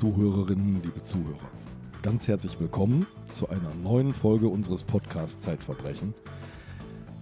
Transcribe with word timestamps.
Zuhörerinnen, 0.00 0.80
liebe 0.82 1.02
Zuhörer. 1.02 1.50
Ganz 2.00 2.26
herzlich 2.26 2.58
willkommen 2.58 3.06
zu 3.28 3.50
einer 3.50 3.74
neuen 3.74 4.14
Folge 4.14 4.48
unseres 4.48 4.82
Podcasts 4.82 5.40
Zeitverbrechen, 5.40 6.14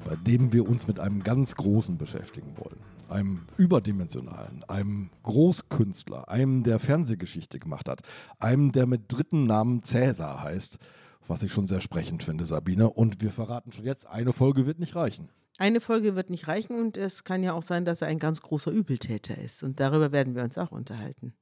bei 0.04 0.14
dem 0.14 0.52
wir 0.52 0.68
uns 0.68 0.86
mit 0.86 1.00
einem 1.00 1.24
ganz 1.24 1.56
Großen 1.56 1.98
beschäftigen 1.98 2.56
wollen. 2.56 2.78
Einem 3.08 3.40
überdimensionalen, 3.56 4.62
einem 4.68 5.10
Großkünstler, 5.24 6.28
einem, 6.28 6.62
der 6.62 6.78
Fernsehgeschichte 6.78 7.58
gemacht 7.58 7.88
hat, 7.88 8.02
einem, 8.38 8.70
der 8.70 8.86
mit 8.86 9.06
dritten 9.08 9.42
Namen 9.42 9.82
Cäsar 9.82 10.44
heißt, 10.44 10.78
was 11.26 11.42
ich 11.42 11.52
schon 11.52 11.66
sehr 11.66 11.80
sprechend 11.80 12.22
finde, 12.22 12.46
Sabine. 12.46 12.90
Und 12.90 13.20
wir 13.20 13.32
verraten 13.32 13.72
schon 13.72 13.86
jetzt, 13.86 14.06
eine 14.06 14.32
Folge 14.32 14.66
wird 14.66 14.78
nicht 14.78 14.94
reichen. 14.94 15.30
Eine 15.58 15.80
Folge 15.80 16.14
wird 16.14 16.30
nicht 16.30 16.46
reichen 16.46 16.78
und 16.78 16.96
es 16.96 17.24
kann 17.24 17.42
ja 17.42 17.54
auch 17.54 17.64
sein, 17.64 17.84
dass 17.84 18.02
er 18.02 18.06
ein 18.06 18.20
ganz 18.20 18.40
großer 18.40 18.70
Übeltäter 18.70 19.36
ist. 19.36 19.64
Und 19.64 19.80
darüber 19.80 20.12
werden 20.12 20.36
wir 20.36 20.44
uns 20.44 20.56
auch 20.56 20.70
unterhalten. 20.70 21.34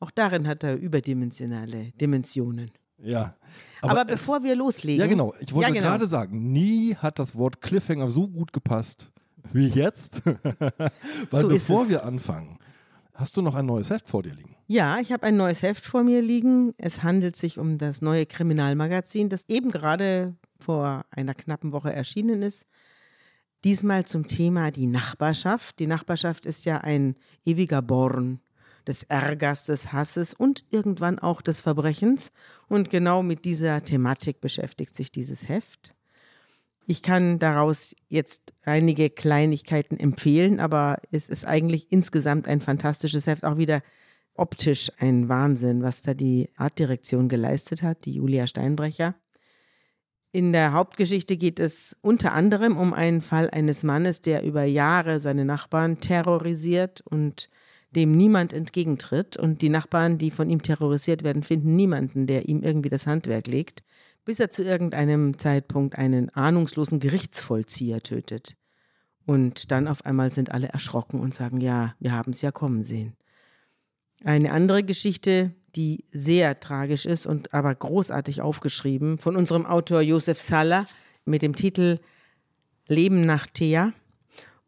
Auch 0.00 0.10
darin 0.10 0.46
hat 0.46 0.62
er 0.62 0.76
überdimensionale 0.76 1.92
Dimensionen. 2.00 2.70
Ja. 2.98 3.34
Aber, 3.80 3.92
aber 3.92 4.04
bevor 4.04 4.42
wir 4.42 4.54
loslegen. 4.54 5.00
Ja, 5.00 5.06
genau. 5.06 5.34
Ich 5.40 5.54
wollte 5.54 5.68
ja, 5.68 5.74
genau. 5.74 5.90
gerade 5.90 6.06
sagen, 6.06 6.52
nie 6.52 6.94
hat 6.94 7.18
das 7.18 7.36
Wort 7.36 7.60
Cliffhanger 7.60 8.10
so 8.10 8.28
gut 8.28 8.52
gepasst 8.52 9.12
wie 9.52 9.68
jetzt. 9.68 10.22
Weil 10.24 10.90
So 11.30 11.48
bevor 11.48 11.82
es. 11.82 11.90
wir 11.90 12.04
anfangen, 12.04 12.58
hast 13.14 13.36
du 13.36 13.42
noch 13.42 13.54
ein 13.54 13.66
neues 13.66 13.90
Heft 13.90 14.08
vor 14.08 14.22
dir 14.22 14.34
liegen. 14.34 14.56
Ja, 14.66 14.98
ich 14.98 15.12
habe 15.12 15.24
ein 15.24 15.36
neues 15.36 15.62
Heft 15.62 15.84
vor 15.84 16.02
mir 16.02 16.22
liegen. 16.22 16.74
Es 16.78 17.02
handelt 17.02 17.36
sich 17.36 17.58
um 17.58 17.78
das 17.78 18.00
neue 18.00 18.26
Kriminalmagazin, 18.26 19.28
das 19.28 19.48
eben 19.48 19.70
gerade 19.70 20.34
vor 20.58 21.04
einer 21.10 21.34
knappen 21.34 21.72
Woche 21.72 21.92
erschienen 21.92 22.42
ist. 22.42 22.66
Diesmal 23.64 24.04
zum 24.04 24.26
Thema 24.26 24.70
die 24.70 24.86
Nachbarschaft. 24.86 25.78
Die 25.78 25.86
Nachbarschaft 25.86 26.46
ist 26.46 26.64
ja 26.64 26.78
ein 26.78 27.16
ewiger 27.44 27.82
Born 27.82 28.40
des 28.86 29.04
Ärgers, 29.04 29.64
des 29.64 29.92
Hasses 29.92 30.34
und 30.34 30.64
irgendwann 30.70 31.18
auch 31.18 31.42
des 31.42 31.60
Verbrechens. 31.60 32.32
Und 32.68 32.90
genau 32.90 33.22
mit 33.22 33.44
dieser 33.44 33.82
Thematik 33.82 34.40
beschäftigt 34.40 34.94
sich 34.94 35.10
dieses 35.10 35.48
Heft. 35.48 35.94
Ich 36.86 37.00
kann 37.00 37.38
daraus 37.38 37.96
jetzt 38.08 38.52
einige 38.62 39.08
Kleinigkeiten 39.08 39.98
empfehlen, 39.98 40.60
aber 40.60 40.98
es 41.10 41.28
ist 41.28 41.46
eigentlich 41.46 41.90
insgesamt 41.90 42.46
ein 42.46 42.60
fantastisches 42.60 43.26
Heft, 43.26 43.44
auch 43.44 43.56
wieder 43.56 43.82
optisch 44.34 44.90
ein 44.98 45.28
Wahnsinn, 45.28 45.82
was 45.82 46.02
da 46.02 46.12
die 46.12 46.50
Artdirektion 46.56 47.28
geleistet 47.28 47.82
hat, 47.82 48.04
die 48.04 48.14
Julia 48.14 48.46
Steinbrecher. 48.46 49.14
In 50.32 50.52
der 50.52 50.72
Hauptgeschichte 50.72 51.36
geht 51.36 51.60
es 51.60 51.96
unter 52.00 52.32
anderem 52.32 52.76
um 52.76 52.92
einen 52.92 53.22
Fall 53.22 53.48
eines 53.50 53.84
Mannes, 53.84 54.20
der 54.20 54.42
über 54.42 54.64
Jahre 54.64 55.20
seine 55.20 55.44
Nachbarn 55.44 56.00
terrorisiert 56.00 57.02
und 57.02 57.48
dem 57.94 58.12
niemand 58.12 58.52
entgegentritt. 58.52 59.36
Und 59.36 59.62
die 59.62 59.68
Nachbarn, 59.68 60.18
die 60.18 60.30
von 60.30 60.50
ihm 60.50 60.62
terrorisiert 60.62 61.24
werden, 61.24 61.42
finden 61.42 61.76
niemanden, 61.76 62.26
der 62.26 62.48
ihm 62.48 62.62
irgendwie 62.62 62.90
das 62.90 63.06
Handwerk 63.06 63.46
legt, 63.46 63.82
bis 64.24 64.40
er 64.40 64.50
zu 64.50 64.62
irgendeinem 64.62 65.38
Zeitpunkt 65.38 65.96
einen 65.96 66.30
ahnungslosen 66.30 67.00
Gerichtsvollzieher 67.00 68.02
tötet. 68.02 68.56
Und 69.26 69.70
dann 69.70 69.88
auf 69.88 70.04
einmal 70.04 70.30
sind 70.30 70.50
alle 70.50 70.68
erschrocken 70.68 71.20
und 71.20 71.34
sagen, 71.34 71.60
ja, 71.60 71.94
wir 71.98 72.12
haben 72.12 72.32
es 72.32 72.42
ja 72.42 72.52
kommen 72.52 72.84
sehen. 72.84 73.14
Eine 74.22 74.52
andere 74.52 74.82
Geschichte, 74.82 75.52
die 75.76 76.04
sehr 76.12 76.60
tragisch 76.60 77.04
ist 77.06 77.26
und 77.26 77.52
aber 77.52 77.74
großartig 77.74 78.42
aufgeschrieben, 78.42 79.18
von 79.18 79.36
unserem 79.36 79.66
Autor 79.66 80.02
Josef 80.02 80.40
Saller 80.40 80.86
mit 81.24 81.42
dem 81.42 81.54
Titel 81.54 81.98
Leben 82.86 83.26
nach 83.26 83.46
Thea. 83.46 83.92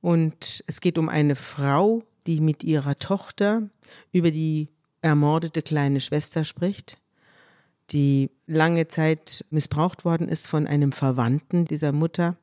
Und 0.00 0.64
es 0.66 0.80
geht 0.80 0.98
um 0.98 1.08
eine 1.08 1.36
Frau, 1.36 2.02
die 2.26 2.40
mit 2.40 2.64
ihrer 2.64 2.98
Tochter 2.98 3.68
über 4.12 4.30
die 4.30 4.68
ermordete 5.02 5.62
kleine 5.62 6.00
Schwester 6.00 6.44
spricht, 6.44 6.98
die 7.90 8.30
lange 8.46 8.88
Zeit 8.88 9.44
missbraucht 9.50 10.04
worden 10.04 10.28
ist 10.28 10.48
von 10.48 10.66
einem 10.66 10.92
Verwandten 10.92 11.64
dieser 11.64 11.92
Mutter. 11.92 12.36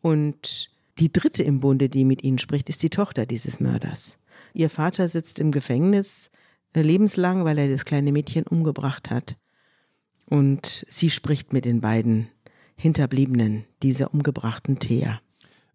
Und 0.00 0.70
die 0.98 1.12
dritte 1.12 1.42
im 1.42 1.60
Bunde, 1.60 1.88
die 1.88 2.04
mit 2.04 2.22
ihnen 2.22 2.38
spricht, 2.38 2.68
ist 2.68 2.82
die 2.82 2.90
Tochter 2.90 3.26
dieses 3.26 3.60
Mörders. 3.60 4.18
Ihr 4.54 4.70
Vater 4.70 5.08
sitzt 5.08 5.40
im 5.40 5.50
Gefängnis 5.50 6.30
äh, 6.72 6.82
lebenslang, 6.82 7.44
weil 7.44 7.58
er 7.58 7.68
das 7.68 7.84
kleine 7.84 8.12
Mädchen 8.12 8.46
umgebracht 8.46 9.10
hat. 9.10 9.36
Und 10.26 10.84
sie 10.88 11.10
spricht 11.10 11.52
mit 11.52 11.64
den 11.64 11.80
beiden 11.80 12.28
Hinterbliebenen 12.76 13.64
dieser 13.82 14.14
umgebrachten 14.14 14.78
Thea. 14.78 15.20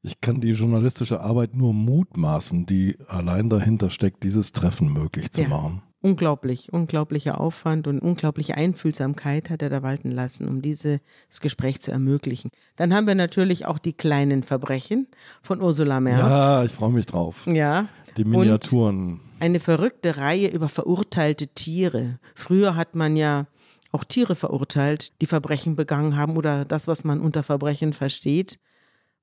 Ich 0.02 0.22
kann 0.22 0.40
die 0.40 0.52
journalistische 0.52 1.20
Arbeit 1.22 1.56
nur 1.56 1.74
mutmaßen, 1.74 2.66
die 2.66 2.98
allein 3.08 3.50
dahinter 3.50 3.90
steckt, 3.90 4.24
dieses 4.24 4.52
Treffen 4.54 4.94
möglich 4.94 5.32
zu 5.32 5.42
Ja. 5.44 5.50
machen. 5.50 5.82
Unglaublich, 6.02 6.72
unglaublicher 6.72 7.42
Aufwand 7.42 7.86
und 7.86 8.00
unglaubliche 8.00 8.56
Einfühlsamkeit 8.56 9.50
hat 9.50 9.62
er 9.62 9.68
da 9.70 9.84
walten 9.84 10.12
lassen, 10.12 10.48
um 10.48 10.62
dieses 10.62 11.02
Gespräch 11.42 11.82
zu 11.82 11.92
ermöglichen. 11.92 12.52
Dann 12.78 12.94
haben 12.94 13.06
wir 13.06 13.16
natürlich 13.16 13.66
auch 13.66 13.80
die 13.80 13.92
kleinen 13.92 14.44
Verbrechen 14.44 15.08
von 15.42 15.62
Ursula 15.62 16.00
Merz. 16.00 16.20
Ja, 16.20 16.64
ich 16.64 16.72
freue 16.72 16.92
mich 16.92 17.06
drauf. 17.06 17.46
Ja. 17.48 17.88
Die 18.16 18.24
Miniaturen. 18.24 19.20
Eine 19.42 19.60
verrückte 19.60 20.16
Reihe 20.16 20.48
über 20.48 20.70
verurteilte 20.70 21.48
Tiere. 21.50 22.20
Früher 22.34 22.78
hat 22.78 22.96
man 22.96 23.18
ja 23.18 23.48
auch 23.92 24.06
Tiere 24.06 24.36
verurteilt, 24.36 25.22
die 25.22 25.26
Verbrechen 25.26 25.76
begangen 25.76 26.16
haben 26.16 26.38
oder 26.38 26.64
das, 26.64 26.88
was 26.88 27.04
man 27.04 27.20
unter 27.20 27.44
Verbrechen 27.44 27.92
versteht. 27.92 28.60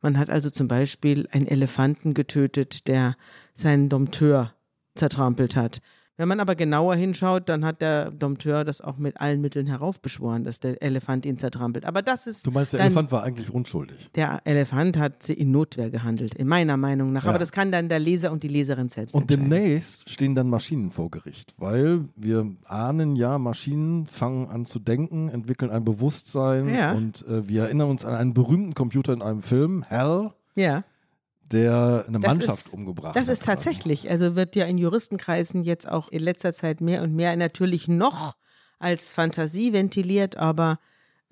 Man 0.07 0.19
hat 0.19 0.31
also 0.31 0.51
zum 0.51 0.69
Beispiel 0.69 1.27
einen 1.33 1.49
Elefanten 1.49 2.15
getötet, 2.15 2.87
der 2.87 3.17
seinen 3.55 3.89
Dompteur 3.89 4.55
zertrampelt 4.95 5.57
hat. 5.57 5.81
Wenn 6.19 6.29
man 6.29 6.41
aber 6.41 6.55
genauer 6.55 6.95
hinschaut, 6.95 7.49
dann 7.49 7.65
hat 7.65 7.83
der 7.83 8.11
Dompteur 8.11 8.65
das 8.65 8.81
auch 8.81 8.97
mit 8.97 9.21
allen 9.21 9.41
Mitteln 9.43 9.67
heraufbeschworen, 9.67 10.45
dass 10.45 10.61
der 10.61 10.83
Elefant 10.83 11.27
ihn 11.27 11.37
zertrampelt. 11.37 11.85
Aber 11.85 12.01
das 12.01 12.27
ist 12.27 12.47
Du 12.47 12.51
meinst, 12.51 12.73
der 12.73 12.79
dann- 12.79 12.87
Elefant 12.87 13.13
war 13.13 13.23
eigentlich 13.23 13.51
unschuldig. 13.53 14.11
der 14.15 14.41
Elefant 14.45 14.97
hat 14.97 15.29
in 15.29 15.51
Notwehr 15.51 15.91
gehandelt, 15.91 16.35
in 16.35 16.49
meiner 16.49 16.77
Meinung 16.79 17.13
nach. 17.13 17.25
Ja. 17.25 17.31
Aber 17.31 17.39
das 17.39 17.53
kann 17.53 17.71
dann 17.71 17.89
der 17.91 17.99
Leser 17.99 18.33
und 18.33 18.43
die 18.43 18.49
Leserin 18.49 18.89
selbst 18.89 19.15
Und 19.15 19.29
demnächst 19.29 20.09
stehen 20.09 20.35
dann 20.35 20.49
Maschinen 20.49 20.91
vor 20.91 21.11
Gericht, 21.11 21.55
weil 21.59 22.05
wir 22.17 22.51
ahnen 22.65 23.15
ja, 23.17 23.39
Maschinen 23.39 24.07
fangen 24.07 24.49
an 24.49 24.65
zu 24.65 24.79
denken, 24.79 25.29
entwickeln 25.29 25.71
ein 25.71 25.85
Bewusstsein 25.85 26.73
Ja. 26.75 26.93
und 26.93 27.27
äh, 27.29 27.47
wir 27.49 27.65
erinnern 27.65 27.91
uns 27.91 28.05
an 28.07 28.15
einen 28.15 28.33
berühmten 28.33 28.73
Computer 28.75 29.13
in 29.13 29.21
einem 29.21 29.43
Film, 29.43 29.83
Hell, 29.87 30.31
Ja. 30.55 30.83
Der 31.53 32.05
eine 32.09 32.21
Das 32.21 32.37
Mannschaft 32.39 32.67
ist- 32.67 32.75
umgebracht 32.75 33.17
Das 33.17 33.25
hat. 33.27 33.33
ist 33.33 33.45
tatsächlich, 33.45 34.11
also 34.11 34.37
wird 34.37 34.57
ja 34.57 34.65
in 34.67 34.79
Juristenkreisen 34.79 35.63
jetzt 35.63 35.89
auch 35.89 36.09
in 36.09 36.21
letzter 36.23 36.53
Zeit 36.53 36.81
mehr 36.81 37.03
und 37.03 37.15
mehr 37.15 37.35
natürlich 37.37 37.89
noch 37.89 38.37
als 38.79 39.11
Fantasie 39.13 39.73
ventiliert, 39.73 40.37
aber 40.37 40.79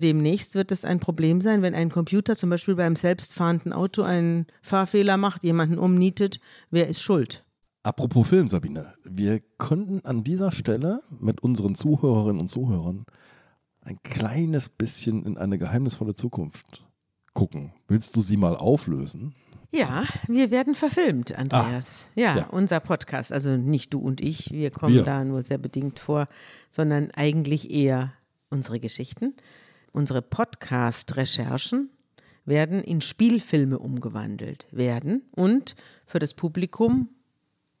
demnächst 0.01 0.55
wird 0.55 0.71
es 0.71 0.83
ein 0.85 0.99
Problem 0.99 1.41
sein, 1.41 1.61
wenn 1.61 1.75
ein 1.75 1.89
Computer 1.89 2.35
zum 2.35 2.49
Beispiel 2.49 2.75
beim 2.75 2.95
selbstfahrenden 2.95 3.71
Auto 3.73 4.01
einen 4.03 4.47
Fahrfehler 4.61 5.17
macht, 5.17 5.43
jemanden 5.43 5.77
umnietet, 5.77 6.39
wer 6.71 6.87
ist 6.87 7.01
schuld? 7.01 7.45
Apropos 7.83 8.27
Film, 8.27 8.47
Sabine, 8.49 8.95
wir 9.03 9.41
könnten 9.59 10.03
an 10.05 10.23
dieser 10.23 10.51
Stelle 10.51 11.01
mit 11.19 11.41
unseren 11.43 11.75
Zuhörerinnen 11.75 12.39
und 12.41 12.47
Zuhörern 12.47 13.05
ein 13.81 13.99
kleines 14.01 14.69
bisschen 14.69 15.23
in 15.23 15.37
eine 15.37 15.59
geheimnisvolle 15.59 16.15
Zukunft 16.15 16.83
gucken. 17.35 17.73
Willst 17.87 18.15
du 18.15 18.21
sie 18.21 18.37
mal 18.37 18.55
auflösen? 18.55 19.35
Ja, 19.75 20.05
wir 20.27 20.51
werden 20.51 20.73
verfilmt, 20.73 21.37
Andreas. 21.37 22.09
ja, 22.15 22.37
ja. 22.37 22.47
unser 22.47 22.79
Podcast, 22.79 23.33
also 23.33 23.57
nicht 23.57 23.93
du 23.93 23.99
und 23.99 24.21
ich, 24.21 24.51
wir 24.51 24.71
kommen 24.71 24.95
Wir. 24.95 25.03
da 25.03 25.23
nur 25.25 25.41
sehr 25.41 25.57
bedingt 25.57 25.99
vor, 25.99 26.27
sondern 26.69 27.11
eigentlich 27.11 27.69
eher 27.69 28.13
unsere 28.49 28.79
Geschichten. 28.79 29.33
Unsere 29.91 30.21
Podcast-Recherchen 30.21 31.89
werden 32.45 32.81
in 32.81 33.01
Spielfilme 33.01 33.79
umgewandelt 33.79 34.67
werden 34.71 35.23
und 35.31 35.75
für 36.05 36.19
das 36.19 36.33
Publikum, 36.33 37.09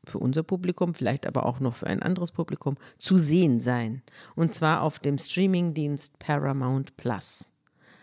für 0.05 0.19
unser 0.19 0.43
Publikum, 0.43 0.93
vielleicht 0.93 1.25
aber 1.25 1.45
auch 1.45 1.59
noch 1.59 1.75
für 1.75 1.87
ein 1.87 2.01
anderes 2.01 2.31
Publikum, 2.31 2.77
zu 2.97 3.17
sehen 3.17 3.59
sein. 3.59 4.01
Und 4.35 4.53
zwar 4.53 4.81
auf 4.81 4.99
dem 4.99 5.17
Streamingdienst 5.17 6.19
Paramount 6.19 6.97
Plus. 6.97 7.51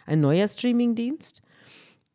Ein 0.06 0.20
neuer 0.20 0.48
Streamingdienst. 0.48 1.42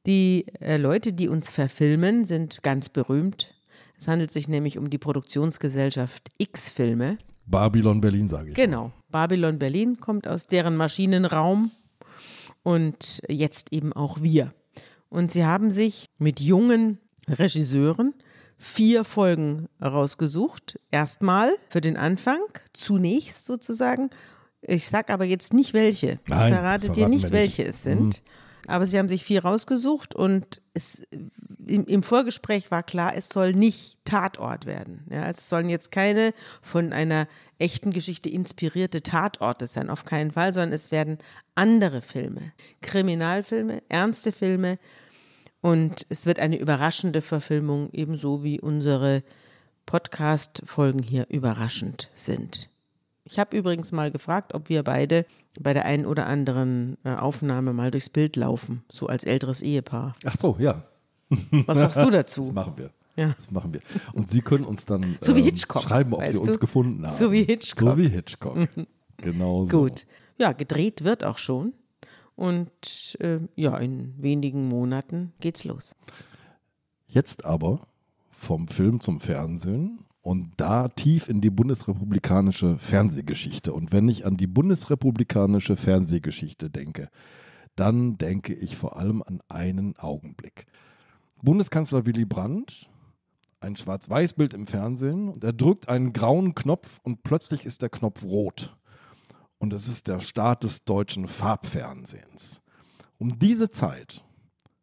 Die 0.08 0.46
äh, 0.62 0.78
Leute, 0.78 1.12
die 1.12 1.28
uns 1.28 1.52
verfilmen, 1.52 2.24
sind 2.24 2.64
ganz 2.64 2.88
berühmt. 2.88 3.54
Es 3.98 4.08
handelt 4.08 4.32
sich 4.32 4.48
nämlich 4.48 4.78
um 4.78 4.90
die 4.90 4.98
Produktionsgesellschaft 4.98 6.30
X-Filme. 6.38 7.18
Babylon 7.46 8.00
Berlin, 8.00 8.28
sage 8.28 8.50
ich. 8.50 8.56
Genau. 8.56 8.94
Babylon 9.10 9.60
Berlin 9.60 10.00
kommt 10.00 10.28
aus 10.28 10.48
deren 10.48 10.78
Maschinenraum 10.78 11.72
und 12.64 13.22
jetzt 13.28 13.74
eben 13.74 13.92
auch 13.92 14.22
wir. 14.22 14.54
Und 15.10 15.32
sie 15.32 15.46
haben 15.46 15.72
sich 15.72 16.10
mit 16.18 16.40
jungen 16.40 17.00
Regisseuren 17.28 18.14
vier 18.58 19.04
Folgen 19.04 19.68
rausgesucht. 19.82 20.80
Erstmal 20.90 21.52
für 21.70 21.82
den 21.82 21.98
Anfang, 21.98 22.40
zunächst 22.74 23.46
sozusagen. 23.46 24.10
Ich 24.62 24.88
sage 24.88 25.14
aber 25.14 25.26
jetzt 25.26 25.54
nicht 25.54 25.74
welche. 25.74 26.20
Nein, 26.28 26.52
ich 26.52 26.58
verrate 26.58 26.90
dir 26.92 27.08
nicht, 27.08 27.32
welche 27.32 27.64
es 27.66 27.84
sind. 27.84 28.22
Aber 28.68 28.86
sie 28.86 29.00
haben 29.00 29.10
sich 29.10 29.24
vier 29.24 29.44
rausgesucht 29.44 30.14
und 30.14 30.62
es, 30.74 31.02
im, 31.66 31.86
im 31.86 32.04
Vorgespräch 32.04 32.70
war 32.70 32.84
klar, 32.84 33.16
es 33.16 33.30
soll 33.30 33.54
nicht 33.54 33.98
Tatort 34.06 34.66
werden. 34.66 35.06
Ja, 35.10 35.26
es 35.28 35.50
sollen 35.50 35.70
jetzt 35.70 35.92
keine 35.92 36.34
von 36.62 36.94
einer 36.94 37.28
echten 37.58 37.92
Geschichte 37.92 38.30
inspirierte 38.30 39.02
Tatorte 39.02 39.68
sein, 39.68 39.90
auf 39.90 40.06
keinen 40.06 40.32
Fall, 40.32 40.54
sondern 40.54 40.74
es 40.74 40.92
werden 40.92 41.18
andere 41.56 42.02
Filme, 42.02 42.52
Kriminalfilme, 42.82 43.82
ernste 43.90 44.32
Filme 44.32 44.78
und 45.62 46.06
es 46.10 46.26
wird 46.26 46.40
eine 46.40 46.58
überraschende 46.58 47.22
Verfilmung, 47.22 47.90
ebenso 47.94 48.44
wie 48.44 48.60
unsere 48.60 49.24
Podcast-Folgen 49.86 51.02
hier 51.02 51.26
überraschend 51.30 52.10
sind. 52.14 52.70
Ich 53.30 53.40
habe 53.40 53.58
übrigens 53.58 53.92
mal 53.92 54.10
gefragt, 54.10 54.54
ob 54.54 54.70
wir 54.70 54.84
beide 54.84 55.26
bei 55.60 55.74
der 55.74 55.86
einen 55.86 56.06
oder 56.06 56.28
anderen 56.28 56.98
äh, 57.04 57.14
Aufnahme 57.14 57.74
mal 57.74 57.92
durchs 57.92 58.10
Bild 58.10 58.36
laufen, 58.36 58.84
so 58.90 59.08
als 59.08 59.24
älteres 59.26 59.62
Ehepaar. 59.62 60.16
Ach 60.26 60.36
so, 60.38 60.56
ja. 60.60 60.84
Was 61.66 61.80
sagst 61.80 61.98
du 62.02 62.10
dazu? 62.10 62.42
Das 62.42 62.52
machen 62.54 62.74
wir. 62.78 62.92
Ja. 63.18 63.34
Das 63.36 63.52
machen 63.52 63.74
wir. 63.74 63.82
Und 64.14 64.32
Sie 64.32 64.42
können 64.42 64.64
uns 64.64 64.86
dann 64.86 65.18
So 65.20 65.36
wie 65.36 65.50
ähm, 65.50 65.58
schreiben, 65.58 66.14
ob 66.14 66.22
Sie 66.22 66.36
weißt 66.36 66.40
uns 66.40 66.54
du? 66.54 66.60
gefunden 66.60 67.06
haben. 67.06 67.16
So 67.18 67.32
wie 67.32 67.44
Hitchcock. 67.44 67.90
So 67.90 67.98
wie 67.98 68.08
Hitchcock. 68.08 68.70
genau 69.18 69.66
so. 69.66 69.80
Gut. 69.82 70.06
Ja, 70.38 70.54
gedreht 70.54 71.04
wird 71.04 71.24
auch 71.24 71.38
schon. 71.40 71.74
Und 72.36 73.18
äh, 73.20 73.40
ja, 73.56 73.76
in 73.78 74.14
wenigen 74.22 74.68
Monaten 74.68 75.34
geht's 75.40 75.64
los. 75.64 75.96
Jetzt 77.08 77.44
aber 77.44 77.88
vom 78.30 78.68
Film 78.68 79.02
zum 79.02 79.20
Fernsehen 79.20 80.06
und 80.28 80.52
da 80.58 80.90
tief 80.90 81.30
in 81.30 81.40
die 81.40 81.50
bundesrepublikanische 81.50 82.78
Fernsehgeschichte. 82.80 83.72
Und 83.72 83.94
wenn 83.94 84.10
ich 84.10 84.26
an 84.26 84.36
die 84.36 84.46
bundesrepublikanische 84.46 85.78
Fernsehgeschichte 85.78 86.70
denke, 86.70 87.08
dann 87.78 88.18
denke 88.18 88.54
ich 88.54 88.76
vor 88.76 88.98
allem 88.98 89.24
an 89.24 89.40
einen 89.48 89.96
Augenblick. 89.96 90.66
Bundeskanzler 91.42 92.06
Willy 92.06 92.26
Brandt, 92.26 92.90
ein 93.62 93.78
Schwarz-Weiß-Bild 93.78 94.54
im 94.54 94.68
Fernsehen, 94.68 95.30
und 95.30 95.46
er 95.46 95.54
drückt 95.54 95.88
einen 95.88 96.12
grauen 96.12 96.56
Knopf 96.56 97.00
und 97.04 97.24
plötzlich 97.24 97.66
ist 97.66 97.82
der 97.82 97.90
Knopf 97.90 98.26
rot. 98.26 98.76
Und 99.60 99.72
es 99.72 99.88
ist 99.88 100.10
der 100.10 100.20
Start 100.20 100.64
des 100.64 100.84
deutschen 100.84 101.28
Farbfernsehens. 101.28 102.62
Um 103.18 103.40
diese 103.40 103.72
Zeit 103.72 104.26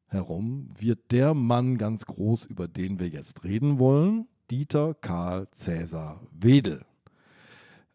herum 0.06 0.70
wird 0.78 1.12
der 1.12 1.34
Mann 1.34 1.76
ganz 1.76 2.06
groß, 2.06 2.46
über 2.46 2.66
den 2.66 2.98
wir 2.98 3.10
jetzt 3.10 3.44
reden 3.44 3.78
wollen, 3.78 4.26
Dieter 4.50 4.94
Karl 5.00 5.48
Cäsar 5.52 6.20
Wedel. 6.32 6.84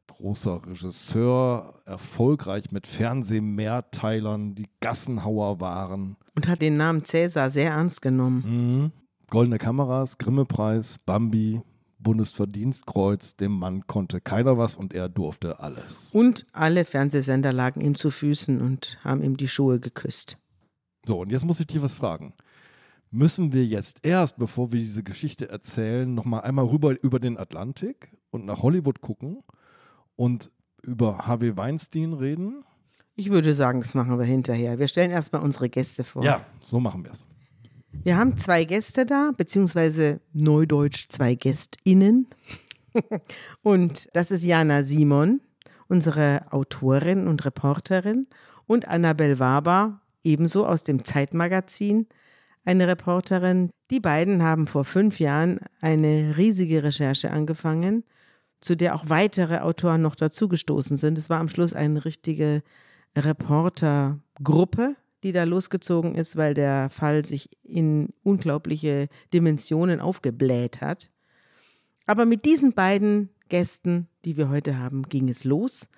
Großer 0.08 0.66
Regisseur, 0.66 1.82
erfolgreich 1.86 2.72
mit 2.72 2.88
Fernsehmehrteilern, 2.88 4.56
die 4.56 4.68
Gassenhauer 4.82 5.62
waren. 5.62 6.18
Und 6.36 6.48
hat 6.48 6.62
den 6.62 6.78
Namen 6.78 7.06
Cäsar 7.06 7.50
sehr 7.50 7.72
ernst 7.72 8.02
genommen. 8.02 8.44
Mhm. 8.46 8.92
Goldene 9.30 9.60
Kameras, 9.60 10.18
Grimme-Preis, 10.18 10.98
Bambi, 11.06 11.62
Bundesverdienstkreuz. 12.00 13.36
Dem 13.36 13.52
Mann 13.60 13.86
konnte 13.86 14.20
keiner 14.20 14.58
was 14.58 14.76
und 14.76 14.94
er 14.94 15.08
durfte 15.08 15.60
alles. 15.60 16.12
Und 16.14 16.48
alle 16.52 16.84
Fernsehsender 16.84 17.54
lagen 17.54 17.82
ihm 17.82 17.96
zu 17.96 18.10
Füßen 18.10 18.60
und 18.60 18.98
haben 19.04 19.22
ihm 19.22 19.38
die 19.38 19.48
Schuhe 19.48 19.80
geküsst. 19.80 20.38
So, 21.06 21.20
und 21.22 21.32
jetzt 21.32 21.46
muss 21.46 21.60
ich 21.60 21.68
dich 21.68 21.82
was 21.82 21.94
fragen. 21.94 22.34
Müssen 23.12 23.54
wir 23.54 23.66
jetzt 23.66 24.06
erst, 24.06 24.38
bevor 24.38 24.72
wir 24.72 24.80
diese 24.80 25.02
Geschichte 25.02 25.50
erzählen, 25.50 26.14
nochmal 26.14 26.42
einmal 26.42 26.66
rüber 26.66 26.96
über 27.02 27.20
den 27.20 27.38
Atlantik 27.38 28.16
und 28.30 28.46
nach 28.46 28.62
Hollywood 28.62 29.02
gucken 29.02 29.44
und 30.16 30.52
über 30.84 31.26
Harvey 31.26 31.58
Weinstein 31.58 32.14
reden? 32.14 32.64
Ich 33.16 33.32
würde 33.32 33.54
sagen, 33.56 33.82
das 33.82 33.96
machen 33.96 34.20
wir 34.20 34.26
hinterher. 34.26 34.78
Wir 34.78 34.88
stellen 34.88 35.10
erstmal 35.10 35.42
unsere 35.42 35.70
Gäste 35.70 36.04
vor. 36.04 36.24
Ja, 36.24 36.46
so 36.62 36.80
machen 36.80 37.04
wir 37.04 37.12
es. 37.12 37.28
Wir 38.04 38.16
haben 38.16 38.38
zwei 38.38 38.64
Gäste 38.64 39.08
da, 39.08 39.32
beziehungsweise 39.36 40.22
neudeutsch 40.32 41.08
zwei 41.10 41.34
GästInnen. 41.34 42.28
und 43.64 44.08
das 44.14 44.30
ist 44.30 44.44
Jana 44.44 44.84
Simon, 44.84 45.42
unsere 45.88 46.46
Autorin 46.52 47.28
und 47.28 47.44
Reporterin, 47.44 48.28
und 48.68 48.88
Annabel 48.88 49.40
Waber, 49.40 50.02
ebenso 50.24 50.68
aus 50.68 50.84
dem 50.84 51.04
Zeitmagazin, 51.04 52.08
eine 52.66 52.88
Reporterin. 52.88 53.70
Die 53.90 54.00
beiden 54.00 54.44
haben 54.44 54.68
vor 54.68 54.86
fünf 54.86 55.20
Jahren 55.20 55.60
eine 55.82 56.36
riesige 56.38 56.84
Recherche 56.84 57.32
angefangen, 57.32 58.04
zu 58.62 58.76
der 58.76 58.96
auch 58.96 59.06
weitere 59.08 59.60
Autoren 59.60 60.02
noch 60.02 60.16
dazugestoßen 60.16 60.98
sind. 60.98 61.18
Es 61.18 61.30
war 61.30 61.40
am 61.40 61.50
Schluss 61.50 61.74
eine 61.74 62.06
richtige 62.06 62.62
Reportergruppe, 63.16 64.96
die 65.24 65.32
da 65.32 65.44
losgezogen 65.44 66.16
ist, 66.16 66.36
weil 66.36 66.54
der 66.54 66.90
Fall 66.90 67.26
sich 67.26 67.50
in 67.64 68.10
unglaubliche 68.24 69.08
Dimensionen 69.34 70.00
aufgebläht 70.00 70.82
hat. 70.82 71.10
Aber 72.06 72.26
mit 72.26 72.46
diesen 72.46 72.74
beiden 72.74 73.30
Gästen, 73.50 74.08
die 74.26 74.38
wir 74.38 74.50
heute 74.50 74.78
haben, 74.78 75.04
ging 75.04 75.30
es 75.30 75.44
los. 75.44 75.90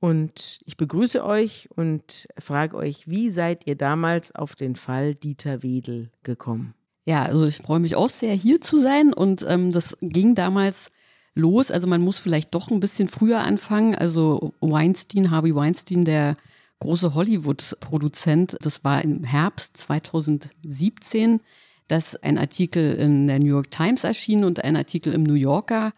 Und 0.00 0.60
ich 0.64 0.76
begrüße 0.76 1.24
euch 1.24 1.68
und 1.74 2.28
frage 2.38 2.76
euch, 2.76 3.08
wie 3.08 3.30
seid 3.30 3.66
ihr 3.66 3.74
damals 3.74 4.34
auf 4.34 4.54
den 4.54 4.76
Fall 4.76 5.14
Dieter 5.14 5.62
Wedel 5.62 6.10
gekommen? 6.22 6.74
Ja, 7.04 7.24
also 7.24 7.46
ich 7.46 7.56
freue 7.56 7.80
mich 7.80 7.96
auch 7.96 8.08
sehr, 8.08 8.34
hier 8.34 8.60
zu 8.60 8.78
sein. 8.78 9.12
Und 9.12 9.44
ähm, 9.48 9.72
das 9.72 9.96
ging 10.00 10.34
damals 10.34 10.92
los. 11.34 11.70
Also 11.70 11.86
man 11.86 12.02
muss 12.02 12.18
vielleicht 12.18 12.54
doch 12.54 12.70
ein 12.70 12.80
bisschen 12.80 13.08
früher 13.08 13.40
anfangen. 13.40 13.94
Also 13.94 14.52
Weinstein, 14.60 15.30
Harvey 15.30 15.54
Weinstein, 15.54 16.04
der 16.04 16.36
große 16.80 17.14
Hollywood-Produzent, 17.14 18.56
das 18.60 18.84
war 18.84 19.02
im 19.02 19.24
Herbst 19.24 19.76
2017, 19.78 21.40
dass 21.88 22.14
ein 22.14 22.38
Artikel 22.38 22.94
in 22.94 23.26
der 23.26 23.38
New 23.38 23.46
York 23.46 23.70
Times 23.70 24.04
erschien 24.04 24.44
und 24.44 24.62
ein 24.62 24.76
Artikel 24.76 25.12
im 25.12 25.22
New 25.24 25.34
Yorker. 25.34 25.92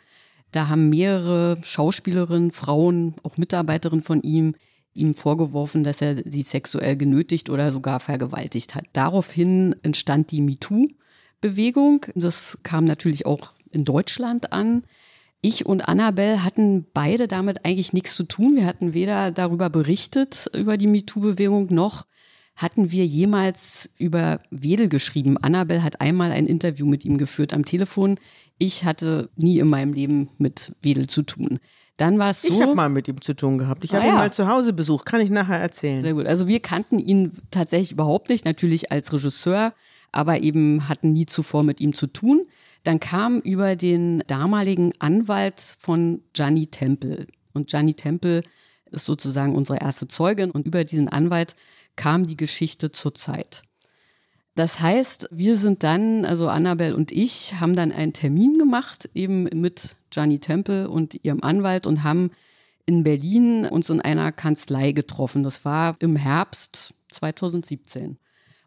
Da 0.53 0.69
haben 0.69 0.89
mehrere 0.89 1.59
Schauspielerinnen, 1.63 2.51
Frauen, 2.51 3.15
auch 3.23 3.37
Mitarbeiterinnen 3.37 4.03
von 4.03 4.23
ihm, 4.23 4.55
ihm 4.95 5.15
vorgeworfen, 5.15 5.85
dass 5.85 6.03
er 6.03 6.17
sie 6.29 6.43
sexuell 6.43 6.97
genötigt 6.97 7.51
oder 7.51 7.71
sogar 7.71 8.01
vergewaltigt 8.01 8.75
hat. 8.75 8.85
Daraufhin 8.93 9.77
entstand 9.83 10.33
die 10.33 10.41
MeToo-Bewegung. 10.41 12.07
Das 12.15 12.59
kam 12.63 12.85
natürlich 12.85 13.27
auch 13.27 13.53
in 13.71 13.85
Deutschland 13.85 14.53
an. 14.53 14.83
Ich 15.43 15.65
und 15.65 15.83
Annabelle 15.83 16.45
hatten 16.45 16.87
beide 16.93 17.29
damit 17.29 17.65
eigentlich 17.65 17.93
nichts 17.93 18.15
zu 18.15 18.25
tun. 18.25 18.57
Wir 18.57 18.67
hatten 18.67 18.93
weder 18.93 19.31
darüber 19.31 19.71
berichtet, 19.71 20.51
über 20.53 20.77
die 20.77 20.89
MeToo-Bewegung, 20.89 21.69
noch 21.71 22.05
hatten 22.61 22.91
wir 22.91 23.07
jemals 23.07 23.89
über 23.97 24.41
Wedel 24.51 24.89
geschrieben. 24.91 25.39
Annabelle 25.39 25.83
hat 25.83 26.01
einmal 26.03 26.31
ein 26.31 26.47
Interview 26.47 26.87
mit 26.87 27.05
ihm 27.07 27.17
geführt 27.17 27.55
am 27.55 27.65
Telefon. 27.65 28.19
Ich 28.59 28.85
hatte 28.85 29.31
nie 29.37 29.59
in 29.59 29.69
meinem 29.69 29.95
Leben 29.95 30.29
mit 30.37 30.73
Wedel 30.83 31.07
zu 31.07 31.23
tun. 31.23 31.59
Dann 31.97 32.19
war 32.19 32.31
es 32.31 32.43
so. 32.43 32.49
Ich 32.49 32.61
habe 32.61 32.75
mal 32.75 32.91
mit 32.91 33.09
ihm 33.09 33.21
zu 33.23 33.35
tun 33.35 33.57
gehabt. 33.57 33.85
Ich 33.85 33.93
Ah, 33.93 33.97
habe 33.97 34.07
ihn 34.07 34.13
ja. 34.13 34.19
mal 34.19 34.33
zu 34.33 34.47
Hause 34.47 34.75
besucht. 34.75 35.07
Kann 35.07 35.21
ich 35.23 35.31
nachher 35.31 35.59
erzählen. 35.59 36.03
Sehr 36.03 36.13
gut. 36.13 36.27
Also 36.27 36.47
wir 36.47 36.61
kannten 36.61 36.99
ihn 36.99 37.33
tatsächlich 37.51 37.93
überhaupt 37.93 38.29
nicht, 38.29 38.45
natürlich 38.45 38.93
als 38.93 39.11
Regisseur, 39.13 39.73
aber 40.13 40.41
eben 40.43 40.87
hatten 40.89 41.13
nie 41.15 41.25
zuvor 41.27 41.63
mit 41.63 41.81
ihm 41.81 41.95
zu 41.95 42.09
tun. 42.09 42.47
Dann 42.85 43.01
kam 43.01 43.41
über 43.41 43.75
den 43.75 44.23
damaligen 44.27 44.93
Anwalt 44.99 45.61
von 45.79 46.23
Gianni 46.35 46.67
Temple. 46.67 47.27
Und 47.55 47.69
Gianni 47.69 47.95
Temple 47.95 48.43
ist 48.91 49.07
sozusagen 49.07 49.55
unsere 49.55 49.79
erste 49.81 50.09
Zeugin. 50.09 50.51
Und 50.51 50.67
über 50.67 50.85
diesen 50.85 51.09
Anwalt 51.09 51.55
kam 51.97 52.27
die 52.27 52.37
Geschichte 52.37 52.91
zur 52.91 53.15
Zeit. 53.15 53.63
Das 54.55 54.81
heißt, 54.81 55.29
wir 55.31 55.57
sind 55.57 55.85
dann, 55.85 56.25
also 56.25 56.49
Annabelle 56.49 56.97
und 56.97 57.13
ich, 57.13 57.55
haben 57.61 57.75
dann 57.75 57.93
einen 57.93 58.13
Termin 58.13 58.59
gemacht, 58.59 59.09
eben 59.15 59.45
mit 59.45 59.95
Gianni 60.11 60.39
Temple 60.39 60.89
und 60.89 61.25
ihrem 61.25 61.43
Anwalt 61.43 61.87
und 61.87 62.03
haben 62.03 62.31
in 62.85 63.05
Berlin 63.05 63.67
uns 63.67 63.89
in 63.89 64.01
einer 64.01 64.33
Kanzlei 64.33 64.93
getroffen. 64.93 65.45
Das 65.45 65.65
war 65.65 65.97
im 66.01 66.17
Herbst 66.17 66.95
2017. 67.11 68.19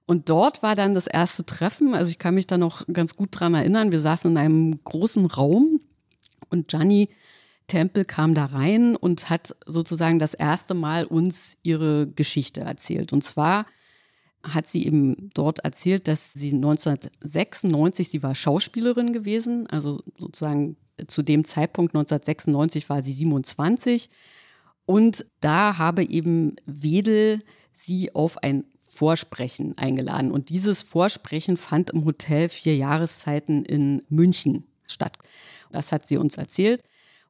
Und 0.06 0.30
dort 0.30 0.64
war 0.64 0.76
dann 0.76 0.94
das 0.94 1.08
erste 1.08 1.46
Treffen. 1.46 1.94
Also 1.94 2.12
ich 2.12 2.20
kann 2.20 2.36
mich 2.36 2.48
da 2.48 2.58
noch 2.58 2.86
ganz 2.92 3.16
gut 3.16 3.30
dran 3.32 3.54
erinnern. 3.54 3.92
Wir 3.92 4.00
saßen 4.00 4.32
in 4.32 4.38
einem 4.38 4.84
großen 4.84 5.26
Raum 5.26 5.82
und 6.50 6.70
Gianni 6.70 7.10
Temple 7.74 8.06
kam 8.06 8.36
da 8.36 8.46
rein 8.46 8.96
und 8.96 9.32
hat 9.32 9.56
sozusagen 9.66 10.20
das 10.20 10.36
erste 10.36 10.76
Mal 10.76 11.06
uns 11.06 11.58
ihre 11.64 12.06
Geschichte 12.06 12.62
erzählt. 12.62 13.12
Und 13.12 13.24
zwar 13.24 13.66
hat 14.44 14.68
sie 14.68 14.86
eben 14.86 15.32
dort 15.34 15.58
erzählt, 15.60 16.08
dass 16.08 16.34
sie 16.34 16.54
1996, 16.54 18.10
sie 18.10 18.22
war 18.22 18.36
Schauspielerin 18.36 19.12
gewesen, 19.12 19.66
also 19.66 20.04
sozusagen 20.20 20.78
zu 21.08 21.24
dem 21.24 21.46
Zeitpunkt 21.46 21.96
1996 21.96 22.90
war 22.90 23.02
sie 23.02 23.14
27 23.14 24.10
und 24.86 25.26
da 25.40 25.80
habe 25.80 26.04
eben 26.04 26.58
Wedel 26.68 27.42
sie 27.72 28.14
auf 28.14 28.44
ein 28.44 28.66
Vorsprechen 28.82 29.76
eingeladen 29.80 30.30
und 30.30 30.50
dieses 30.50 30.84
Vorsprechen 30.84 31.58
fand 31.58 31.90
im 31.90 32.06
Hotel 32.06 32.50
Vier 32.50 32.76
Jahreszeiten 32.76 33.66
in 33.66 34.04
München 34.10 34.66
statt. 34.86 35.18
Das 35.72 35.92
hat 35.92 36.06
sie 36.06 36.18
uns 36.18 36.38
erzählt 36.38 36.84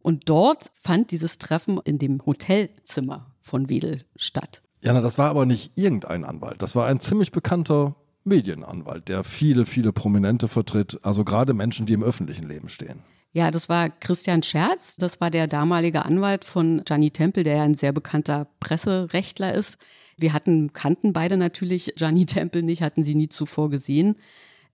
und 0.03 0.29
dort 0.29 0.69
fand 0.81 1.09
dieses 1.09 1.39
Treffen 1.39 1.79
in 1.83 1.97
dem 1.97 2.23
Hotelzimmer 2.25 3.33
von 3.41 3.69
Wedel 3.69 4.05
statt. 4.15 4.61
Ja, 4.81 4.93
na, 4.93 5.01
das 5.01 5.17
war 5.17 5.29
aber 5.29 5.45
nicht 5.45 5.71
irgendein 5.75 6.25
Anwalt. 6.25 6.61
Das 6.61 6.75
war 6.75 6.85
ein 6.85 6.99
ziemlich 6.99 7.31
bekannter 7.31 7.95
Medienanwalt, 8.25 9.09
der 9.09 9.23
viele, 9.23 9.65
viele 9.65 9.91
Prominente 9.93 10.47
vertritt, 10.47 10.99
also 11.03 11.23
gerade 11.23 11.53
Menschen, 11.53 11.85
die 11.85 11.93
im 11.93 12.03
öffentlichen 12.03 12.47
Leben 12.47 12.69
stehen. 12.69 12.99
Ja, 13.31 13.49
das 13.49 13.67
war 13.67 13.89
Christian 13.89 14.43
Scherz. 14.43 14.95
Das 14.97 15.19
war 15.19 15.31
der 15.31 15.47
damalige 15.47 16.05
Anwalt 16.05 16.45
von 16.45 16.83
Gianni 16.85 17.09
Temple, 17.09 17.43
der 17.43 17.55
ja 17.57 17.63
ein 17.63 17.73
sehr 17.73 17.91
bekannter 17.91 18.47
Presserechtler 18.59 19.53
ist. 19.53 19.79
Wir 20.17 20.33
hatten, 20.33 20.71
kannten 20.73 21.13
beide 21.13 21.37
natürlich 21.37 21.93
Gianni 21.95 22.27
Temple 22.27 22.61
nicht, 22.61 22.83
hatten 22.83 23.01
sie 23.01 23.15
nie 23.15 23.29
zuvor 23.29 23.71
gesehen. 23.71 24.17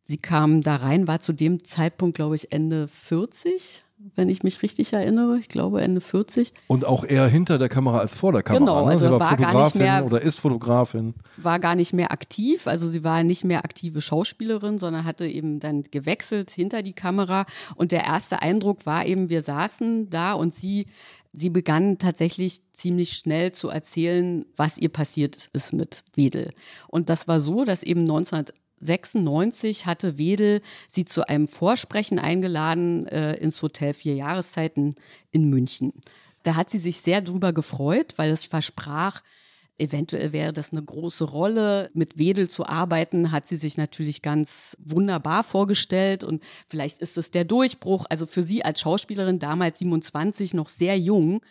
Sie 0.01 0.17
kam 0.17 0.61
da 0.61 0.77
rein, 0.77 1.07
war 1.07 1.21
zu 1.21 1.33
dem 1.33 1.63
Zeitpunkt, 1.63 2.15
glaube 2.15 2.35
ich, 2.35 2.51
Ende 2.51 2.87
40, 2.87 3.83
wenn 4.15 4.29
ich 4.29 4.43
mich 4.43 4.61
richtig 4.63 4.93
erinnere. 4.93 5.37
Ich 5.39 5.49
glaube 5.49 5.81
Ende 5.81 6.01
40. 6.01 6.53
Und 6.67 6.85
auch 6.85 7.03
eher 7.03 7.27
hinter 7.27 7.57
der 7.57 7.69
Kamera 7.69 7.99
als 7.99 8.15
vor 8.15 8.31
der 8.31 8.43
Kamera. 8.43 8.59
Genau, 8.59 8.85
ne? 8.85 8.91
also 8.91 9.05
sie 9.05 9.11
war, 9.11 9.19
war 9.19 9.37
gar 9.37 9.37
nicht 9.37 9.51
Fotografin 9.51 9.81
mehr- 9.81 10.05
oder 10.05 10.21
ist 10.21 10.39
Fotografin. 10.39 11.13
War 11.37 11.59
gar 11.59 11.75
nicht 11.75 11.93
mehr 11.93 12.11
aktiv, 12.11 12.67
also 12.67 12.87
sie 12.87 13.03
war 13.03 13.23
nicht 13.23 13.43
mehr 13.43 13.65
aktive 13.65 14.01
Schauspielerin, 14.01 14.77
sondern 14.77 15.05
hatte 15.05 15.27
eben 15.27 15.59
dann 15.59 15.83
gewechselt 15.83 16.51
hinter 16.51 16.81
die 16.81 16.93
Kamera. 16.93 17.45
Und 17.75 17.91
der 17.91 18.05
erste 18.05 18.41
Eindruck 18.41 18.85
war 18.85 19.05
eben, 19.05 19.29
wir 19.29 19.41
saßen 19.41 20.09
da 20.09 20.33
und 20.33 20.53
sie, 20.53 20.85
sie 21.33 21.49
begann 21.49 21.97
tatsächlich 21.97 22.61
ziemlich 22.71 23.11
schnell 23.11 23.51
zu 23.51 23.69
erzählen, 23.69 24.45
was 24.55 24.77
ihr 24.77 24.89
passiert 24.89 25.49
ist 25.53 25.73
mit 25.73 26.03
Wedel. 26.15 26.51
Und 26.87 27.09
das 27.09 27.27
war 27.27 27.39
so, 27.39 27.65
dass 27.65 27.83
eben 27.83 28.03
1996 28.81 29.85
hatte 29.85 30.17
Wedel 30.17 30.61
sie 30.87 31.05
zu 31.05 31.27
einem 31.27 31.47
Vorsprechen 31.47 32.19
eingeladen 32.19 33.07
äh, 33.07 33.35
ins 33.35 33.61
Hotel 33.61 33.93
Vier 33.93 34.15
Jahreszeiten 34.15 34.95
in 35.31 35.49
München. 35.49 35.93
Da 36.43 36.55
hat 36.55 36.69
sie 36.69 36.79
sich 36.79 37.01
sehr 37.01 37.21
drüber 37.21 37.51
gefreut, 37.53 38.13
weil 38.15 38.31
es 38.31 38.45
versprach, 38.45 39.21
eventuell 39.77 40.33
wäre 40.33 40.53
das 40.53 40.71
eine 40.71 40.83
große 40.83 41.25
Rolle. 41.25 41.89
Mit 41.93 42.17
Wedel 42.17 42.49
zu 42.49 42.65
arbeiten, 42.65 43.31
hat 43.31 43.47
sie 43.47 43.57
sich 43.57 43.77
natürlich 43.77 44.21
ganz 44.21 44.77
wunderbar 44.79 45.43
vorgestellt 45.43 46.23
und 46.23 46.43
vielleicht 46.67 46.99
ist 46.99 47.17
es 47.17 47.31
der 47.31 47.45
Durchbruch. 47.45 48.05
Also 48.09 48.25
für 48.25 48.43
sie 48.43 48.63
als 48.63 48.81
Schauspielerin, 48.81 49.39
damals 49.39 49.79
27, 49.79 50.53
noch 50.53 50.69
sehr 50.69 50.97
jung, 50.97 51.41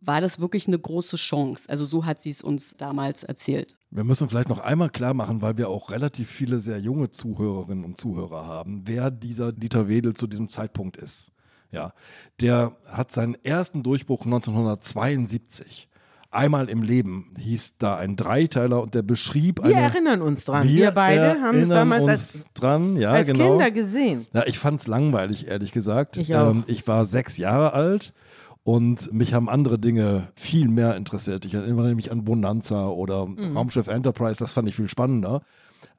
war 0.00 0.20
das 0.20 0.40
wirklich 0.40 0.66
eine 0.66 0.78
große 0.78 1.16
Chance. 1.16 1.68
Also 1.68 1.84
so 1.84 2.04
hat 2.04 2.20
sie 2.20 2.30
es 2.30 2.42
uns 2.42 2.76
damals 2.76 3.22
erzählt. 3.24 3.74
Wir 3.90 4.04
müssen 4.04 4.28
vielleicht 4.28 4.48
noch 4.48 4.60
einmal 4.60 4.90
klar 4.90 5.14
machen, 5.14 5.42
weil 5.42 5.58
wir 5.58 5.68
auch 5.68 5.90
relativ 5.90 6.30
viele 6.30 6.60
sehr 6.60 6.78
junge 6.78 7.10
Zuhörerinnen 7.10 7.84
und 7.84 7.98
Zuhörer 7.98 8.46
haben, 8.46 8.82
wer 8.86 9.10
dieser 9.10 9.52
Dieter 9.52 9.88
Wedel 9.88 10.14
zu 10.14 10.26
diesem 10.26 10.48
Zeitpunkt 10.48 10.96
ist. 10.96 11.32
Ja, 11.70 11.92
der 12.40 12.72
hat 12.86 13.12
seinen 13.12 13.36
ersten 13.44 13.82
Durchbruch 13.82 14.24
1972. 14.24 15.88
Einmal 16.32 16.68
im 16.68 16.82
Leben 16.82 17.34
hieß 17.38 17.78
da 17.78 17.96
ein 17.96 18.16
Dreiteiler 18.16 18.80
und 18.80 18.94
der 18.94 19.02
beschrieb 19.02 19.62
Wir 19.64 19.76
eine. 19.76 19.86
erinnern 19.86 20.22
uns 20.22 20.44
dran. 20.44 20.68
Wir, 20.68 20.92
beide 20.92 21.40
haben 21.40 21.58
es 21.58 21.68
damals 21.68 22.02
uns 22.02 22.10
als, 22.10 22.46
dran, 22.54 22.96
ja, 22.96 23.10
als 23.10 23.28
genau. 23.28 23.50
Kinder 23.50 23.70
gesehen. 23.72 24.26
Ja, 24.32 24.46
ich 24.46 24.58
fand 24.58 24.80
es 24.80 24.86
langweilig, 24.86 25.48
ehrlich 25.48 25.72
gesagt. 25.72 26.16
Ich 26.18 26.34
auch. 26.36 26.52
Ähm, 26.52 26.64
ich 26.68 26.86
war 26.86 27.04
sechs 27.04 27.36
Jahre 27.36 27.72
alt 27.72 28.14
und 28.62 29.12
mich 29.12 29.32
haben 29.34 29.48
andere 29.48 29.78
Dinge 29.78 30.28
viel 30.34 30.68
mehr 30.68 30.96
interessiert. 30.96 31.44
Ich 31.44 31.54
erinnere 31.54 31.94
mich 31.94 32.12
an 32.12 32.24
Bonanza 32.24 32.88
oder 32.88 33.26
Mhm. 33.26 33.56
Raumschiff 33.56 33.88
Enterprise, 33.88 34.38
das 34.38 34.52
fand 34.52 34.68
ich 34.68 34.76
viel 34.76 34.88
spannender. 34.88 35.42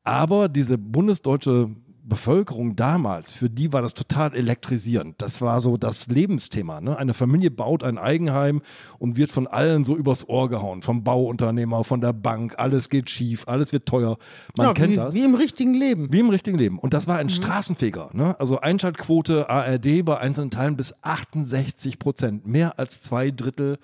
Aber 0.03 0.49
diese 0.49 0.77
bundesdeutsche 0.77 1.69
Bevölkerung 2.03 2.75
damals, 2.75 3.31
für 3.31 3.49
die 3.49 3.73
war 3.73 3.81
das 3.81 3.93
total 3.93 4.35
elektrisierend. 4.35 5.21
Das 5.21 5.41
war 5.41 5.61
so 5.61 5.77
das 5.77 6.07
Lebensthema. 6.07 6.81
Ne? 6.81 6.97
Eine 6.97 7.13
Familie 7.13 7.51
baut 7.51 7.83
ein 7.83 7.97
Eigenheim 7.97 8.61
und 8.99 9.17
wird 9.17 9.31
von 9.31 9.47
allen 9.47 9.85
so 9.85 9.95
übers 9.95 10.27
Ohr 10.27 10.49
gehauen. 10.49 10.81
Vom 10.81 11.03
Bauunternehmer, 11.03 11.83
von 11.83 12.01
der 12.01 12.13
Bank. 12.13 12.55
Alles 12.57 12.89
geht 12.89 13.09
schief, 13.09 13.47
alles 13.47 13.71
wird 13.71 13.85
teuer. 13.85 14.17
Man 14.57 14.67
ja, 14.67 14.73
kennt 14.73 14.91
wie, 14.91 14.95
das. 14.95 15.15
Wie 15.15 15.23
im 15.23 15.35
richtigen 15.35 15.73
Leben. 15.73 16.11
Wie 16.11 16.19
im 16.19 16.29
richtigen 16.29 16.57
Leben. 16.57 16.79
Und 16.79 16.93
das 16.93 17.07
war 17.07 17.17
ein 17.17 17.29
Straßenfeger. 17.29 18.09
Ne? 18.13 18.39
Also 18.39 18.59
Einschaltquote 18.59 19.49
ARD 19.49 20.03
bei 20.03 20.17
einzelnen 20.17 20.51
Teilen 20.51 20.77
bis 20.77 20.95
68 21.03 21.99
Prozent. 21.99 22.47
Mehr 22.47 22.79
als 22.79 23.01
zwei 23.01 23.31
Drittel 23.31 23.77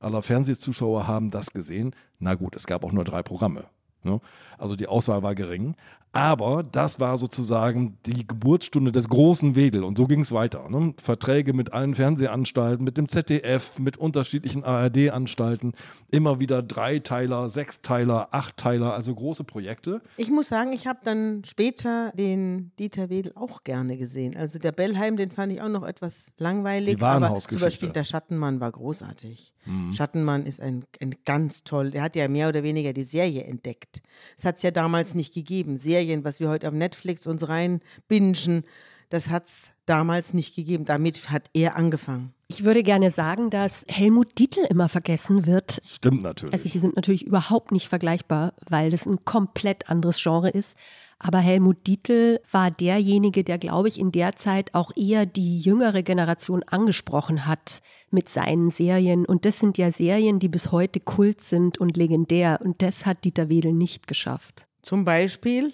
aller 0.00 0.22
Fernsehzuschauer 0.22 1.06
haben 1.06 1.30
das 1.30 1.52
gesehen. 1.52 1.94
Na 2.18 2.34
gut, 2.34 2.54
es 2.56 2.66
gab 2.66 2.84
auch 2.84 2.92
nur 2.92 3.04
drei 3.04 3.22
Programme. 3.22 3.64
Ne? 4.04 4.20
Also 4.58 4.76
die 4.76 4.88
Auswahl 4.88 5.22
war 5.22 5.34
gering. 5.34 5.74
Aber 6.14 6.62
das 6.62 7.00
war 7.00 7.18
sozusagen 7.18 7.98
die 8.06 8.24
Geburtsstunde 8.24 8.92
des 8.92 9.08
großen 9.08 9.56
Wedel. 9.56 9.82
Und 9.82 9.98
so 9.98 10.06
ging 10.06 10.20
es 10.20 10.30
weiter. 10.30 10.70
Ne? 10.70 10.94
Verträge 11.02 11.52
mit 11.52 11.72
allen 11.72 11.96
Fernsehanstalten, 11.96 12.84
mit 12.84 12.96
dem 12.96 13.08
ZDF, 13.08 13.80
mit 13.80 13.96
unterschiedlichen 13.96 14.62
ARD-Anstalten. 14.62 15.72
Immer 16.12 16.38
wieder 16.38 16.62
Dreiteiler, 16.62 17.48
Sechsteiler, 17.48 18.28
Achtteiler, 18.30 18.94
also 18.94 19.12
große 19.12 19.42
Projekte. 19.42 20.02
Ich 20.16 20.30
muss 20.30 20.46
sagen, 20.46 20.72
ich 20.72 20.86
habe 20.86 21.00
dann 21.02 21.42
später 21.44 22.12
den 22.14 22.70
Dieter 22.78 23.10
Wedel 23.10 23.32
auch 23.34 23.64
gerne 23.64 23.96
gesehen. 23.96 24.36
Also 24.36 24.60
der 24.60 24.70
Bellheim, 24.70 25.16
den 25.16 25.32
fand 25.32 25.52
ich 25.52 25.62
auch 25.62 25.68
noch 25.68 25.82
etwas 25.82 26.32
langweilig. 26.38 26.94
Die 26.94 27.02
aber 27.02 27.14
zum 27.14 27.22
Warenhausgeschichte. 27.22 27.66
Beispiel 27.66 27.88
der 27.90 28.04
Schattenmann 28.04 28.60
war 28.60 28.70
großartig. 28.70 29.52
Schattenmann 29.92 30.44
ist 30.44 30.60
ein, 30.60 30.84
ein 31.00 31.14
ganz 31.24 31.64
toll, 31.64 31.90
der 31.90 32.02
hat 32.02 32.16
ja 32.16 32.28
mehr 32.28 32.50
oder 32.50 32.62
weniger 32.62 32.92
die 32.92 33.02
Serie 33.02 33.44
entdeckt. 33.44 34.02
Es 34.36 34.44
hat 34.44 34.53
es 34.56 34.62
ja 34.62 34.70
damals 34.70 35.14
nicht 35.14 35.34
gegeben. 35.34 35.78
Serien, 35.78 36.24
was 36.24 36.40
wir 36.40 36.48
heute 36.48 36.68
auf 36.68 36.74
Netflix 36.74 37.26
uns 37.26 37.48
reinbingen, 37.48 38.64
das 39.10 39.30
hat 39.30 39.46
es 39.46 39.72
damals 39.86 40.34
nicht 40.34 40.56
gegeben. 40.56 40.84
Damit 40.84 41.30
hat 41.30 41.48
er 41.52 41.76
angefangen. 41.76 42.34
Ich 42.48 42.64
würde 42.64 42.82
gerne 42.82 43.10
sagen, 43.10 43.50
dass 43.50 43.84
Helmut 43.88 44.38
Dietl 44.38 44.64
immer 44.68 44.88
vergessen 44.88 45.46
wird. 45.46 45.80
Stimmt 45.84 46.22
natürlich. 46.22 46.52
Also 46.52 46.68
die 46.68 46.78
sind 46.78 46.96
natürlich 46.96 47.24
überhaupt 47.24 47.72
nicht 47.72 47.88
vergleichbar, 47.88 48.54
weil 48.68 48.90
das 48.90 49.06
ein 49.06 49.24
komplett 49.24 49.88
anderes 49.88 50.22
Genre 50.22 50.50
ist. 50.50 50.76
Aber 51.18 51.38
Helmut 51.38 51.86
Dietl 51.86 52.40
war 52.50 52.70
derjenige, 52.70 53.44
der, 53.44 53.58
glaube 53.58 53.88
ich, 53.88 53.98
in 53.98 54.12
der 54.12 54.36
Zeit 54.36 54.74
auch 54.74 54.90
eher 54.96 55.26
die 55.26 55.60
jüngere 55.60 56.02
Generation 56.02 56.62
angesprochen 56.64 57.46
hat 57.46 57.80
mit 58.10 58.28
seinen 58.28 58.70
Serien. 58.70 59.24
Und 59.24 59.44
das 59.44 59.58
sind 59.58 59.78
ja 59.78 59.90
Serien, 59.90 60.38
die 60.38 60.48
bis 60.48 60.72
heute 60.72 61.00
Kult 61.00 61.40
sind 61.40 61.78
und 61.78 61.96
legendär. 61.96 62.60
Und 62.62 62.82
das 62.82 63.06
hat 63.06 63.24
Dieter 63.24 63.48
Wedel 63.48 63.72
nicht 63.72 64.06
geschafft. 64.06 64.66
Zum 64.82 65.04
Beispiel 65.04 65.72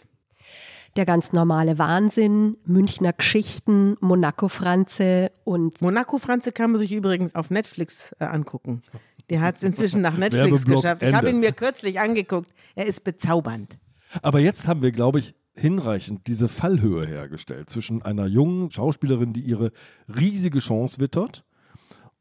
Der 0.97 1.05
ganz 1.05 1.33
normale 1.33 1.79
Wahnsinn, 1.79 2.57
Münchner 2.65 3.13
Geschichten, 3.13 3.97
Monaco-Franze 4.01 5.31
und 5.45 5.81
Monaco 5.81 6.19
Franze 6.19 6.51
kann 6.51 6.73
man 6.73 6.81
sich 6.81 6.93
übrigens 6.93 7.37
auf 7.37 7.51
Netflix 7.51 8.15
äh, 8.19 8.25
angucken. 8.25 8.83
Der 9.31 9.41
hat 9.41 9.57
es 9.57 9.63
inzwischen 9.63 10.01
nach 10.01 10.17
Netflix 10.19 10.65
geschafft. 10.67 11.03
Ich 11.05 11.15
habe 11.15 11.31
ihn 11.31 11.39
mir 11.39 11.53
kürzlich 11.53 12.01
angeguckt. 12.01 12.53
Er 12.75 12.87
ist 12.87 13.05
bezaubernd. 13.05 13.79
Aber 14.23 14.41
jetzt 14.41 14.67
haben 14.67 14.83
wir, 14.83 14.93
glaube 14.93 15.19
ich, 15.19 15.35
hinreichend 15.55 16.27
diese 16.27 16.49
Fallhöhe 16.49 17.07
hergestellt 17.07 17.71
zwischen 17.71 18.03
einer 18.03 18.27
jungen 18.27 18.71
Schauspielerin, 18.71 19.33
die 19.33 19.43
ihre 19.43 19.73
riesige 20.09 20.59
Chance 20.59 21.01
wittert, 21.01 21.45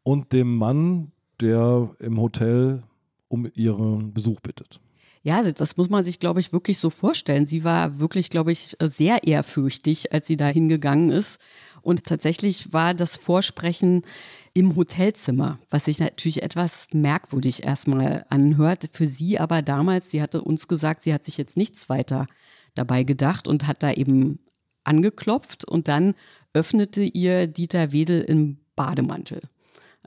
und 0.03 0.33
dem 0.33 0.55
Mann, 0.55 1.11
der 1.39 1.91
im 1.99 2.19
Hotel 2.19 2.83
um 3.27 3.49
ihren 3.53 4.13
Besuch 4.13 4.39
bittet. 4.39 4.79
Ja, 5.21 5.37
also 5.37 5.51
das 5.51 5.75
muss 5.75 5.89
man 5.89 6.03
sich, 6.03 6.19
glaube 6.19 6.39
ich, 6.39 6.53
wirklich 6.53 6.77
so 6.77 6.89
vorstellen. 6.89 7.45
Sie 7.45 7.63
war 7.63 7.99
wirklich, 7.99 8.29
glaube 8.29 8.51
ich, 8.51 8.77
sehr 8.81 9.25
ehrfürchtig, 9.25 10.13
als 10.13 10.27
sie 10.27 10.37
da 10.37 10.47
hingegangen 10.47 11.09
ist. 11.09 11.41
Und 11.81 12.05
tatsächlich 12.05 12.71
war 12.71 12.93
das 12.93 13.17
Vorsprechen 13.17 14.03
im 14.53 14.75
Hotelzimmer, 14.75 15.59
was 15.69 15.85
sich 15.85 15.99
natürlich 15.99 16.41
etwas 16.41 16.87
merkwürdig 16.93 17.63
erstmal 17.63 18.25
anhört. 18.29 18.89
Für 18.93 19.07
sie 19.07 19.39
aber 19.39 19.61
damals, 19.61 20.09
sie 20.09 20.21
hatte 20.21 20.41
uns 20.41 20.67
gesagt, 20.67 21.03
sie 21.03 21.13
hat 21.13 21.23
sich 21.23 21.37
jetzt 21.37 21.57
nichts 21.57 21.89
weiter 21.89 22.27
dabei 22.75 23.03
gedacht 23.03 23.47
und 23.47 23.67
hat 23.67 23.83
da 23.83 23.91
eben 23.91 24.39
angeklopft 24.83 25.65
und 25.65 25.87
dann 25.87 26.15
öffnete 26.53 27.03
ihr 27.03 27.47
Dieter 27.47 27.91
Wedel 27.91 28.21
im 28.21 28.57
Bademantel. 28.75 29.41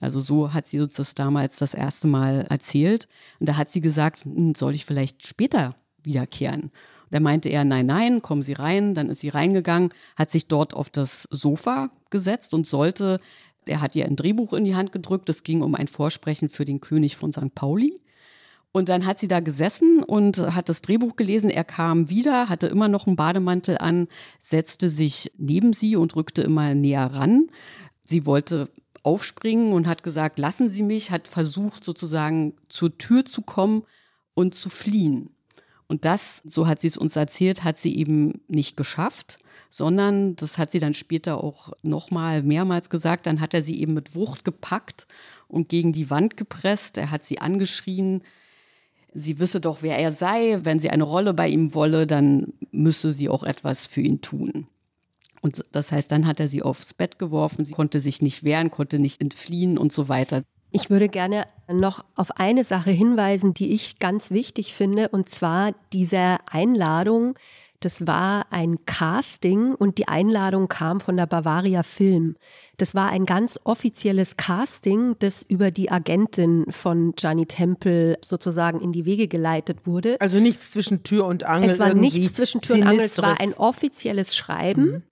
Also 0.03 0.21
so 0.21 0.53
hat 0.53 0.67
sie 0.67 0.81
uns 0.81 0.95
das 0.95 1.15
damals 1.15 1.57
das 1.57 1.75
erste 1.75 2.09
Mal 2.09 2.47
erzählt. 2.51 3.09
Und 3.41 3.49
da 3.49 3.57
hat 3.57 3.71
sie 3.71 3.81
gesagt, 3.81 4.25
"Hm, 4.25 4.55
soll 4.55 4.75
ich 4.75 4.85
vielleicht 4.85 5.27
später 5.27 5.75
wiederkehren? 6.03 6.71
Da 7.13 7.21
meinte 7.21 7.51
er, 7.51 7.65
nein, 7.65 7.87
nein, 7.87 8.23
kommen 8.23 8.43
Sie 8.43 8.55
rein. 8.55 8.95
Dann 8.95 9.11
ist 9.11 9.21
sie 9.21 9.29
reingegangen, 9.29 9.91
hat 10.17 10.31
sich 10.31 10.49
dort 10.49 10.73
auf 10.73 10.89
das 10.89 11.29
Sofa 11.31 11.91
gesetzt 12.09 12.55
und 12.55 12.67
sollte, 12.67 13.21
er 13.67 13.83
hat 13.83 13.95
ihr 13.95 14.07
ein 14.07 14.17
Drehbuch 14.17 14.55
in 14.55 14.65
die 14.65 14.75
Hand 14.75 14.93
gedrückt. 14.93 15.29
Es 15.29 15.43
ging 15.43 15.61
um 15.61 15.75
ein 15.75 15.89
Vorsprechen 15.89 16.49
für 16.49 16.65
den 16.65 16.81
König 16.81 17.17
von 17.17 17.31
St. 17.31 17.55
Pauli. 17.55 18.01
Und 18.73 18.89
dann 18.89 19.05
hat 19.05 19.19
sie 19.19 19.29
da 19.29 19.41
gesessen 19.41 20.03
und 20.03 20.39
hat 20.39 20.71
das 20.71 20.81
Drehbuch 20.81 21.15
gelesen. 21.15 21.51
Er 21.51 21.65
kam 21.65 22.09
wieder, 22.09 22.49
hatte 22.49 22.67
immer 22.69 22.89
noch 22.89 23.07
einen 23.07 23.17
Bademantel 23.17 23.77
an, 23.77 24.09
setzte 24.41 24.89
sich 24.89 25.31
neben 25.37 25.75
sie 25.75 25.97
und 25.97 26.17
rückte 26.17 26.41
immer 26.41 26.75
näher 26.75 27.07
ran. 27.13 27.49
Sie 28.07 28.25
wollte 28.25 28.71
aufspringen 29.03 29.73
und 29.73 29.87
hat 29.87 30.03
gesagt, 30.03 30.39
lassen 30.39 30.69
Sie 30.69 30.83
mich, 30.83 31.11
hat 31.11 31.29
versucht 31.29 31.85
sozusagen 31.85 32.55
zur 32.69 32.97
Tür 32.99 33.25
zu 33.25 33.43
kommen 33.43 33.85
und 34.35 34.55
zu 34.55 34.69
fliehen. 34.69 35.31
Und 35.93 36.07
das, 36.07 36.41
so 36.47 36.67
hat 36.67 36.81
sie 36.81 36.89
es 36.89 36.97
uns 36.97 37.17
erzählt, 37.17 37.65
hat 37.65 37.77
sie 37.77 37.95
eben 37.95 38.41
nicht 38.49 38.79
geschafft, 38.79 39.39
sondern 39.69 40.37
das 40.37 40.57
hat 40.57 40.71
sie 40.71 40.79
dann 40.79 40.95
später 40.95 41.45
auch 41.45 41.73
nochmal 41.83 42.43
mehrmals 42.43 42.89
gesagt. 42.89 43.27
Dann 43.27 43.41
hat 43.41 43.53
er 43.53 43.63
sie 43.63 43.79
eben 43.79 43.93
mit 43.93 44.15
Wucht 44.15 44.45
gepackt 44.45 45.07
und 45.49 45.69
gegen 45.69 45.93
die 45.93 46.09
Wand 46.09 46.39
gepresst. 46.39 46.97
Er 46.97 47.11
hat 47.11 47.23
sie 47.23 47.41
angeschrien. 47.41 48.23
sie 49.13 49.39
wisse 49.39 49.61
doch, 49.61 49.83
wer 49.83 49.99
er 49.99 50.13
sei. 50.13 50.61
Wenn 50.63 50.81
sie 50.81 50.89
eine 50.89 51.05
Rolle 51.05 51.35
bei 51.35 51.49
ihm 51.49 51.75
wolle, 51.75 52.07
dann 52.07 52.55
müsse 52.71 53.13
sie 53.13 53.29
auch 53.29 53.43
etwas 53.43 53.87
für 53.87 54.01
ihn 54.01 54.23
tun. 54.23 54.69
Und 55.43 55.65
das 55.73 55.93
heißt, 55.93 56.11
dann 56.11 56.27
hat 56.27 56.41
er 56.41 56.49
sie 56.49 56.63
aufs 56.63 56.95
Bett 56.95 57.19
geworfen, 57.19 57.65
sie 57.65 57.75
konnte 57.75 58.01
sich 58.01 58.23
nicht 58.23 58.45
wehren, 58.45 58.71
konnte 58.71 58.99
nicht 58.99 59.21
entfliehen 59.21 59.77
und 59.77 59.93
so 59.93 60.09
weiter. 60.09 60.43
Ich 60.71 60.89
würde 60.89 61.09
gerne 61.09 61.45
noch 61.71 62.05
auf 62.15 62.39
eine 62.39 62.65
Sache 62.65 62.91
hinweisen, 62.91 63.53
die 63.53 63.73
ich 63.73 63.99
ganz 63.99 64.31
wichtig 64.31 64.75
finde, 64.75 65.09
und 65.09 65.29
zwar 65.29 65.75
diese 65.93 66.39
Einladung. 66.51 67.35
Das 67.81 68.07
war 68.07 68.47
ein 68.51 68.87
Casting 68.87 69.75
und 69.75 69.99
die 69.99 70.07
Einladung 70.07 70.69
kam 70.69 71.01
von 71.01 71.17
der 71.17 71.27
Bavaria 71.27 71.83
Film. 71.83 72.37
Das 72.77 72.95
war 72.95 73.11
ein 73.11 73.27
ganz 73.27 73.59
offizielles 73.65 74.37
Casting, 74.37 75.17
das 75.19 75.43
über 75.43 75.73
die 75.73 75.91
Agentin 75.91 76.65
von 76.71 77.15
Gianni 77.17 77.47
Temple 77.47 78.19
sozusagen 78.23 78.81
in 78.81 78.93
die 78.93 79.05
Wege 79.05 79.27
geleitet 79.27 79.85
wurde. 79.85 80.17
Also 80.21 80.39
nichts 80.39 80.71
zwischen 80.71 81.03
Tür 81.03 81.27
und 81.27 81.43
Angel. 81.43 81.71
Es 81.71 81.81
war 81.81 81.93
nichts 81.93 82.35
zwischen 82.35 82.61
Tür 82.61 82.77
und 82.77 82.83
Angel, 82.85 83.01
es 83.01 83.19
war 83.19 83.41
ein 83.41 83.53
offizielles 83.55 84.37
Schreiben. 84.37 84.85
Mhm. 84.85 85.03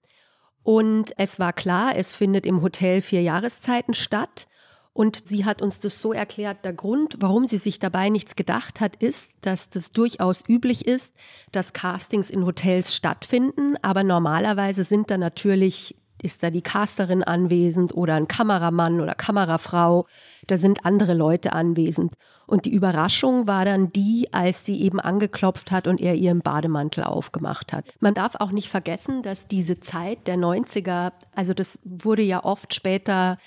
Und 0.63 1.13
es 1.17 1.39
war 1.39 1.53
klar, 1.53 1.95
es 1.95 2.15
findet 2.15 2.45
im 2.45 2.61
Hotel 2.61 3.01
vier 3.01 3.21
Jahreszeiten 3.21 3.93
statt. 3.93 4.47
Und 4.93 5.27
sie 5.27 5.45
hat 5.45 5.61
uns 5.61 5.79
das 5.79 6.01
so 6.01 6.11
erklärt, 6.11 6.65
der 6.65 6.73
Grund, 6.73 7.15
warum 7.19 7.47
sie 7.47 7.57
sich 7.57 7.79
dabei 7.79 8.09
nichts 8.09 8.35
gedacht 8.35 8.81
hat, 8.81 8.97
ist, 8.97 9.29
dass 9.41 9.69
das 9.69 9.93
durchaus 9.93 10.43
üblich 10.47 10.85
ist, 10.85 11.13
dass 11.53 11.71
Castings 11.71 12.29
in 12.29 12.45
Hotels 12.45 12.93
stattfinden, 12.93 13.77
aber 13.81 14.03
normalerweise 14.03 14.83
sind 14.83 15.09
da 15.09 15.17
natürlich 15.17 15.95
ist 16.23 16.43
da 16.43 16.49
die 16.49 16.61
Casterin 16.61 17.23
anwesend 17.23 17.93
oder 17.93 18.15
ein 18.15 18.27
Kameramann 18.27 19.01
oder 19.01 19.15
Kamerafrau, 19.15 20.05
da 20.47 20.57
sind 20.57 20.85
andere 20.85 21.13
Leute 21.13 21.53
anwesend. 21.53 22.13
Und 22.47 22.65
die 22.65 22.73
Überraschung 22.73 23.47
war 23.47 23.63
dann 23.65 23.93
die, 23.93 24.27
als 24.31 24.65
sie 24.65 24.81
eben 24.81 24.99
angeklopft 24.99 25.71
hat 25.71 25.87
und 25.87 26.01
er 26.01 26.15
ihren 26.15 26.41
Bademantel 26.41 27.03
aufgemacht 27.03 27.71
hat. 27.71 27.93
Man 27.99 28.13
darf 28.13 28.35
auch 28.39 28.51
nicht 28.51 28.69
vergessen, 28.69 29.23
dass 29.23 29.47
diese 29.47 29.79
Zeit 29.79 30.27
der 30.27 30.35
90er, 30.35 31.13
also 31.33 31.53
das 31.53 31.79
wurde 31.83 32.23
ja 32.23 32.43
oft 32.43 32.73
später 32.73 33.37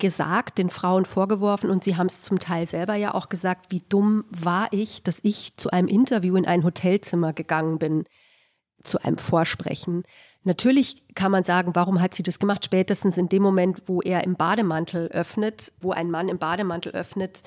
gesagt, 0.00 0.58
den 0.58 0.70
Frauen 0.70 1.04
vorgeworfen 1.04 1.70
und 1.70 1.84
sie 1.84 1.96
haben 1.96 2.08
es 2.08 2.22
zum 2.22 2.40
Teil 2.40 2.66
selber 2.66 2.96
ja 2.96 3.14
auch 3.14 3.28
gesagt, 3.28 3.66
wie 3.70 3.82
dumm 3.88 4.24
war 4.30 4.68
ich, 4.72 5.04
dass 5.04 5.18
ich 5.22 5.56
zu 5.56 5.70
einem 5.70 5.86
Interview 5.86 6.34
in 6.36 6.46
ein 6.46 6.64
Hotelzimmer 6.64 7.32
gegangen 7.32 7.78
bin, 7.78 8.04
zu 8.82 8.98
einem 9.02 9.18
Vorsprechen. 9.18 10.02
Natürlich 10.42 11.02
kann 11.14 11.30
man 11.30 11.44
sagen, 11.44 11.72
warum 11.74 12.00
hat 12.00 12.14
sie 12.14 12.22
das 12.22 12.38
gemacht? 12.38 12.64
Spätestens 12.64 13.18
in 13.18 13.28
dem 13.28 13.42
Moment, 13.42 13.82
wo 13.86 14.00
er 14.00 14.24
im 14.24 14.36
Bademantel 14.36 15.08
öffnet, 15.08 15.72
wo 15.80 15.92
ein 15.92 16.10
Mann 16.10 16.28
im 16.28 16.38
Bademantel 16.38 16.92
öffnet, 16.92 17.42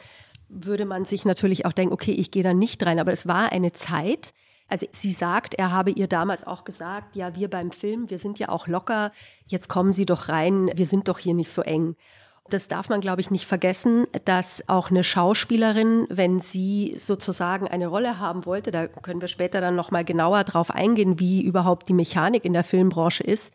würde 0.47 0.85
man 0.85 1.05
sich 1.05 1.25
natürlich 1.25 1.65
auch 1.65 1.73
denken, 1.73 1.93
okay, 1.93 2.11
ich 2.11 2.29
gehe 2.29 2.43
da 2.43 2.53
nicht 2.53 2.85
rein. 2.85 2.99
Aber 2.99 3.11
es 3.11 3.27
war 3.27 3.51
eine 3.51 3.73
Zeit, 3.73 4.33
also 4.67 4.87
sie 4.91 5.11
sagt, 5.11 5.53
er 5.55 5.71
habe 5.71 5.91
ihr 5.91 6.07
damals 6.07 6.45
auch 6.45 6.63
gesagt, 6.63 7.15
ja, 7.15 7.35
wir 7.35 7.49
beim 7.49 7.71
Film, 7.71 8.09
wir 8.09 8.19
sind 8.19 8.39
ja 8.39 8.49
auch 8.49 8.67
locker, 8.67 9.11
jetzt 9.45 9.69
kommen 9.69 9.91
Sie 9.91 10.05
doch 10.05 10.29
rein, 10.29 10.71
wir 10.73 10.85
sind 10.85 11.07
doch 11.07 11.19
hier 11.19 11.33
nicht 11.33 11.51
so 11.51 11.61
eng. 11.61 11.95
Das 12.49 12.67
darf 12.67 12.89
man, 12.89 12.99
glaube 12.99 13.21
ich, 13.21 13.31
nicht 13.31 13.45
vergessen, 13.45 14.05
dass 14.25 14.67
auch 14.67 14.91
eine 14.91 15.03
Schauspielerin, 15.03 16.07
wenn 16.09 16.41
sie 16.41 16.93
sozusagen 16.97 17.67
eine 17.67 17.87
Rolle 17.87 18.19
haben 18.19 18.45
wollte, 18.45 18.71
da 18.71 18.87
können 18.87 19.21
wir 19.21 19.29
später 19.29 19.61
dann 19.61 19.75
noch 19.75 19.91
mal 19.91 20.03
genauer 20.03 20.43
drauf 20.43 20.69
eingehen, 20.69 21.19
wie 21.19 21.41
überhaupt 21.41 21.87
die 21.87 21.93
Mechanik 21.93 22.43
in 22.43 22.53
der 22.53 22.65
Filmbranche 22.65 23.23
ist, 23.23 23.53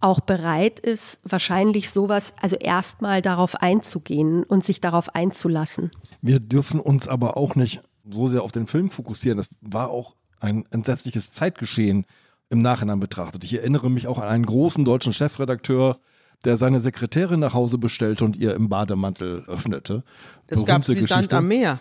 auch 0.00 0.20
bereit 0.20 0.80
ist, 0.80 1.18
wahrscheinlich 1.24 1.90
sowas, 1.90 2.34
also 2.40 2.56
erstmal 2.56 3.22
darauf 3.22 3.54
einzugehen 3.56 4.44
und 4.44 4.64
sich 4.64 4.80
darauf 4.80 5.14
einzulassen. 5.14 5.90
Wir 6.22 6.40
dürfen 6.40 6.80
uns 6.80 7.08
aber 7.08 7.36
auch 7.36 7.54
nicht 7.54 7.82
so 8.10 8.26
sehr 8.26 8.42
auf 8.42 8.52
den 8.52 8.66
Film 8.66 8.90
fokussieren. 8.90 9.36
Das 9.36 9.48
war 9.60 9.90
auch 9.90 10.14
ein 10.40 10.64
entsetzliches 10.70 11.32
Zeitgeschehen 11.32 12.06
im 12.48 12.62
Nachhinein 12.62 13.00
betrachtet. 13.00 13.44
Ich 13.44 13.54
erinnere 13.54 13.90
mich 13.90 14.06
auch 14.06 14.18
an 14.18 14.28
einen 14.28 14.46
großen 14.46 14.84
deutschen 14.84 15.12
Chefredakteur, 15.12 15.98
der 16.44 16.56
seine 16.56 16.80
Sekretärin 16.80 17.40
nach 17.40 17.54
Hause 17.54 17.78
bestellte 17.78 18.24
und 18.24 18.36
ihr 18.36 18.54
im 18.54 18.68
Bademantel 18.68 19.44
öffnete. 19.46 20.04
Das 20.46 20.64
gab 20.64 20.82
es 20.82 20.88
wie 20.88 20.94
Geschichte. 20.94 21.14
Sand 21.14 21.34
am 21.34 21.48
Meer. 21.48 21.80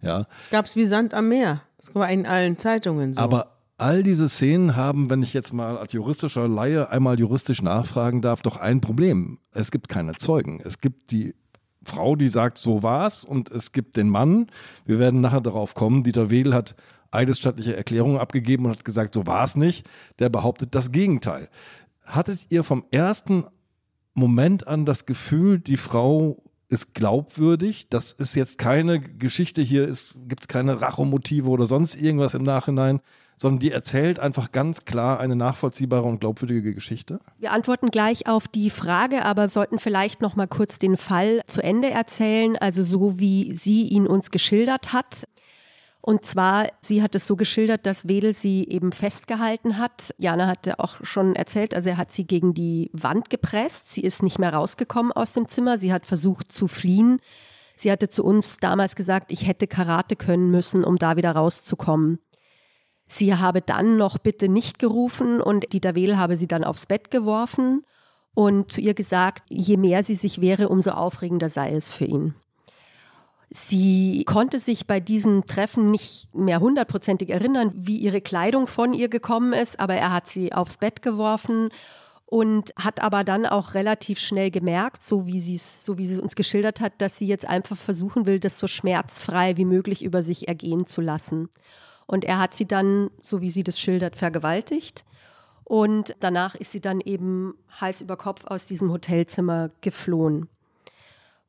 Ja. 0.00 0.26
Das 0.38 0.50
gab 0.50 0.64
es 0.66 0.76
wie 0.76 0.84
Sand 0.84 1.14
am 1.14 1.28
Meer. 1.28 1.62
Das 1.76 1.94
war 1.94 2.10
in 2.10 2.26
allen 2.26 2.58
Zeitungen 2.58 3.12
so. 3.12 3.20
Aber 3.20 3.58
all 3.78 4.02
diese 4.02 4.28
Szenen 4.28 4.76
haben, 4.76 5.10
wenn 5.10 5.22
ich 5.22 5.32
jetzt 5.32 5.52
mal 5.52 5.76
als 5.76 5.92
juristischer 5.92 6.48
Laie 6.48 6.90
einmal 6.90 7.18
juristisch 7.18 7.62
nachfragen 7.62 8.22
darf, 8.22 8.42
doch 8.42 8.56
ein 8.56 8.80
Problem. 8.80 9.38
Es 9.52 9.70
gibt 9.70 9.88
keine 9.88 10.14
Zeugen. 10.14 10.60
Es 10.64 10.80
gibt 10.80 11.10
die 11.10 11.34
Frau, 11.84 12.14
die 12.14 12.28
sagt, 12.28 12.58
so 12.58 12.82
war's, 12.82 13.24
und 13.24 13.50
es 13.50 13.72
gibt 13.72 13.96
den 13.96 14.08
Mann. 14.08 14.46
Wir 14.84 14.98
werden 14.98 15.20
nachher 15.20 15.40
darauf 15.40 15.74
kommen. 15.74 16.04
Dieter 16.04 16.30
Wedel 16.30 16.54
hat 16.54 16.76
eidesstattliche 17.10 17.76
Erklärungen 17.76 18.18
abgegeben 18.18 18.66
und 18.66 18.72
hat 18.72 18.84
gesagt, 18.84 19.14
so 19.14 19.26
war 19.26 19.44
es 19.44 19.56
nicht. 19.56 19.88
Der 20.18 20.28
behauptet 20.28 20.74
das 20.74 20.92
Gegenteil. 20.92 21.48
Hattet 22.04 22.46
ihr 22.50 22.62
vom 22.62 22.84
ersten 22.90 23.44
Moment 24.14 24.66
an 24.66 24.84
das 24.84 25.06
Gefühl, 25.06 25.58
die 25.58 25.76
Frau 25.76 26.42
ist 26.68 26.94
glaubwürdig. 26.94 27.88
Das 27.90 28.12
ist 28.12 28.34
jetzt 28.34 28.58
keine 28.58 29.00
Geschichte, 29.00 29.60
hier 29.60 29.86
gibt 29.86 30.42
es 30.42 30.48
keine 30.48 30.80
Rachomotive 30.80 31.48
oder 31.48 31.66
sonst 31.66 31.96
irgendwas 31.96 32.34
im 32.34 32.42
Nachhinein, 32.42 33.00
sondern 33.36 33.60
die 33.60 33.70
erzählt 33.70 34.20
einfach 34.20 34.52
ganz 34.52 34.84
klar 34.84 35.20
eine 35.20 35.36
nachvollziehbare 35.36 36.04
und 36.04 36.20
glaubwürdige 36.20 36.74
Geschichte. 36.74 37.20
Wir 37.38 37.52
antworten 37.52 37.90
gleich 37.90 38.26
auf 38.26 38.48
die 38.48 38.70
Frage, 38.70 39.24
aber 39.24 39.48
sollten 39.48 39.78
vielleicht 39.78 40.20
noch 40.22 40.36
mal 40.36 40.46
kurz 40.46 40.78
den 40.78 40.96
Fall 40.96 41.42
zu 41.46 41.62
Ende 41.62 41.90
erzählen, 41.90 42.56
also 42.56 42.82
so 42.82 43.18
wie 43.18 43.54
sie 43.54 43.84
ihn 43.84 44.06
uns 44.06 44.30
geschildert 44.30 44.92
hat. 44.92 45.24
Und 46.04 46.26
zwar, 46.26 46.66
sie 46.80 47.00
hat 47.00 47.14
es 47.14 47.28
so 47.28 47.36
geschildert, 47.36 47.86
dass 47.86 48.08
Wedel 48.08 48.34
sie 48.34 48.66
eben 48.68 48.90
festgehalten 48.90 49.78
hat. 49.78 50.12
Jana 50.18 50.48
hatte 50.48 50.80
auch 50.80 50.96
schon 51.04 51.36
erzählt, 51.36 51.74
also 51.74 51.90
er 51.90 51.96
hat 51.96 52.10
sie 52.10 52.26
gegen 52.26 52.54
die 52.54 52.90
Wand 52.92 53.30
gepresst. 53.30 53.94
Sie 53.94 54.00
ist 54.00 54.20
nicht 54.20 54.40
mehr 54.40 54.52
rausgekommen 54.52 55.12
aus 55.12 55.32
dem 55.32 55.46
Zimmer. 55.46 55.78
Sie 55.78 55.92
hat 55.92 56.04
versucht 56.04 56.50
zu 56.50 56.66
fliehen. 56.66 57.20
Sie 57.76 57.90
hatte 57.90 58.10
zu 58.10 58.24
uns 58.24 58.56
damals 58.56 58.96
gesagt, 58.96 59.30
ich 59.30 59.46
hätte 59.46 59.68
Karate 59.68 60.16
können 60.16 60.50
müssen, 60.50 60.82
um 60.82 60.98
da 60.98 61.16
wieder 61.16 61.32
rauszukommen. 61.32 62.18
Sie 63.06 63.36
habe 63.36 63.62
dann 63.62 63.96
noch 63.96 64.18
bitte 64.18 64.48
nicht 64.48 64.80
gerufen 64.80 65.40
und 65.40 65.72
Dieter 65.72 65.94
Wedel 65.94 66.18
habe 66.18 66.36
sie 66.36 66.48
dann 66.48 66.64
aufs 66.64 66.86
Bett 66.86 67.12
geworfen 67.12 67.84
und 68.34 68.72
zu 68.72 68.80
ihr 68.80 68.94
gesagt, 68.94 69.44
je 69.50 69.76
mehr 69.76 70.02
sie 70.02 70.14
sich 70.14 70.40
wehre, 70.40 70.68
umso 70.68 70.92
aufregender 70.92 71.48
sei 71.48 71.74
es 71.74 71.92
für 71.92 72.06
ihn. 72.06 72.34
Sie 73.54 74.24
konnte 74.24 74.58
sich 74.58 74.86
bei 74.86 74.98
diesem 74.98 75.46
Treffen 75.46 75.90
nicht 75.90 76.34
mehr 76.34 76.60
hundertprozentig 76.60 77.28
erinnern, 77.28 77.70
wie 77.74 77.98
ihre 77.98 78.22
Kleidung 78.22 78.66
von 78.66 78.94
ihr 78.94 79.08
gekommen 79.08 79.52
ist, 79.52 79.78
aber 79.78 79.94
er 79.94 80.10
hat 80.10 80.26
sie 80.26 80.54
aufs 80.54 80.78
Bett 80.78 81.02
geworfen 81.02 81.68
und 82.24 82.72
hat 82.76 83.02
aber 83.02 83.24
dann 83.24 83.44
auch 83.44 83.74
relativ 83.74 84.18
schnell 84.18 84.50
gemerkt, 84.50 85.04
so 85.04 85.26
wie 85.26 85.38
sie 85.38 85.58
so 85.58 85.94
es 85.96 86.18
uns 86.18 86.34
geschildert 86.34 86.80
hat, 86.80 86.94
dass 86.96 87.18
sie 87.18 87.26
jetzt 87.26 87.46
einfach 87.46 87.76
versuchen 87.76 88.24
will, 88.24 88.40
das 88.40 88.58
so 88.58 88.66
schmerzfrei 88.66 89.58
wie 89.58 89.66
möglich 89.66 90.02
über 90.02 90.22
sich 90.22 90.48
ergehen 90.48 90.86
zu 90.86 91.02
lassen. 91.02 91.50
Und 92.06 92.24
er 92.24 92.38
hat 92.38 92.56
sie 92.56 92.66
dann, 92.66 93.10
so 93.20 93.42
wie 93.42 93.50
sie 93.50 93.64
das 93.64 93.78
schildert, 93.78 94.16
vergewaltigt. 94.16 95.04
Und 95.64 96.16
danach 96.20 96.54
ist 96.54 96.72
sie 96.72 96.80
dann 96.80 97.02
eben 97.02 97.52
heiß 97.78 98.00
über 98.00 98.16
Kopf 98.16 98.46
aus 98.46 98.66
diesem 98.66 98.90
Hotelzimmer 98.90 99.70
geflohen. 99.82 100.48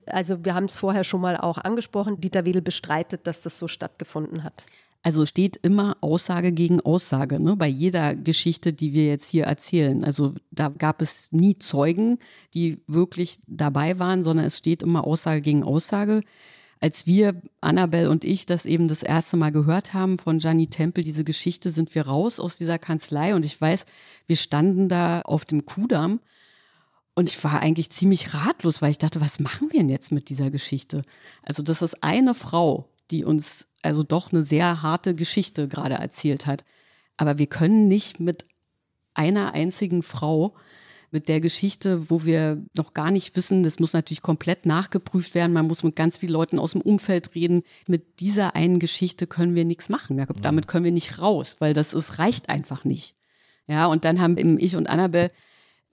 Also 0.08 0.44
wir 0.44 0.56
haben 0.56 0.66
es 0.66 0.78
vorher 0.78 1.04
schon 1.04 1.22
mal 1.22 1.38
auch 1.38 1.58
angesprochen. 1.58 2.20
Dieter 2.20 2.46
Wedel 2.46 2.62
bestreitet, 2.62 3.28
dass 3.28 3.42
das 3.42 3.60
so 3.60 3.68
stattgefunden 3.68 4.44
hat. 4.44 4.66
Also 5.06 5.26
steht 5.26 5.58
immer 5.58 5.98
Aussage 6.00 6.54
gegen 6.54 6.80
Aussage, 6.80 7.38
ne? 7.38 7.58
bei 7.58 7.68
jeder 7.68 8.16
Geschichte, 8.16 8.72
die 8.72 8.94
wir 8.94 9.06
jetzt 9.08 9.28
hier 9.28 9.44
erzählen. 9.44 10.06
Also 10.06 10.34
da 10.50 10.70
gab 10.70 11.02
es 11.02 11.28
nie 11.32 11.58
Zeugen, 11.58 12.20
die 12.54 12.80
wirklich 12.88 13.40
dabei 13.46 14.00
waren, 14.00 14.24
sondern 14.24 14.46
es 14.46 14.58
steht 14.58 14.82
immer 14.82 15.06
Aussage 15.06 15.42
gegen 15.42 15.66
Aussage. 15.66 16.22
Als 16.80 17.06
wir, 17.06 17.42
Annabelle 17.60 18.10
und 18.10 18.24
ich, 18.24 18.46
das 18.46 18.66
eben 18.66 18.88
das 18.88 19.04
erste 19.04 19.36
Mal 19.36 19.52
gehört 19.52 19.94
haben 19.94 20.18
von 20.18 20.40
Gianni 20.40 20.68
Tempel, 20.68 21.04
diese 21.04 21.26
Geschichte, 21.26 21.70
sind 21.70 21.94
wir 21.96 22.08
raus 22.08 22.40
aus 22.40 22.58
dieser 22.58 22.80
Kanzlei 22.80 23.36
und 23.36 23.44
ich 23.44 23.60
weiß, 23.60 23.86
wir 24.28 24.38
standen 24.38 24.88
da 24.88 25.22
auf 25.22 25.44
dem 25.44 25.66
Kudamm 25.66 26.22
und 27.16 27.30
ich 27.30 27.44
war 27.44 27.62
eigentlich 27.62 27.90
ziemlich 27.92 28.34
ratlos, 28.34 28.82
weil 28.82 28.92
ich 28.92 28.98
dachte, 28.98 29.22
was 29.22 29.40
machen 29.40 29.72
wir 29.72 29.80
denn 29.80 29.90
jetzt 29.90 30.12
mit 30.12 30.30
dieser 30.30 30.50
Geschichte? 30.50 31.04
Also, 31.44 31.62
das 31.62 31.82
ist 31.82 32.04
eine 32.04 32.34
Frau, 32.34 32.90
die 33.12 33.24
uns 33.24 33.68
also 33.82 34.02
doch 34.04 34.32
eine 34.32 34.44
sehr 34.44 34.82
harte 34.82 35.14
Geschichte 35.14 35.68
gerade 35.68 35.96
erzählt 35.96 36.46
hat. 36.46 36.64
Aber 37.18 37.38
wir 37.38 37.48
können 37.48 37.88
nicht 37.88 38.20
mit 38.20 38.46
einer 39.14 39.54
einzigen 39.54 40.02
Frau 40.02 40.56
mit 41.12 41.30
der 41.30 41.42
Geschichte, 41.42 42.10
wo 42.10 42.26
wir 42.26 42.66
noch 42.76 42.96
gar 42.96 43.12
nicht 43.12 43.36
wissen, 43.36 43.62
das 43.62 43.78
muss 43.78 43.94
natürlich 43.94 44.24
komplett 44.24 44.66
nachgeprüft 44.66 45.36
werden, 45.36 45.54
man 45.54 45.68
muss 45.68 45.84
mit 45.84 45.96
ganz 45.96 46.18
vielen 46.18 46.32
Leuten 46.32 46.58
aus 46.58 46.72
dem 46.72 46.82
Umfeld 46.82 47.36
reden. 47.36 47.62
Mit 47.86 48.20
dieser 48.20 48.56
einen 48.56 48.80
Geschichte 48.80 49.28
können 49.28 49.54
wir 49.54 49.64
nichts 49.64 49.90
machen. 49.90 50.26
Damit 50.42 50.68
können 50.68 50.86
wir 50.86 50.92
nicht 50.92 51.20
raus, 51.20 51.58
weil 51.60 51.76
das 51.76 51.94
ist, 51.94 52.18
reicht 52.18 52.50
einfach 52.50 52.84
nicht. 52.84 53.16
Ja, 53.68 53.86
und 53.86 54.06
dann 54.06 54.20
haben 54.20 54.38
eben 54.38 54.60
ich 54.60 54.76
und 54.76 54.90
Annabelle 54.90 55.32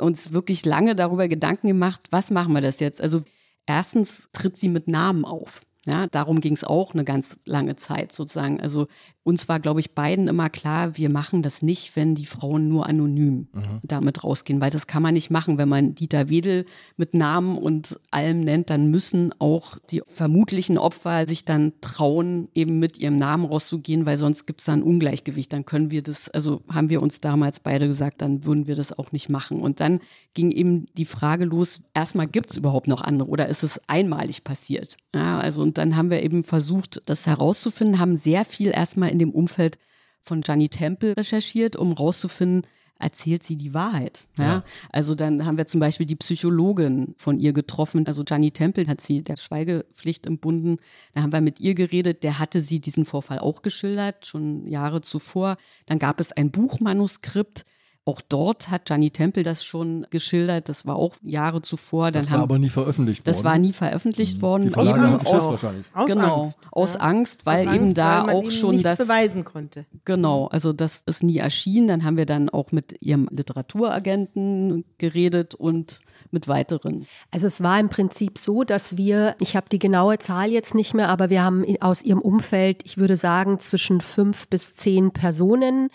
uns 0.00 0.32
wirklich 0.32 0.64
lange 0.64 0.94
darüber 0.94 1.28
Gedanken 1.28 1.68
gemacht, 1.68 2.00
was 2.10 2.30
machen 2.30 2.54
wir 2.54 2.60
das 2.60 2.80
jetzt? 2.80 3.00
Also 3.00 3.22
erstens 3.66 4.30
tritt 4.32 4.56
sie 4.56 4.68
mit 4.68 4.88
Namen 4.88 5.24
auf. 5.24 5.62
Ja, 5.86 6.06
darum 6.08 6.42
ging 6.42 6.52
es 6.52 6.64
auch 6.64 6.92
eine 6.92 7.04
ganz 7.04 7.38
lange 7.46 7.74
Zeit 7.74 8.12
sozusagen. 8.12 8.60
Also 8.60 8.86
uns 9.22 9.48
war, 9.48 9.60
glaube 9.60 9.80
ich, 9.80 9.94
beiden 9.94 10.28
immer 10.28 10.50
klar, 10.50 10.96
wir 10.98 11.08
machen 11.08 11.42
das 11.42 11.62
nicht, 11.62 11.96
wenn 11.96 12.14
die 12.14 12.26
Frauen 12.26 12.68
nur 12.68 12.86
anonym 12.86 13.48
mhm. 13.52 13.80
damit 13.82 14.22
rausgehen, 14.22 14.60
weil 14.60 14.70
das 14.70 14.86
kann 14.86 15.02
man 15.02 15.14
nicht 15.14 15.30
machen. 15.30 15.56
Wenn 15.56 15.70
man 15.70 15.94
Dieter 15.94 16.28
Wedel 16.28 16.66
mit 16.96 17.14
Namen 17.14 17.56
und 17.56 17.98
allem 18.10 18.40
nennt, 18.40 18.68
dann 18.68 18.90
müssen 18.90 19.34
auch 19.38 19.78
die 19.90 20.02
vermutlichen 20.06 20.76
Opfer 20.76 21.26
sich 21.26 21.46
dann 21.46 21.72
trauen, 21.80 22.48
eben 22.54 22.78
mit 22.78 22.98
ihrem 22.98 23.16
Namen 23.16 23.46
rauszugehen, 23.46 24.04
weil 24.04 24.18
sonst 24.18 24.46
gibt 24.46 24.60
es 24.60 24.66
da 24.66 24.74
ein 24.74 24.82
Ungleichgewicht. 24.82 25.50
Dann 25.52 25.64
können 25.64 25.90
wir 25.90 26.02
das, 26.02 26.28
also 26.28 26.60
haben 26.68 26.90
wir 26.90 27.00
uns 27.00 27.22
damals 27.22 27.58
beide 27.60 27.86
gesagt, 27.86 28.20
dann 28.20 28.44
würden 28.44 28.66
wir 28.66 28.74
das 28.74 28.98
auch 28.98 29.12
nicht 29.12 29.30
machen. 29.30 29.60
Und 29.60 29.80
dann 29.80 30.00
ging 30.34 30.50
eben 30.50 30.86
die 30.98 31.06
Frage 31.06 31.46
los, 31.46 31.82
erstmal 31.94 32.26
gibt 32.26 32.50
es 32.50 32.56
überhaupt 32.58 32.86
noch 32.86 33.00
andere 33.00 33.28
oder 33.30 33.48
ist 33.48 33.62
es 33.62 33.80
einmalig 33.88 34.44
passiert? 34.44 34.98
Ja, 35.14 35.38
also 35.38 35.70
und 35.70 35.78
dann 35.80 35.96
haben 35.96 36.10
wir 36.10 36.22
eben 36.22 36.44
versucht, 36.44 37.02
das 37.06 37.26
herauszufinden, 37.26 37.98
haben 37.98 38.16
sehr 38.16 38.44
viel 38.44 38.70
erstmal 38.70 39.08
in 39.08 39.18
dem 39.18 39.30
Umfeld 39.30 39.78
von 40.20 40.42
Gianni 40.42 40.68
Temple 40.68 41.16
recherchiert, 41.16 41.74
um 41.74 41.96
herauszufinden, 41.96 42.66
erzählt 42.98 43.42
sie 43.42 43.56
die 43.56 43.72
Wahrheit. 43.72 44.26
Ja? 44.36 44.44
ja? 44.44 44.64
Also 44.90 45.14
dann 45.14 45.46
haben 45.46 45.56
wir 45.56 45.66
zum 45.66 45.80
Beispiel 45.80 46.04
die 46.04 46.16
Psychologin 46.16 47.14
von 47.16 47.38
ihr 47.40 47.54
getroffen. 47.54 48.06
Also 48.06 48.24
Gianni 48.24 48.50
Temple 48.50 48.86
hat 48.86 49.00
sie 49.00 49.22
der 49.22 49.36
Schweigepflicht 49.36 50.26
entbunden. 50.26 50.76
Da 51.14 51.22
haben 51.22 51.32
wir 51.32 51.40
mit 51.40 51.60
ihr 51.60 51.74
geredet. 51.74 52.22
Der 52.22 52.38
hatte 52.38 52.60
sie 52.60 52.78
diesen 52.78 53.06
Vorfall 53.06 53.38
auch 53.38 53.62
geschildert, 53.62 54.26
schon 54.26 54.66
Jahre 54.66 55.00
zuvor. 55.00 55.56
Dann 55.86 55.98
gab 55.98 56.20
es 56.20 56.32
ein 56.32 56.50
Buchmanuskript 56.50 57.64
auch 58.06 58.22
dort 58.22 58.70
hat 58.70 58.86
Gianni 58.86 59.10
Temple 59.10 59.42
das 59.42 59.62
schon 59.62 60.06
geschildert. 60.10 60.68
Das 60.68 60.86
war 60.86 60.96
auch 60.96 61.14
Jahre 61.22 61.60
zuvor. 61.60 62.10
Dann 62.10 62.22
das 62.22 62.30
war 62.30 62.38
haben, 62.38 62.42
aber 62.44 62.58
nie 62.58 62.70
veröffentlicht 62.70 63.26
das 63.26 63.36
worden. 63.36 63.44
Das 63.44 63.52
war 63.52 63.58
nie 63.58 63.72
veröffentlicht 63.72 64.36
mhm. 64.38 64.42
worden. 64.42 64.62
Die 64.64 64.70
Verlage 64.70 65.00
haben 65.00 65.20
Schiss 65.20 65.30
wahrscheinlich. 65.32 65.86
Aus 65.92 66.06
genau, 66.06 66.36
Angst. 66.36 66.58
aus 66.72 66.94
ja. 66.94 67.00
Angst, 67.00 67.46
weil 67.46 67.68
aus 67.68 67.74
eben 67.74 67.84
Angst, 67.84 67.98
da 67.98 68.26
weil 68.26 68.34
auch 68.36 68.50
schon 68.50 68.82
das 68.82 68.98
beweisen 68.98 69.44
konnte. 69.44 69.84
Genau, 70.06 70.46
also 70.46 70.72
das 70.72 71.02
ist 71.06 71.22
nie 71.22 71.38
erschienen. 71.38 71.88
Dann 71.88 72.04
haben 72.04 72.16
wir 72.16 72.26
dann 72.26 72.48
auch 72.48 72.72
mit 72.72 72.96
ihrem 73.00 73.28
Literaturagenten 73.30 74.84
geredet 74.96 75.54
und 75.54 76.00
mit 76.30 76.48
weiteren. 76.48 77.06
Also 77.30 77.46
es 77.48 77.62
war 77.62 77.78
im 77.78 77.90
Prinzip 77.90 78.38
so, 78.38 78.64
dass 78.64 78.96
wir, 78.96 79.36
ich 79.40 79.56
habe 79.56 79.68
die 79.70 79.78
genaue 79.78 80.18
Zahl 80.18 80.50
jetzt 80.50 80.74
nicht 80.74 80.94
mehr, 80.94 81.08
aber 81.08 81.28
wir 81.28 81.42
haben 81.42 81.64
aus 81.80 82.02
ihrem 82.02 82.20
Umfeld, 82.20 82.82
ich 82.84 82.98
würde 82.98 83.16
sagen, 83.16 83.60
zwischen 83.60 84.00
fünf 84.00 84.48
bis 84.48 84.74
zehn 84.74 85.10
Personen 85.10 85.90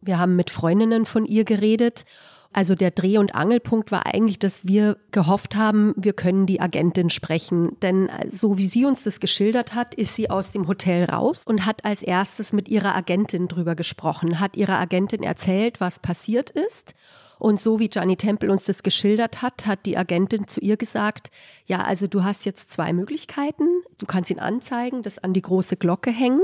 wir 0.00 0.18
haben 0.18 0.36
mit 0.36 0.50
Freundinnen 0.50 1.06
von 1.06 1.24
ihr 1.24 1.44
geredet. 1.44 2.04
Also 2.52 2.74
der 2.74 2.90
Dreh- 2.90 3.18
und 3.18 3.34
Angelpunkt 3.34 3.92
war 3.92 4.06
eigentlich, 4.06 4.38
dass 4.38 4.66
wir 4.66 4.96
gehofft 5.10 5.54
haben, 5.54 5.92
wir 5.96 6.14
können 6.14 6.46
die 6.46 6.60
Agentin 6.60 7.10
sprechen. 7.10 7.78
Denn 7.82 8.08
äh, 8.08 8.30
so 8.30 8.56
wie 8.56 8.68
sie 8.68 8.86
uns 8.86 9.04
das 9.04 9.20
geschildert 9.20 9.74
hat, 9.74 9.94
ist 9.94 10.16
sie 10.16 10.30
aus 10.30 10.50
dem 10.50 10.66
Hotel 10.66 11.04
raus 11.04 11.44
und 11.46 11.66
hat 11.66 11.84
als 11.84 12.02
erstes 12.02 12.52
mit 12.52 12.68
ihrer 12.68 12.94
Agentin 12.94 13.48
drüber 13.48 13.74
gesprochen, 13.74 14.40
hat 14.40 14.56
ihrer 14.56 14.78
Agentin 14.78 15.22
erzählt, 15.22 15.80
was 15.80 16.00
passiert 16.00 16.50
ist. 16.50 16.94
Und 17.38 17.60
so 17.60 17.78
wie 17.78 17.88
Gianni 17.88 18.16
Temple 18.16 18.50
uns 18.50 18.64
das 18.64 18.82
geschildert 18.82 19.42
hat, 19.42 19.66
hat 19.66 19.86
die 19.86 19.96
Agentin 19.96 20.48
zu 20.48 20.60
ihr 20.60 20.76
gesagt, 20.76 21.30
ja, 21.66 21.82
also 21.82 22.06
du 22.06 22.24
hast 22.24 22.44
jetzt 22.44 22.72
zwei 22.72 22.92
Möglichkeiten. 22.92 23.64
Du 23.98 24.06
kannst 24.06 24.30
ihn 24.30 24.40
anzeigen, 24.40 25.02
das 25.02 25.18
an 25.18 25.32
die 25.32 25.42
große 25.42 25.76
Glocke 25.76 26.10
hängen 26.10 26.40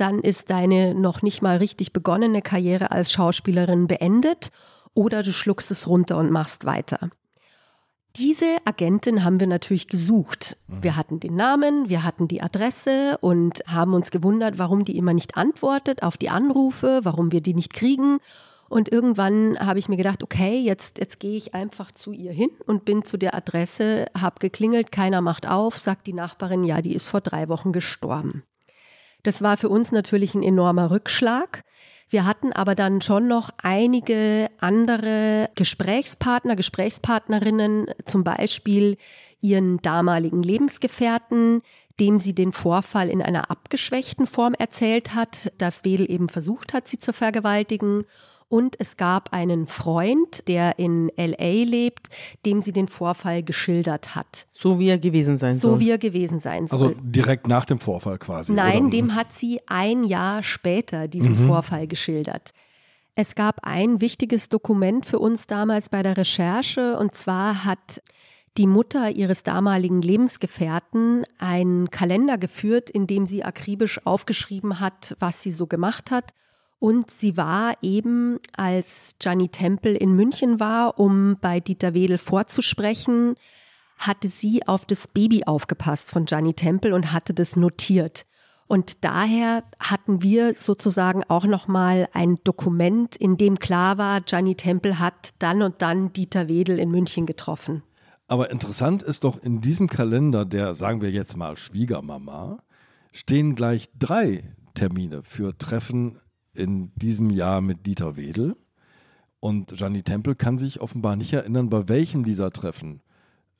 dann 0.00 0.20
ist 0.20 0.48
deine 0.48 0.94
noch 0.94 1.20
nicht 1.20 1.42
mal 1.42 1.58
richtig 1.58 1.92
begonnene 1.92 2.40
Karriere 2.40 2.90
als 2.90 3.12
Schauspielerin 3.12 3.86
beendet 3.86 4.50
oder 4.94 5.22
du 5.22 5.32
schluckst 5.32 5.70
es 5.70 5.86
runter 5.86 6.16
und 6.16 6.30
machst 6.30 6.64
weiter. 6.64 7.10
Diese 8.16 8.56
Agentin 8.64 9.22
haben 9.22 9.38
wir 9.38 9.46
natürlich 9.46 9.86
gesucht. 9.88 10.56
Mhm. 10.66 10.82
Wir 10.82 10.96
hatten 10.96 11.20
den 11.20 11.36
Namen, 11.36 11.90
wir 11.90 12.02
hatten 12.02 12.28
die 12.28 12.42
Adresse 12.42 13.18
und 13.20 13.60
haben 13.68 13.92
uns 13.92 14.10
gewundert, 14.10 14.58
warum 14.58 14.84
die 14.84 14.96
immer 14.96 15.12
nicht 15.12 15.36
antwortet 15.36 16.02
auf 16.02 16.16
die 16.16 16.30
Anrufe, 16.30 17.00
warum 17.02 17.30
wir 17.30 17.42
die 17.42 17.54
nicht 17.54 17.74
kriegen. 17.74 18.18
Und 18.70 18.88
irgendwann 18.88 19.58
habe 19.58 19.80
ich 19.80 19.88
mir 19.88 19.96
gedacht, 19.96 20.22
okay, 20.22 20.60
jetzt, 20.60 20.98
jetzt 20.98 21.18
gehe 21.18 21.36
ich 21.36 21.54
einfach 21.54 21.90
zu 21.90 22.12
ihr 22.12 22.30
hin 22.30 22.50
und 22.66 22.84
bin 22.84 23.04
zu 23.04 23.16
der 23.16 23.34
Adresse, 23.34 24.06
habe 24.16 24.36
geklingelt, 24.38 24.92
keiner 24.92 25.20
macht 25.20 25.48
auf, 25.48 25.76
sagt 25.76 26.06
die 26.06 26.12
Nachbarin, 26.12 26.62
ja, 26.62 26.80
die 26.80 26.94
ist 26.94 27.08
vor 27.08 27.20
drei 27.20 27.48
Wochen 27.48 27.72
gestorben. 27.72 28.44
Das 29.24 29.42
war 29.42 29.56
für 29.56 29.68
uns 29.68 29.90
natürlich 29.90 30.36
ein 30.36 30.44
enormer 30.44 30.92
Rückschlag. 30.92 31.64
Wir 32.08 32.24
hatten 32.24 32.52
aber 32.52 32.76
dann 32.76 33.02
schon 33.02 33.26
noch 33.26 33.50
einige 33.60 34.48
andere 34.60 35.50
Gesprächspartner, 35.56 36.54
Gesprächspartnerinnen, 36.54 37.86
zum 38.04 38.22
Beispiel 38.22 38.98
ihren 39.40 39.78
damaligen 39.78 40.44
Lebensgefährten, 40.44 41.62
dem 41.98 42.20
sie 42.20 42.36
den 42.36 42.52
Vorfall 42.52 43.08
in 43.08 43.20
einer 43.20 43.50
abgeschwächten 43.50 44.28
Form 44.28 44.54
erzählt 44.54 45.12
hat, 45.12 45.50
dass 45.58 45.84
Wedel 45.84 46.08
eben 46.08 46.28
versucht 46.28 46.72
hat, 46.72 46.86
sie 46.86 47.00
zu 47.00 47.12
vergewaltigen 47.12 48.04
und 48.50 48.74
es 48.80 48.96
gab 48.96 49.32
einen 49.32 49.68
Freund, 49.68 50.48
der 50.48 50.78
in 50.80 51.08
LA 51.16 51.64
lebt, 51.64 52.08
dem 52.44 52.60
sie 52.60 52.72
den 52.72 52.88
Vorfall 52.88 53.44
geschildert 53.44 54.16
hat. 54.16 54.48
So 54.50 54.80
wie 54.80 54.88
er 54.88 54.98
gewesen 54.98 55.38
sein 55.38 55.56
soll. 55.56 55.74
So 55.74 55.80
wie 55.80 55.90
er 55.90 55.98
gewesen 55.98 56.40
sein 56.40 56.62
also 56.64 56.76
soll. 56.76 56.88
Also 56.88 57.00
direkt 57.00 57.46
nach 57.46 57.64
dem 57.64 57.78
Vorfall 57.78 58.18
quasi. 58.18 58.52
Nein, 58.52 58.86
oder? 58.86 58.90
dem 58.90 59.14
hat 59.14 59.32
sie 59.32 59.60
ein 59.68 60.02
Jahr 60.02 60.42
später 60.42 61.06
diesen 61.06 61.40
mhm. 61.40 61.46
Vorfall 61.46 61.86
geschildert. 61.86 62.50
Es 63.14 63.36
gab 63.36 63.60
ein 63.62 64.00
wichtiges 64.00 64.48
Dokument 64.48 65.06
für 65.06 65.20
uns 65.20 65.46
damals 65.46 65.88
bei 65.88 66.02
der 66.02 66.16
Recherche 66.16 66.98
und 66.98 67.14
zwar 67.14 67.64
hat 67.64 68.02
die 68.56 68.66
Mutter 68.66 69.10
ihres 69.10 69.44
damaligen 69.44 70.02
Lebensgefährten 70.02 71.24
einen 71.38 71.90
Kalender 71.90 72.36
geführt, 72.36 72.90
in 72.90 73.06
dem 73.06 73.26
sie 73.26 73.44
akribisch 73.44 74.04
aufgeschrieben 74.04 74.80
hat, 74.80 75.16
was 75.20 75.40
sie 75.40 75.52
so 75.52 75.68
gemacht 75.68 76.10
hat 76.10 76.34
und 76.80 77.10
sie 77.10 77.36
war 77.36 77.74
eben, 77.82 78.38
als 78.56 79.14
Gianni 79.18 79.50
Temple 79.50 79.92
in 79.92 80.16
München 80.16 80.58
war, 80.58 80.98
um 80.98 81.36
bei 81.40 81.60
Dieter 81.60 81.92
Wedel 81.92 82.16
vorzusprechen, 82.16 83.34
hatte 83.98 84.28
sie 84.28 84.66
auf 84.66 84.86
das 84.86 85.06
Baby 85.06 85.44
aufgepasst 85.44 86.10
von 86.10 86.24
Gianni 86.24 86.54
Temple 86.54 86.94
und 86.94 87.12
hatte 87.12 87.34
das 87.34 87.54
notiert. 87.54 88.24
Und 88.66 89.04
daher 89.04 89.64
hatten 89.78 90.22
wir 90.22 90.54
sozusagen 90.54 91.22
auch 91.28 91.44
nochmal 91.44 92.08
ein 92.14 92.36
Dokument, 92.44 93.14
in 93.14 93.36
dem 93.36 93.58
klar 93.58 93.98
war, 93.98 94.22
Gianni 94.22 94.54
Temple 94.54 94.98
hat 94.98 95.30
dann 95.38 95.60
und 95.60 95.82
dann 95.82 96.14
Dieter 96.14 96.48
Wedel 96.48 96.78
in 96.78 96.90
München 96.90 97.26
getroffen. 97.26 97.82
Aber 98.26 98.50
interessant 98.50 99.02
ist 99.02 99.24
doch 99.24 99.42
in 99.42 99.60
diesem 99.60 99.88
Kalender 99.88 100.46
der, 100.46 100.74
sagen 100.74 101.02
wir 101.02 101.10
jetzt 101.10 101.36
mal, 101.36 101.58
Schwiegermama, 101.58 102.62
stehen 103.12 103.54
gleich 103.54 103.90
drei 103.98 104.54
Termine 104.74 105.22
für 105.24 105.58
Treffen 105.58 106.18
in 106.54 106.92
diesem 106.96 107.30
Jahr 107.30 107.60
mit 107.60 107.86
Dieter 107.86 108.16
Wedel. 108.16 108.56
Und 109.40 109.74
Gianni 109.76 110.02
Temple 110.02 110.34
kann 110.34 110.58
sich 110.58 110.80
offenbar 110.80 111.16
nicht 111.16 111.32
erinnern, 111.32 111.70
bei 111.70 111.88
welchem 111.88 112.24
dieser 112.24 112.50
Treffen 112.50 113.02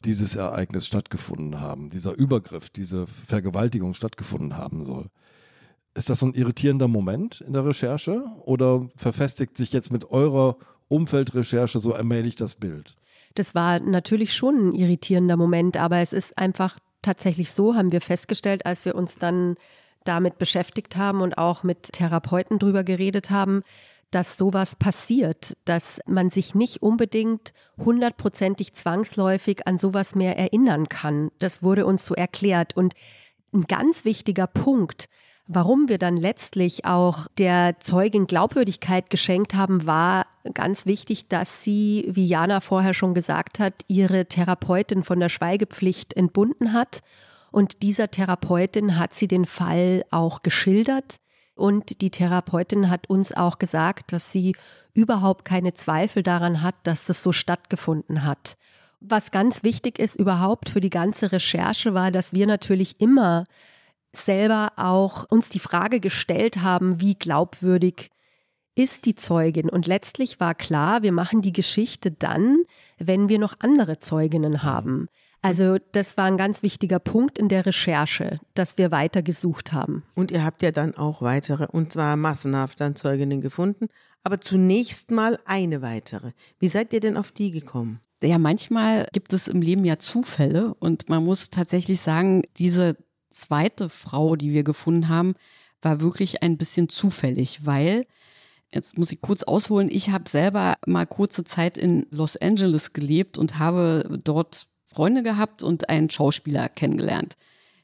dieses 0.04 0.34
Ereignis 0.36 0.86
stattgefunden 0.86 1.60
haben, 1.60 1.90
dieser 1.90 2.12
Übergriff, 2.12 2.70
diese 2.70 3.06
Vergewaltigung 3.06 3.94
stattgefunden 3.94 4.56
haben 4.56 4.84
soll. 4.84 5.06
Ist 5.94 6.08
das 6.08 6.20
so 6.20 6.26
ein 6.26 6.34
irritierender 6.34 6.88
Moment 6.88 7.40
in 7.40 7.52
der 7.52 7.64
Recherche 7.64 8.24
oder 8.44 8.88
verfestigt 8.96 9.56
sich 9.56 9.72
jetzt 9.72 9.92
mit 9.92 10.10
eurer 10.10 10.56
Umfeldrecherche 10.88 11.80
so 11.80 11.92
allmählich 11.92 12.36
das 12.36 12.54
Bild? 12.54 12.96
Das 13.34 13.54
war 13.54 13.80
natürlich 13.80 14.34
schon 14.34 14.70
ein 14.70 14.74
irritierender 14.74 15.36
Moment, 15.36 15.76
aber 15.76 15.98
es 15.98 16.12
ist 16.12 16.36
einfach 16.38 16.78
tatsächlich 17.02 17.52
so, 17.52 17.74
haben 17.74 17.92
wir 17.92 18.00
festgestellt, 18.00 18.66
als 18.66 18.84
wir 18.84 18.94
uns 18.94 19.16
dann 19.16 19.56
damit 20.04 20.38
beschäftigt 20.38 20.96
haben 20.96 21.20
und 21.20 21.38
auch 21.38 21.62
mit 21.62 21.92
Therapeuten 21.92 22.58
drüber 22.58 22.84
geredet 22.84 23.30
haben, 23.30 23.62
dass 24.10 24.36
sowas 24.36 24.74
passiert, 24.76 25.56
dass 25.64 26.00
man 26.06 26.30
sich 26.30 26.54
nicht 26.54 26.82
unbedingt 26.82 27.52
hundertprozentig 27.78 28.74
zwangsläufig 28.74 29.66
an 29.66 29.78
sowas 29.78 30.14
mehr 30.14 30.36
erinnern 30.36 30.88
kann. 30.88 31.30
Das 31.38 31.62
wurde 31.62 31.86
uns 31.86 32.06
so 32.06 32.14
erklärt. 32.14 32.76
Und 32.76 32.94
ein 33.52 33.62
ganz 33.62 34.04
wichtiger 34.04 34.48
Punkt, 34.48 35.08
warum 35.46 35.88
wir 35.88 35.98
dann 35.98 36.16
letztlich 36.16 36.86
auch 36.86 37.28
der 37.38 37.78
Zeugin 37.78 38.26
Glaubwürdigkeit 38.26 39.10
geschenkt 39.10 39.54
haben, 39.54 39.86
war 39.86 40.26
ganz 40.54 40.86
wichtig, 40.86 41.28
dass 41.28 41.62
sie, 41.62 42.06
wie 42.08 42.26
Jana 42.26 42.60
vorher 42.60 42.94
schon 42.94 43.14
gesagt 43.14 43.60
hat, 43.60 43.74
ihre 43.86 44.26
Therapeutin 44.26 45.02
von 45.02 45.20
der 45.20 45.28
Schweigepflicht 45.28 46.14
entbunden 46.14 46.72
hat 46.72 47.02
und 47.50 47.82
dieser 47.82 48.10
Therapeutin 48.10 48.98
hat 48.98 49.14
sie 49.14 49.28
den 49.28 49.46
Fall 49.46 50.04
auch 50.10 50.42
geschildert. 50.42 51.16
Und 51.54 52.00
die 52.00 52.10
Therapeutin 52.10 52.88
hat 52.88 53.10
uns 53.10 53.32
auch 53.32 53.58
gesagt, 53.58 54.12
dass 54.12 54.32
sie 54.32 54.56
überhaupt 54.94 55.44
keine 55.44 55.74
Zweifel 55.74 56.22
daran 56.22 56.62
hat, 56.62 56.74
dass 56.84 57.04
das 57.04 57.22
so 57.22 57.32
stattgefunden 57.32 58.24
hat. 58.24 58.56
Was 59.00 59.30
ganz 59.30 59.62
wichtig 59.62 59.98
ist 59.98 60.16
überhaupt 60.16 60.70
für 60.70 60.80
die 60.80 60.90
ganze 60.90 61.32
Recherche 61.32 61.94
war, 61.94 62.10
dass 62.10 62.32
wir 62.32 62.46
natürlich 62.46 63.00
immer 63.00 63.44
selber 64.12 64.72
auch 64.76 65.24
uns 65.30 65.48
die 65.48 65.58
Frage 65.58 66.00
gestellt 66.00 66.58
haben, 66.58 67.00
wie 67.00 67.14
glaubwürdig 67.14 68.10
ist 68.74 69.06
die 69.06 69.14
Zeugin. 69.14 69.68
Und 69.68 69.86
letztlich 69.86 70.40
war 70.40 70.54
klar, 70.54 71.02
wir 71.02 71.12
machen 71.12 71.42
die 71.42 71.52
Geschichte 71.52 72.10
dann, 72.10 72.64
wenn 72.98 73.28
wir 73.28 73.38
noch 73.38 73.56
andere 73.60 74.00
Zeuginnen 74.00 74.62
haben. 74.62 75.08
Also 75.42 75.78
das 75.92 76.16
war 76.16 76.26
ein 76.26 76.36
ganz 76.36 76.62
wichtiger 76.62 76.98
Punkt 76.98 77.38
in 77.38 77.48
der 77.48 77.64
Recherche, 77.64 78.40
dass 78.54 78.76
wir 78.76 78.90
weiter 78.90 79.22
gesucht 79.22 79.72
haben. 79.72 80.02
Und 80.14 80.30
ihr 80.30 80.44
habt 80.44 80.62
ja 80.62 80.70
dann 80.70 80.94
auch 80.94 81.22
weitere, 81.22 81.66
und 81.66 81.92
zwar 81.92 82.16
massenhaft 82.16 82.80
dann 82.80 82.94
Zeuginnen 82.94 83.40
gefunden, 83.40 83.88
aber 84.22 84.40
zunächst 84.40 85.10
mal 85.10 85.38
eine 85.46 85.80
weitere. 85.80 86.32
Wie 86.58 86.68
seid 86.68 86.92
ihr 86.92 87.00
denn 87.00 87.16
auf 87.16 87.32
die 87.32 87.52
gekommen? 87.52 88.00
Ja, 88.22 88.38
manchmal 88.38 89.06
gibt 89.12 89.32
es 89.32 89.48
im 89.48 89.62
Leben 89.62 89.86
ja 89.86 89.98
Zufälle 89.98 90.74
und 90.74 91.08
man 91.08 91.24
muss 91.24 91.48
tatsächlich 91.48 92.02
sagen, 92.02 92.42
diese 92.58 92.96
zweite 93.30 93.88
Frau, 93.88 94.36
die 94.36 94.52
wir 94.52 94.62
gefunden 94.62 95.08
haben, 95.08 95.34
war 95.80 96.02
wirklich 96.02 96.42
ein 96.42 96.58
bisschen 96.58 96.88
zufällig, 96.88 97.64
weil 97.64 98.04
Jetzt 98.72 98.96
muss 98.98 99.10
ich 99.10 99.20
kurz 99.20 99.42
ausholen. 99.42 99.88
Ich 99.90 100.10
habe 100.10 100.28
selber 100.28 100.76
mal 100.86 101.04
kurze 101.04 101.42
Zeit 101.42 101.76
in 101.76 102.06
Los 102.10 102.36
Angeles 102.36 102.92
gelebt 102.92 103.36
und 103.36 103.58
habe 103.58 104.20
dort 104.22 104.68
Freunde 104.92 105.22
gehabt 105.22 105.62
und 105.62 105.88
einen 105.88 106.10
Schauspieler 106.10 106.68
kennengelernt. 106.68 107.36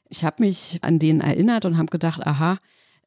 Ich 0.09 0.23
habe 0.23 0.43
mich 0.43 0.79
an 0.81 0.99
den 0.99 1.21
erinnert 1.21 1.65
und 1.65 1.77
habe 1.77 1.87
gedacht, 1.87 2.25
aha, 2.25 2.57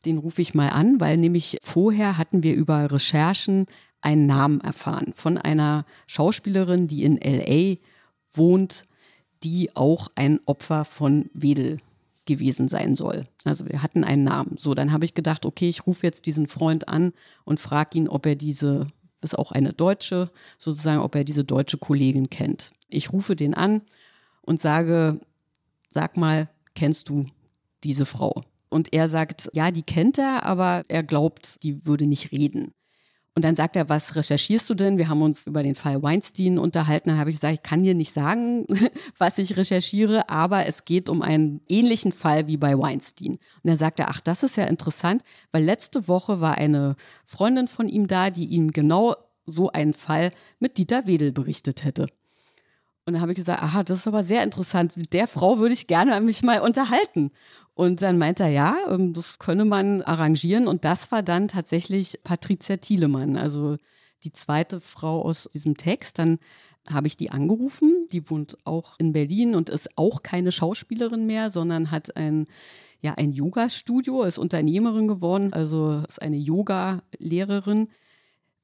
den 0.05 0.19
rufe 0.19 0.41
ich 0.41 0.55
mal 0.55 0.71
an, 0.71 1.01
weil 1.01 1.17
nämlich 1.19 1.59
vorher 1.63 2.17
hatten 2.17 2.43
wir 2.43 2.55
über 2.55 2.91
Recherchen 2.91 3.67
einen 4.01 4.27
Namen 4.27 4.61
erfahren 4.61 5.13
von 5.15 5.37
einer 5.37 5.85
Schauspielerin, 6.07 6.89
die 6.89 7.05
in 7.05 7.19
LA 7.19 7.77
wohnt, 8.33 8.85
die 9.43 9.77
auch 9.77 10.09
ein 10.15 10.41
Opfer 10.47 10.85
von 10.87 11.29
Wedel 11.35 11.79
gewesen 12.25 12.69
sein 12.69 12.95
soll. 12.95 13.25
Also 13.45 13.69
wir 13.69 13.83
hatten 13.83 14.05
einen 14.05 14.25
Namen. 14.25 14.57
So, 14.59 14.75
dann 14.75 14.93
habe 14.93 15.05
ich 15.05 15.15
gedacht, 15.15 15.45
okay, 15.45 15.69
ich 15.69 15.87
rufe 15.87 16.07
jetzt 16.07 16.27
diesen 16.27 16.47
Freund 16.47 16.89
an 16.89 17.13
und 17.45 17.61
frage 17.61 17.99
ihn, 17.99 18.09
ob 18.09 18.25
er 18.25 18.37
diese, 18.37 18.87
ist 19.21 19.39
auch 19.39 19.53
eine 19.53 19.73
Deutsche, 19.73 20.31
sozusagen, 20.57 21.01
ob 21.01 21.15
er 21.15 21.25
diese 21.25 21.45
deutsche 21.45 21.77
Kollegin 21.77 22.31
kennt. 22.31 22.73
Ich 22.91 23.13
rufe 23.13 23.37
den 23.37 23.55
an 23.55 23.83
und 24.43 24.61
sage, 24.61 25.21
sag 25.89 26.17
mal, 26.17 26.49
kennst 26.75 27.09
du 27.09 27.27
diese 27.85 28.07
Frau? 28.07 28.43
Und 28.69 28.93
er 28.93 29.09
sagt, 29.09 29.51
ja, 29.53 29.71
die 29.71 29.83
kennt 29.83 30.19
er, 30.19 30.45
aber 30.45 30.85
er 30.89 31.03
glaubt, 31.03 31.63
die 31.65 31.85
würde 31.87 32.07
nicht 32.07 32.31
reden. 32.33 32.73
Und 33.35 33.45
dann 33.45 33.55
sagt 33.55 33.77
er, 33.77 33.89
was 33.89 34.17
recherchierst 34.17 34.69
du 34.69 34.75
denn? 34.75 34.99
Wir 34.99 35.09
haben 35.09 35.23
uns 35.23 35.47
über 35.47 35.63
den 35.63 35.77
Fall 35.77 36.03
Weinstein 36.03 36.59
unterhalten. 36.59 37.11
Dann 37.11 37.19
habe 37.19 37.31
ich 37.31 37.37
gesagt, 37.37 37.55
ich 37.55 37.63
kann 37.63 37.83
dir 37.83 37.95
nicht 37.95 38.13
sagen, 38.13 38.67
was 39.19 39.39
ich 39.39 39.57
recherchiere, 39.57 40.29
aber 40.29 40.67
es 40.67 40.85
geht 40.85 41.09
um 41.09 41.23
einen 41.23 41.61
ähnlichen 41.69 42.13
Fall 42.13 42.49
wie 42.49 42.57
bei 42.57 42.77
Weinstein. 42.77 43.33
Und 43.33 43.41
dann 43.65 43.77
sagt 43.77 44.01
er, 44.01 44.09
ach, 44.09 44.21
das 44.21 44.43
ist 44.43 44.57
ja 44.57 44.65
interessant, 44.65 45.23
weil 45.53 45.63
letzte 45.63 46.09
Woche 46.09 46.41
war 46.41 46.59
eine 46.59 46.97
Freundin 47.25 47.69
von 47.69 47.89
ihm 47.89 48.09
da, 48.09 48.31
die 48.31 48.47
ihm 48.47 48.73
genau 48.73 49.15
so 49.47 49.71
einen 49.71 49.95
Fall 49.95 50.33
mit 50.59 50.77
Dieter 50.77 51.07
Wedel 51.07 51.33
berichtet 51.33 51.85
hätte. 51.85 52.09
Und 53.07 53.15
dann 53.15 53.23
habe 53.23 53.33
ich 53.33 53.37
gesagt, 53.37 53.63
aha, 53.63 53.83
das 53.83 54.01
ist 54.01 54.09
aber 54.09 54.23
sehr 54.23 54.43
interessant. 54.43 54.97
Mit 54.97 55.13
der 55.13 55.27
Frau 55.27 55.59
würde 55.59 55.73
ich 55.73 55.87
gerne 55.87 56.21
mich 56.21 56.43
mal 56.43 56.61
unterhalten. 56.61 57.33
Und 57.75 58.03
dann 58.03 58.19
meint 58.19 58.41
er, 58.41 58.49
ja, 58.49 58.77
ähm, 58.89 59.15
das 59.15 59.39
könne 59.39 59.65
man 59.65 60.03
arrangieren. 60.03 60.69
Und 60.69 60.85
das 60.85 61.11
war 61.11 61.23
dann 61.23 61.49
tatsächlich 61.49 62.21
Patricia 62.25 62.77
Thielemann, 62.77 63.37
also 63.37 63.79
die 64.23 64.33
zweite 64.33 64.81
Frau 64.81 65.23
aus 65.23 65.49
diesem 65.53 65.77
Text. 65.77 66.19
Dann 66.19 66.39
habe 66.89 67.07
ich 67.07 67.17
die 67.17 67.31
angerufen. 67.31 68.07
Die 68.13 68.29
wohnt 68.31 68.59
auch 68.65 68.99
in 68.99 69.13
Berlin 69.13 69.55
und 69.55 69.71
ist 69.71 69.97
auch 69.97 70.23
keine 70.23 70.53
Schauspielerin 70.53 71.27
mehr, 71.27 71.51
sondern 71.51 71.91
hat 71.91 72.17
ein, 72.17 72.47
ja, 73.01 73.15
ein 73.15 73.33
Yoga-Studio, 73.33 74.25
ist 74.25 74.39
Unternehmerin 74.39 75.09
geworden, 75.09 75.53
also 75.53 76.03
ist 76.07 76.21
eine 76.21 76.37
Yoga-Lehrerin. 76.37 77.89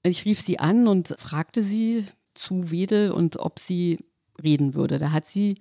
Ich 0.02 0.24
rief 0.24 0.40
sie 0.40 0.58
an 0.58 0.88
und 0.88 1.14
fragte 1.18 1.62
sie 1.62 2.04
zu 2.34 2.70
Wedel 2.70 3.10
und 3.10 3.38
ob 3.38 3.58
sie 3.58 3.98
reden 4.42 4.74
würde. 4.74 4.98
Da 4.98 5.12
hat 5.12 5.26
sie 5.26 5.58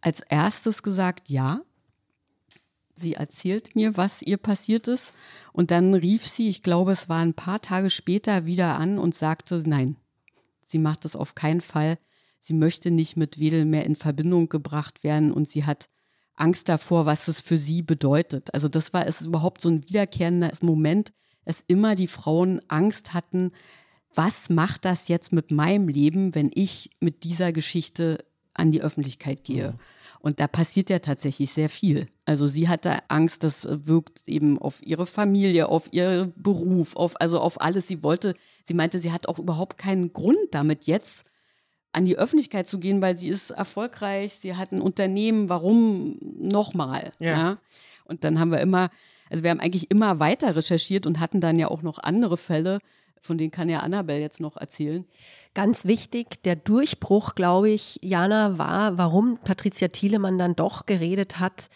als 0.00 0.20
erstes 0.20 0.82
gesagt, 0.82 1.30
ja. 1.30 1.62
Sie 2.96 3.14
erzählt 3.14 3.74
mir, 3.74 3.96
was 3.96 4.22
ihr 4.22 4.36
passiert 4.36 4.86
ist. 4.86 5.12
Und 5.52 5.70
dann 5.70 5.94
rief 5.94 6.26
sie, 6.26 6.48
ich 6.48 6.62
glaube, 6.62 6.92
es 6.92 7.08
war 7.08 7.18
ein 7.18 7.34
paar 7.34 7.60
Tage 7.60 7.90
später, 7.90 8.46
wieder 8.46 8.76
an 8.78 8.98
und 8.98 9.14
sagte, 9.14 9.60
nein, 9.66 9.96
sie 10.62 10.78
macht 10.78 11.04
das 11.04 11.16
auf 11.16 11.34
keinen 11.34 11.60
Fall. 11.60 11.98
Sie 12.38 12.54
möchte 12.54 12.90
nicht 12.90 13.16
mit 13.16 13.40
Wedel 13.40 13.64
mehr 13.64 13.84
in 13.84 13.96
Verbindung 13.96 14.48
gebracht 14.48 15.02
werden 15.02 15.32
und 15.32 15.48
sie 15.48 15.64
hat 15.64 15.88
Angst 16.34 16.68
davor, 16.68 17.06
was 17.06 17.28
es 17.28 17.40
für 17.40 17.56
sie 17.56 17.82
bedeutet. 17.82 18.52
Also 18.54 18.68
das 18.68 18.92
war 18.92 19.06
es 19.06 19.22
überhaupt 19.22 19.60
so 19.60 19.70
ein 19.70 19.84
wiederkehrender 19.88 20.52
Moment, 20.60 21.12
dass 21.44 21.64
immer 21.66 21.94
die 21.94 22.06
Frauen 22.06 22.60
Angst 22.68 23.14
hatten, 23.14 23.52
was 24.14 24.50
macht 24.50 24.84
das 24.84 25.08
jetzt 25.08 25.32
mit 25.32 25.50
meinem 25.50 25.88
Leben, 25.88 26.34
wenn 26.34 26.50
ich 26.54 26.90
mit 27.00 27.24
dieser 27.24 27.52
Geschichte 27.52 28.24
an 28.54 28.70
die 28.70 28.82
Öffentlichkeit 28.82 29.44
gehe? 29.44 29.70
Mhm. 29.70 29.76
Und 30.20 30.40
da 30.40 30.46
passiert 30.46 30.88
ja 30.88 31.00
tatsächlich 31.00 31.52
sehr 31.52 31.68
viel. 31.68 32.08
Also 32.24 32.46
sie 32.46 32.70
hatte 32.70 32.98
Angst, 33.10 33.44
das 33.44 33.68
wirkt 33.68 34.26
eben 34.26 34.58
auf 34.58 34.80
ihre 34.82 35.04
Familie, 35.04 35.68
auf 35.68 35.92
ihren 35.92 36.32
Beruf, 36.34 36.96
auf, 36.96 37.20
also 37.20 37.40
auf 37.40 37.60
alles. 37.60 37.88
Sie 37.88 38.02
wollte, 38.02 38.34
sie 38.64 38.72
meinte, 38.72 39.00
sie 39.00 39.12
hat 39.12 39.28
auch 39.28 39.38
überhaupt 39.38 39.76
keinen 39.76 40.14
Grund 40.14 40.38
damit 40.52 40.86
jetzt 40.86 41.26
an 41.92 42.06
die 42.06 42.16
Öffentlichkeit 42.16 42.66
zu 42.66 42.78
gehen, 42.78 43.02
weil 43.02 43.16
sie 43.16 43.28
ist 43.28 43.50
erfolgreich, 43.50 44.36
sie 44.36 44.56
hat 44.56 44.72
ein 44.72 44.80
Unternehmen, 44.80 45.50
warum 45.50 46.16
nochmal? 46.38 47.12
Ja. 47.18 47.30
ja. 47.30 47.58
Und 48.06 48.24
dann 48.24 48.38
haben 48.40 48.50
wir 48.50 48.60
immer, 48.60 48.88
also 49.28 49.44
wir 49.44 49.50
haben 49.50 49.60
eigentlich 49.60 49.90
immer 49.90 50.20
weiter 50.20 50.56
recherchiert 50.56 51.06
und 51.06 51.20
hatten 51.20 51.42
dann 51.42 51.58
ja 51.58 51.68
auch 51.68 51.82
noch 51.82 51.98
andere 51.98 52.38
Fälle, 52.38 52.78
von 53.24 53.38
denen 53.38 53.50
kann 53.50 53.68
ja 53.68 53.80
Annabelle 53.80 54.20
jetzt 54.20 54.40
noch 54.40 54.56
erzählen. 54.56 55.06
Ganz 55.54 55.86
wichtig, 55.86 56.42
der 56.42 56.56
Durchbruch, 56.56 57.34
glaube 57.34 57.70
ich, 57.70 57.98
Jana, 58.02 58.58
war, 58.58 58.98
warum 58.98 59.38
Patricia 59.38 59.88
Thielemann 59.88 60.38
dann 60.38 60.54
doch 60.54 60.84
geredet 60.84 61.40
hat, 61.40 61.70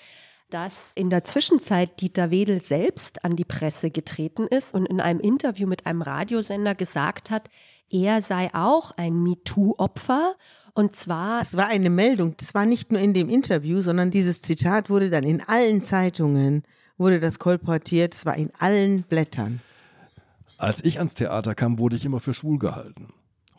dass 0.51 0.93
in 0.95 1.11
der 1.11 1.25
Zwischenzeit 1.25 2.01
Dieter 2.01 2.31
Wedel 2.31 2.61
selbst 2.61 3.25
an 3.25 3.37
die 3.37 3.45
Presse 3.45 3.91
getreten 3.91 4.47
ist 4.47 4.75
und 4.75 4.87
in 4.87 5.01
einem 5.01 5.21
Interview 5.21 5.67
mit 5.67 5.87
einem 5.87 6.03
Radiosender 6.03 6.75
gesagt 6.75 7.31
hat, 7.31 7.49
er 7.91 8.21
sei 8.21 8.51
auch 8.53 8.93
ein 8.93 9.15
MeToo-Opfer. 9.23 10.35
Und 10.75 10.95
zwar. 10.95 11.41
Es 11.41 11.57
war 11.57 11.67
eine 11.67 11.91
Meldung. 11.91 12.37
Das 12.37 12.55
war 12.55 12.67
nicht 12.67 12.93
nur 12.93 13.01
in 13.01 13.15
dem 13.15 13.29
Interview, 13.29 13.81
sondern 13.81 14.11
dieses 14.11 14.43
Zitat 14.43 14.91
wurde 14.91 15.11
dann 15.11 15.25
in 15.25 15.41
allen 15.41 15.83
Zeitungen, 15.85 16.63
wurde 16.99 17.21
das 17.21 17.39
kolportiert. 17.39 18.15
Es 18.15 18.27
war 18.27 18.37
in 18.37 18.53
allen 18.59 19.03
Blättern. 19.03 19.61
Als 20.59 20.85
ich 20.85 20.99
ans 20.99 21.15
Theater 21.15 21.55
kam, 21.55 21.79
wurde 21.79 21.97
ich 21.97 22.05
immer 22.05 22.19
für 22.19 22.35
schwul 22.35 22.59
gehalten. 22.59 23.09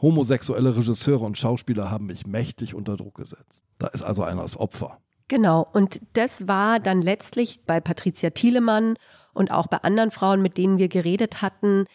Homosexuelle 0.02 0.76
Regisseure 0.76 1.26
und 1.26 1.38
Schauspieler 1.38 1.90
haben 1.90 2.08
mich 2.08 2.28
mächtig 2.28 2.76
unter 2.76 2.98
Druck 2.98 3.16
gesetzt. 3.16 3.64
Da 3.80 3.88
ist 3.88 4.04
also 4.04 4.24
einer 4.24 4.42
das 4.42 4.58
Opfer. 4.58 5.00
Genau, 5.30 5.66
und 5.74 6.02
das 6.14 6.48
war 6.48 6.80
dann 6.80 7.02
letztlich 7.02 7.62
bei 7.66 7.80
Patricia 7.80 8.32
Thielemann 8.32 8.96
und 9.34 9.52
auch 9.52 9.68
bei 9.68 9.78
anderen 9.78 10.12
Frauen, 10.12 10.42
mit 10.42 10.58
denen 10.58 10.78
wir 10.78 10.90
geredet 10.90 11.42
hatten, 11.42 11.86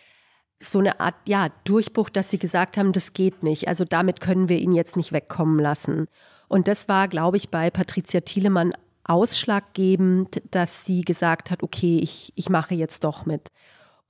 so 0.58 0.78
eine 0.78 1.00
Art 1.00 1.16
ja, 1.26 1.48
Durchbruch, 1.64 2.08
dass 2.08 2.30
sie 2.30 2.38
gesagt 2.38 2.78
haben, 2.78 2.92
das 2.92 3.12
geht 3.12 3.42
nicht. 3.42 3.68
Also 3.68 3.84
damit 3.84 4.20
können 4.20 4.48
wir 4.48 4.58
ihn 4.58 4.72
jetzt 4.72 4.96
nicht 4.96 5.12
wegkommen 5.12 5.58
lassen. 5.58 6.06
Und 6.48 6.68
das 6.68 6.88
war, 6.88 7.08
glaube 7.08 7.36
ich, 7.36 7.50
bei 7.50 7.70
Patricia 7.70 8.20
Thielemann 8.20 8.72
ausschlaggebend, 9.04 10.40
dass 10.50 10.86
sie 10.86 11.02
gesagt 11.02 11.50
hat, 11.50 11.62
okay, 11.62 11.98
ich, 11.98 12.32
ich 12.36 12.48
mache 12.48 12.74
jetzt 12.74 13.04
doch 13.04 13.26
mit. 13.26 13.48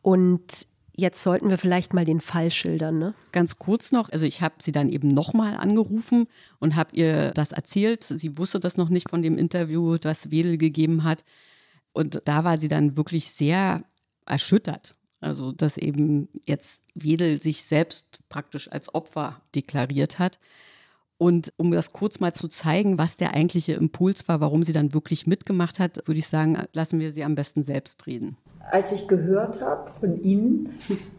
Und 0.03 0.67
Jetzt 0.97 1.25
sollten 1.25 1.51
wir 1.51 1.59
vielleicht 1.59 1.93
mal 1.93 2.05
den 2.05 2.21
Fall 2.21 2.53
schildern. 2.53 2.99
Ne? 2.99 3.15
Ganz 3.33 3.59
kurz 3.59 3.91
noch, 3.91 4.11
also 4.11 4.27
ich 4.27 4.43
habe 4.43 4.55
sie 4.61 4.71
dann 4.71 4.89
eben 4.89 5.09
nochmal 5.09 5.57
angerufen 5.57 6.29
und 6.61 6.77
habe 6.77 6.95
ihr 6.95 7.33
das 7.33 7.51
erzählt. 7.51 8.05
Sie 8.05 8.39
wusste 8.39 8.61
das 8.61 8.77
noch 8.77 8.89
nicht 8.89 9.11
von 9.11 9.21
dem 9.21 9.37
Interview, 9.37 9.99
das 9.99 10.31
Wedel 10.31 10.57
gegeben 10.57 11.03
hat. 11.03 11.25
Und 11.93 12.23
da 12.27 12.45
war 12.45 12.59
sie 12.59 12.69
dann 12.69 12.97
wirklich 12.97 13.31
sehr 13.31 13.85
erschüttert. 14.25 14.95
Also, 15.21 15.53
dass 15.53 15.79
eben 15.79 16.29
jetzt 16.45 16.83
Wedel 16.95 17.41
sich 17.41 17.65
selbst 17.65 18.21
praktisch 18.29 18.71
als 18.71 18.95
Opfer 18.95 19.41
deklariert 19.55 20.19
hat. 20.19 20.39
Und 21.25 21.53
um 21.57 21.71
das 21.71 21.93
kurz 21.93 22.21
mal 22.21 22.35
zu 22.35 22.49
zeigen, 22.49 22.99
was 22.99 23.17
der 23.17 23.33
eigentliche 23.33 23.73
Impuls 23.73 24.29
war, 24.29 24.41
warum 24.41 24.63
sie 24.63 24.73
dann 24.73 24.93
wirklich 24.93 25.27
mitgemacht 25.27 25.79
hat, 25.79 26.07
würde 26.07 26.19
ich 26.19 26.29
sagen, 26.29 26.59
lassen 26.75 27.01
wir 27.01 27.13
sie 27.13 27.25
am 27.25 27.35
besten 27.35 27.63
selbst 27.63 28.07
reden 28.07 28.37
als 28.71 28.93
ich 28.93 29.09
gehört 29.09 29.61
habe 29.61 29.91
von 29.91 30.23
Ihnen, 30.23 30.71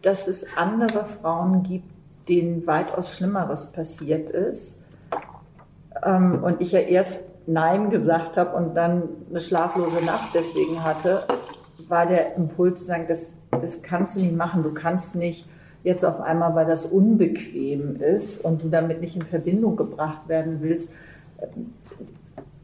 dass 0.02 0.26
es 0.26 0.56
andere 0.56 1.04
Frauen 1.04 1.62
gibt, 1.62 1.88
denen 2.28 2.66
weitaus 2.66 3.14
Schlimmeres 3.14 3.70
passiert 3.72 4.30
ist, 4.30 4.84
ähm, 6.04 6.42
und 6.42 6.60
ich 6.60 6.72
ja 6.72 6.80
erst 6.80 7.34
Nein 7.48 7.90
gesagt 7.90 8.36
habe 8.36 8.56
und 8.56 8.74
dann 8.74 9.04
eine 9.30 9.40
schlaflose 9.40 10.04
Nacht 10.04 10.30
deswegen 10.34 10.82
hatte, 10.82 11.22
war 11.88 12.06
der 12.06 12.34
Impuls 12.34 12.80
zu 12.80 12.86
sagen, 12.88 13.04
das, 13.06 13.34
das 13.52 13.82
kannst 13.82 14.16
du 14.16 14.20
nicht 14.20 14.34
machen. 14.34 14.64
Du 14.64 14.74
kannst 14.74 15.14
nicht 15.14 15.46
jetzt 15.86 16.04
auf 16.04 16.20
einmal, 16.20 16.56
weil 16.56 16.66
das 16.66 16.84
unbequem 16.84 17.94
ist 18.00 18.44
und 18.44 18.64
du 18.64 18.68
damit 18.68 19.00
nicht 19.00 19.14
in 19.14 19.22
Verbindung 19.22 19.76
gebracht 19.76 20.28
werden 20.28 20.58
willst, 20.60 20.92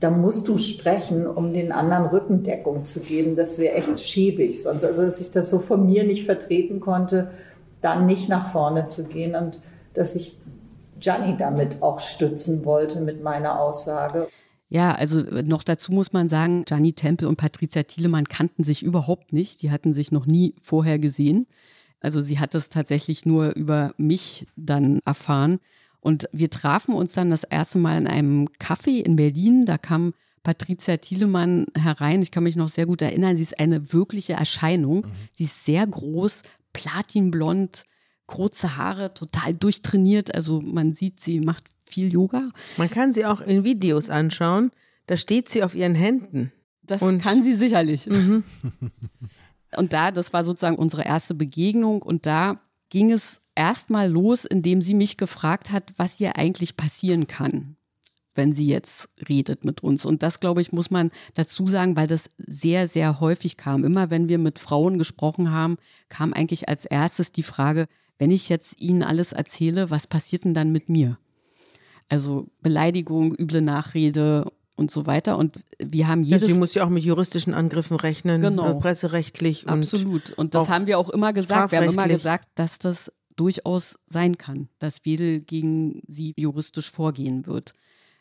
da 0.00 0.10
musst 0.10 0.48
du 0.48 0.58
sprechen, 0.58 1.28
um 1.28 1.52
den 1.52 1.70
anderen 1.70 2.06
Rückendeckung 2.06 2.84
zu 2.84 2.98
geben. 2.98 3.36
Das 3.36 3.60
wäre 3.60 3.76
echt 3.76 4.00
schäbig. 4.00 4.60
Sonst, 4.60 4.82
also, 4.82 5.02
dass 5.02 5.20
ich 5.20 5.30
das 5.30 5.50
so 5.50 5.60
von 5.60 5.86
mir 5.86 6.02
nicht 6.02 6.26
vertreten 6.26 6.80
konnte, 6.80 7.30
dann 7.80 8.06
nicht 8.06 8.28
nach 8.28 8.50
vorne 8.50 8.88
zu 8.88 9.04
gehen 9.04 9.36
und 9.36 9.62
dass 9.94 10.16
ich 10.16 10.36
Gianni 10.98 11.36
damit 11.36 11.80
auch 11.80 12.00
stützen 12.00 12.64
wollte 12.64 13.00
mit 13.00 13.22
meiner 13.22 13.60
Aussage. 13.60 14.26
Ja, 14.68 14.96
also 14.96 15.20
noch 15.20 15.62
dazu 15.62 15.92
muss 15.92 16.12
man 16.12 16.28
sagen, 16.28 16.64
Gianni 16.64 16.94
Temple 16.94 17.28
und 17.28 17.36
Patricia 17.36 17.84
Thielemann 17.84 18.24
kannten 18.24 18.64
sich 18.64 18.82
überhaupt 18.82 19.32
nicht. 19.32 19.62
Die 19.62 19.70
hatten 19.70 19.92
sich 19.92 20.10
noch 20.10 20.26
nie 20.26 20.56
vorher 20.60 20.98
gesehen. 20.98 21.46
Also 22.02 22.20
sie 22.20 22.38
hat 22.38 22.54
es 22.54 22.68
tatsächlich 22.68 23.24
nur 23.24 23.54
über 23.54 23.94
mich 23.96 24.46
dann 24.56 25.00
erfahren. 25.04 25.60
Und 26.00 26.28
wir 26.32 26.50
trafen 26.50 26.94
uns 26.94 27.12
dann 27.12 27.30
das 27.30 27.44
erste 27.44 27.78
Mal 27.78 27.96
in 27.96 28.06
einem 28.08 28.48
Café 28.58 29.02
in 29.02 29.14
Berlin. 29.14 29.64
Da 29.66 29.78
kam 29.78 30.14
Patricia 30.42 30.96
Thielemann 30.96 31.66
herein. 31.78 32.22
Ich 32.22 32.32
kann 32.32 32.42
mich 32.42 32.56
noch 32.56 32.68
sehr 32.68 32.86
gut 32.86 33.02
erinnern. 33.02 33.36
Sie 33.36 33.42
ist 33.42 33.60
eine 33.60 33.92
wirkliche 33.92 34.32
Erscheinung. 34.32 35.02
Mhm. 35.06 35.12
Sie 35.30 35.44
ist 35.44 35.64
sehr 35.64 35.86
groß, 35.86 36.42
platinblond, 36.72 37.84
kurze 38.26 38.76
Haare, 38.76 39.14
total 39.14 39.54
durchtrainiert. 39.54 40.34
Also 40.34 40.60
man 40.60 40.92
sieht, 40.92 41.20
sie 41.20 41.38
macht 41.38 41.64
viel 41.86 42.12
Yoga. 42.12 42.48
Man 42.78 42.90
kann 42.90 43.12
sie 43.12 43.24
auch 43.24 43.40
in 43.40 43.62
Videos 43.62 44.10
anschauen. 44.10 44.72
Da 45.06 45.16
steht 45.16 45.50
sie 45.50 45.62
auf 45.62 45.76
ihren 45.76 45.94
Händen. 45.94 46.50
Das 46.82 47.00
und 47.00 47.22
kann 47.22 47.42
sie 47.42 47.54
sicherlich. 47.54 48.06
Mhm. 48.06 48.42
Und 49.76 49.92
da, 49.92 50.10
das 50.10 50.32
war 50.32 50.44
sozusagen 50.44 50.76
unsere 50.76 51.04
erste 51.04 51.34
Begegnung 51.34 52.02
und 52.02 52.26
da 52.26 52.60
ging 52.90 53.10
es 53.10 53.40
erstmal 53.54 54.10
los, 54.10 54.44
indem 54.44 54.82
sie 54.82 54.94
mich 54.94 55.16
gefragt 55.16 55.72
hat, 55.72 55.92
was 55.96 56.16
hier 56.16 56.36
eigentlich 56.36 56.76
passieren 56.76 57.26
kann, 57.26 57.76
wenn 58.34 58.52
sie 58.52 58.66
jetzt 58.66 59.08
redet 59.28 59.64
mit 59.64 59.82
uns. 59.82 60.04
Und 60.04 60.22
das, 60.22 60.40
glaube 60.40 60.60
ich, 60.60 60.72
muss 60.72 60.90
man 60.90 61.10
dazu 61.34 61.66
sagen, 61.66 61.96
weil 61.96 62.06
das 62.06 62.28
sehr, 62.36 62.86
sehr 62.86 63.20
häufig 63.20 63.56
kam. 63.56 63.84
Immer 63.84 64.10
wenn 64.10 64.28
wir 64.28 64.38
mit 64.38 64.58
Frauen 64.58 64.98
gesprochen 64.98 65.50
haben, 65.50 65.76
kam 66.08 66.32
eigentlich 66.32 66.68
als 66.68 66.84
erstes 66.84 67.32
die 67.32 67.42
Frage, 67.42 67.86
wenn 68.18 68.30
ich 68.30 68.48
jetzt 68.48 68.80
ihnen 68.80 69.02
alles 69.02 69.32
erzähle, 69.32 69.90
was 69.90 70.06
passiert 70.06 70.44
denn 70.44 70.54
dann 70.54 70.70
mit 70.70 70.88
mir? 70.88 71.18
Also 72.08 72.48
Beleidigung, 72.60 73.34
üble 73.34 73.62
Nachrede 73.62 74.52
und 74.76 74.90
so 74.90 75.06
weiter. 75.06 75.38
Und 75.38 75.60
wir 75.78 76.08
haben 76.08 76.22
jedes. 76.22 76.42
Ja, 76.42 76.54
sie 76.54 76.58
muss 76.58 76.74
ja 76.74 76.84
auch 76.84 76.88
mit 76.88 77.04
juristischen 77.04 77.54
Angriffen 77.54 77.96
rechnen, 77.96 78.40
genau. 78.40 78.76
Äh, 78.76 78.80
presserechtlich. 78.80 79.68
Absolut. 79.68 80.30
Und, 80.30 80.38
und 80.38 80.54
das 80.54 80.68
haben 80.68 80.86
wir 80.86 80.98
auch 80.98 81.10
immer 81.10 81.32
gesagt. 81.32 81.72
Wir 81.72 81.80
haben 81.80 81.92
immer 81.92 82.08
gesagt, 82.08 82.48
dass 82.54 82.78
das 82.78 83.12
durchaus 83.36 83.98
sein 84.06 84.38
kann, 84.38 84.68
dass 84.78 85.04
Wedel 85.04 85.40
gegen 85.40 86.02
sie 86.06 86.34
juristisch 86.36 86.90
vorgehen 86.90 87.46
wird. 87.46 87.74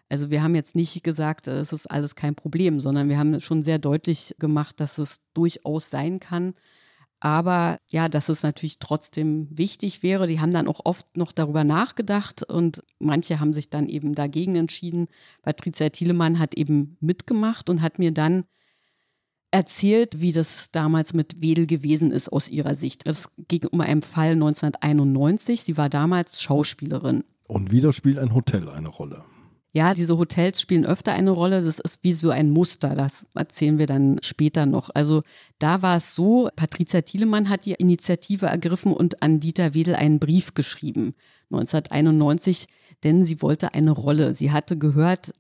Also 0.09 0.29
wir 0.29 0.43
haben 0.43 0.55
jetzt 0.55 0.75
nicht 0.75 1.03
gesagt, 1.03 1.47
es 1.47 1.71
ist 1.71 1.89
alles 1.89 2.15
kein 2.15 2.35
Problem, 2.35 2.79
sondern 2.79 3.07
wir 3.07 3.17
haben 3.17 3.39
schon 3.39 3.61
sehr 3.61 3.79
deutlich 3.79 4.35
gemacht, 4.39 4.79
dass 4.79 4.97
es 4.97 5.21
durchaus 5.33 5.89
sein 5.89 6.19
kann, 6.19 6.53
aber 7.21 7.77
ja, 7.87 8.09
dass 8.09 8.29
es 8.29 8.41
natürlich 8.41 8.79
trotzdem 8.79 9.47
wichtig 9.51 10.01
wäre. 10.01 10.25
Die 10.25 10.39
haben 10.39 10.51
dann 10.51 10.67
auch 10.67 10.81
oft 10.83 11.15
noch 11.15 11.31
darüber 11.31 11.63
nachgedacht 11.63 12.43
und 12.43 12.83
manche 12.97 13.39
haben 13.39 13.53
sich 13.53 13.69
dann 13.69 13.87
eben 13.87 14.15
dagegen 14.15 14.55
entschieden. 14.55 15.07
Patricia 15.43 15.89
Thielemann 15.89 16.39
hat 16.39 16.55
eben 16.55 16.97
mitgemacht 16.99 17.69
und 17.69 17.83
hat 17.83 17.99
mir 17.99 18.11
dann 18.11 18.45
erzählt, 19.51 20.19
wie 20.19 20.31
das 20.31 20.71
damals 20.71 21.13
mit 21.13 21.41
Wedel 21.41 21.67
gewesen 21.67 22.11
ist 22.11 22.29
aus 22.29 22.49
ihrer 22.49 22.73
Sicht. 22.73 23.03
Es 23.05 23.29
ging 23.37 23.65
um 23.71 23.81
einen 23.81 24.01
Fall 24.01 24.31
1991. 24.31 25.61
Sie 25.61 25.77
war 25.77 25.89
damals 25.89 26.41
Schauspielerin. 26.41 27.23
Und 27.47 27.71
wieder 27.71 27.93
spielt 27.93 28.17
ein 28.17 28.33
Hotel 28.33 28.67
eine 28.67 28.89
Rolle. 28.89 29.23
Ja, 29.73 29.93
diese 29.93 30.17
Hotels 30.17 30.59
spielen 30.59 30.85
öfter 30.85 31.13
eine 31.13 31.31
Rolle. 31.31 31.61
Das 31.63 31.79
ist 31.79 31.99
wie 32.03 32.11
so 32.11 32.29
ein 32.29 32.49
Muster. 32.49 32.89
Das 32.89 33.25
erzählen 33.35 33.77
wir 33.77 33.87
dann 33.87 34.19
später 34.21 34.65
noch. 34.65 34.89
Also 34.93 35.21
da 35.59 35.81
war 35.81 35.95
es 35.95 36.13
so, 36.13 36.49
Patricia 36.57 37.01
Thielemann 37.01 37.47
hat 37.47 37.65
die 37.65 37.73
Initiative 37.73 38.47
ergriffen 38.47 38.93
und 38.93 39.23
an 39.23 39.39
Dieter 39.39 39.73
Wedel 39.73 39.95
einen 39.95 40.19
Brief 40.19 40.53
geschrieben, 40.55 41.15
1991, 41.51 42.67
denn 43.05 43.23
sie 43.23 43.41
wollte 43.41 43.73
eine 43.73 43.91
Rolle. 43.91 44.33
Sie 44.33 44.51
hatte 44.51 44.77
gehört, 44.77 45.33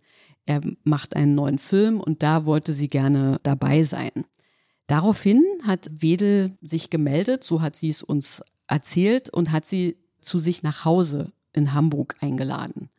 er 0.45 0.61
macht 0.83 1.15
einen 1.15 1.35
neuen 1.35 1.57
Film 1.57 1.99
und 1.99 2.23
da 2.23 2.45
wollte 2.45 2.71
sie 2.71 2.87
gerne 2.87 3.39
dabei 3.43 3.83
sein. 3.83 4.11
Daraufhin 4.87 5.43
hat 5.65 5.89
Wedel 5.91 6.57
sich 6.61 6.89
gemeldet, 6.89 7.43
so 7.43 7.61
hat 7.61 7.75
sie 7.75 7.89
es 7.89 8.01
uns 8.01 8.41
erzählt 8.67 9.29
und 9.29 9.51
hat 9.51 9.65
sie 9.65 9.97
zu 10.21 10.39
sich 10.39 10.63
nach 10.63 10.85
Hause 10.85 11.33
in 11.53 11.73
Hamburg 11.73 12.15
eingeladen. 12.19 12.89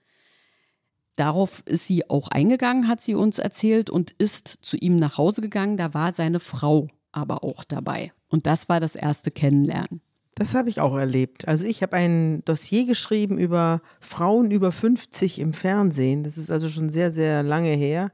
Darauf 1.16 1.62
ist 1.66 1.86
sie 1.86 2.08
auch 2.08 2.28
eingegangen, 2.28 2.88
hat 2.88 3.00
sie 3.00 3.14
uns 3.14 3.38
erzählt, 3.38 3.90
und 3.90 4.12
ist 4.12 4.48
zu 4.48 4.76
ihm 4.76 4.96
nach 4.96 5.18
Hause 5.18 5.42
gegangen. 5.42 5.76
Da 5.76 5.94
war 5.94 6.12
seine 6.12 6.40
Frau 6.40 6.88
aber 7.12 7.44
auch 7.44 7.64
dabei. 7.64 8.12
Und 8.28 8.46
das 8.46 8.68
war 8.68 8.80
das 8.80 8.96
erste 8.96 9.30
Kennenlernen. 9.30 10.00
Das 10.34 10.54
habe 10.54 10.70
ich 10.70 10.80
auch 10.80 10.96
erlebt. 10.96 11.46
Also 11.46 11.66
ich 11.66 11.82
habe 11.82 11.96
ein 11.96 12.42
Dossier 12.46 12.86
geschrieben 12.86 13.38
über 13.38 13.82
Frauen 14.00 14.50
über 14.50 14.72
50 14.72 15.38
im 15.38 15.52
Fernsehen. 15.52 16.24
Das 16.24 16.38
ist 16.38 16.50
also 16.50 16.70
schon 16.70 16.88
sehr, 16.88 17.10
sehr 17.10 17.42
lange 17.42 17.72
her. 17.72 18.12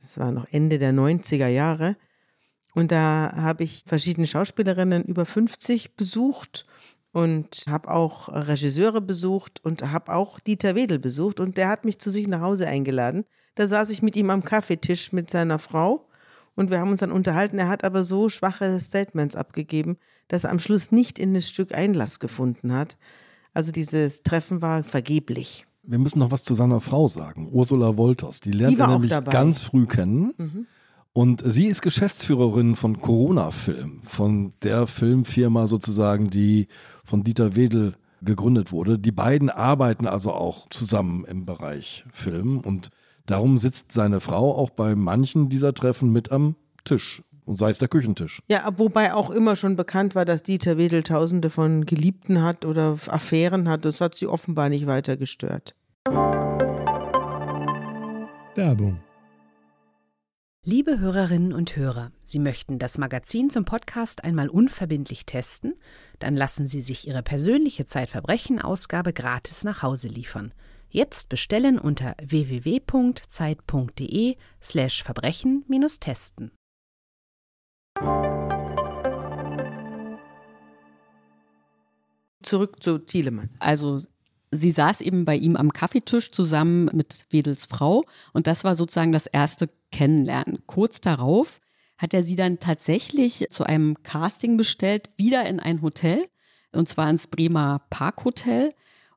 Das 0.00 0.18
war 0.18 0.32
noch 0.32 0.46
Ende 0.50 0.78
der 0.78 0.92
90er 0.92 1.46
Jahre. 1.46 1.96
Und 2.74 2.90
da 2.90 3.32
habe 3.36 3.62
ich 3.62 3.84
verschiedene 3.86 4.26
Schauspielerinnen 4.26 5.04
über 5.04 5.24
50 5.24 5.96
besucht 5.96 6.66
und 7.12 7.64
habe 7.68 7.90
auch 7.90 8.28
Regisseure 8.28 9.00
besucht 9.00 9.60
und 9.64 9.82
habe 9.90 10.14
auch 10.14 10.38
Dieter 10.40 10.74
Wedel 10.74 10.98
besucht 10.98 11.40
und 11.40 11.56
der 11.56 11.68
hat 11.68 11.84
mich 11.84 11.98
zu 11.98 12.10
sich 12.10 12.28
nach 12.28 12.40
Hause 12.40 12.66
eingeladen. 12.66 13.24
Da 13.54 13.66
saß 13.66 13.90
ich 13.90 14.02
mit 14.02 14.16
ihm 14.16 14.30
am 14.30 14.44
Kaffeetisch 14.44 15.12
mit 15.12 15.28
seiner 15.30 15.58
Frau 15.58 16.06
und 16.54 16.70
wir 16.70 16.78
haben 16.78 16.90
uns 16.90 17.00
dann 17.00 17.12
unterhalten. 17.12 17.58
Er 17.58 17.68
hat 17.68 17.84
aber 17.84 18.04
so 18.04 18.28
schwache 18.28 18.78
Statements 18.80 19.34
abgegeben, 19.34 19.98
dass 20.28 20.44
er 20.44 20.50
am 20.50 20.58
Schluss 20.58 20.92
nicht 20.92 21.18
in 21.18 21.34
das 21.34 21.48
Stück 21.48 21.74
Einlass 21.74 22.20
gefunden 22.20 22.72
hat. 22.72 22.96
Also 23.54 23.72
dieses 23.72 24.22
Treffen 24.22 24.62
war 24.62 24.84
vergeblich. 24.84 25.66
Wir 25.82 25.98
müssen 25.98 26.20
noch 26.20 26.30
was 26.30 26.42
zu 26.42 26.54
seiner 26.54 26.80
Frau 26.80 27.08
sagen, 27.08 27.48
Ursula 27.50 27.96
Wolters. 27.96 28.40
Die 28.40 28.52
lernt 28.52 28.78
er 28.78 28.86
nämlich 28.86 29.12
ganz 29.24 29.62
früh 29.62 29.86
kennen. 29.86 30.34
Mhm. 30.36 30.66
Und 31.12 31.42
sie 31.44 31.66
ist 31.66 31.82
Geschäftsführerin 31.82 32.76
von 32.76 33.00
Corona 33.00 33.50
Film, 33.50 34.00
von 34.04 34.52
der 34.62 34.86
Filmfirma 34.86 35.66
sozusagen, 35.66 36.30
die 36.30 36.68
von 37.10 37.24
Dieter 37.24 37.56
Wedel 37.56 37.94
gegründet 38.22 38.70
wurde. 38.70 38.98
Die 38.98 39.10
beiden 39.12 39.50
arbeiten 39.50 40.06
also 40.06 40.32
auch 40.32 40.68
zusammen 40.70 41.24
im 41.24 41.44
Bereich 41.44 42.04
Film 42.12 42.60
und 42.60 42.90
darum 43.26 43.58
sitzt 43.58 43.92
seine 43.92 44.20
Frau 44.20 44.56
auch 44.56 44.70
bei 44.70 44.94
manchen 44.94 45.48
dieser 45.48 45.74
Treffen 45.74 46.12
mit 46.12 46.30
am 46.30 46.54
Tisch 46.84 47.22
und 47.44 47.58
sei 47.58 47.70
es 47.70 47.80
der 47.80 47.88
Küchentisch. 47.88 48.40
Ja, 48.48 48.68
wobei 48.76 49.12
auch 49.12 49.30
immer 49.30 49.56
schon 49.56 49.74
bekannt 49.74 50.14
war, 50.14 50.24
dass 50.24 50.44
Dieter 50.44 50.78
Wedel 50.78 51.02
tausende 51.02 51.50
von 51.50 51.84
Geliebten 51.84 52.42
hat 52.42 52.64
oder 52.64 52.96
Affären 53.08 53.68
hat. 53.68 53.84
Das 53.84 54.00
hat 54.00 54.14
sie 54.14 54.28
offenbar 54.28 54.68
nicht 54.68 54.86
weiter 54.86 55.16
gestört. 55.16 55.74
Werbung 58.54 59.00
Liebe 60.62 60.98
Hörerinnen 61.00 61.54
und 61.54 61.74
Hörer, 61.74 62.12
Sie 62.22 62.38
möchten 62.38 62.78
das 62.78 62.98
Magazin 62.98 63.48
zum 63.48 63.64
Podcast 63.64 64.24
einmal 64.24 64.50
unverbindlich 64.50 65.24
testen? 65.24 65.74
Dann 66.20 66.36
lassen 66.36 66.66
Sie 66.66 66.82
sich 66.82 67.08
Ihre 67.08 67.22
persönliche 67.22 67.86
Zeitverbrechen-Ausgabe 67.86 69.12
gratis 69.12 69.64
nach 69.64 69.82
Hause 69.82 70.08
liefern. 70.08 70.52
Jetzt 70.90 71.28
bestellen 71.28 71.78
unter 71.78 72.16
www.zeit.de/slash 72.22 75.02
Verbrechen-testen. 75.02 76.52
Zurück 82.42 82.82
zu 82.82 82.98
Thielemann. 82.98 83.50
Also 83.58 84.00
sie 84.50 84.72
saß 84.72 85.00
eben 85.00 85.24
bei 85.24 85.36
ihm 85.36 85.56
am 85.56 85.72
Kaffeetisch 85.72 86.32
zusammen 86.32 86.90
mit 86.92 87.24
Wedels 87.30 87.64
Frau 87.64 88.04
und 88.32 88.46
das 88.46 88.64
war 88.64 88.74
sozusagen 88.74 89.12
das 89.12 89.26
erste 89.26 89.70
Kennenlernen. 89.90 90.58
Kurz 90.66 91.00
darauf 91.00 91.60
hat 92.00 92.14
er 92.14 92.24
sie 92.24 92.34
dann 92.34 92.58
tatsächlich 92.58 93.46
zu 93.50 93.64
einem 93.64 94.02
Casting 94.02 94.56
bestellt, 94.56 95.08
wieder 95.18 95.46
in 95.46 95.60
ein 95.60 95.82
Hotel 95.82 96.26
und 96.72 96.88
zwar 96.88 97.10
ins 97.10 97.26
Bremer 97.26 97.82
Parkhotel. 97.90 98.70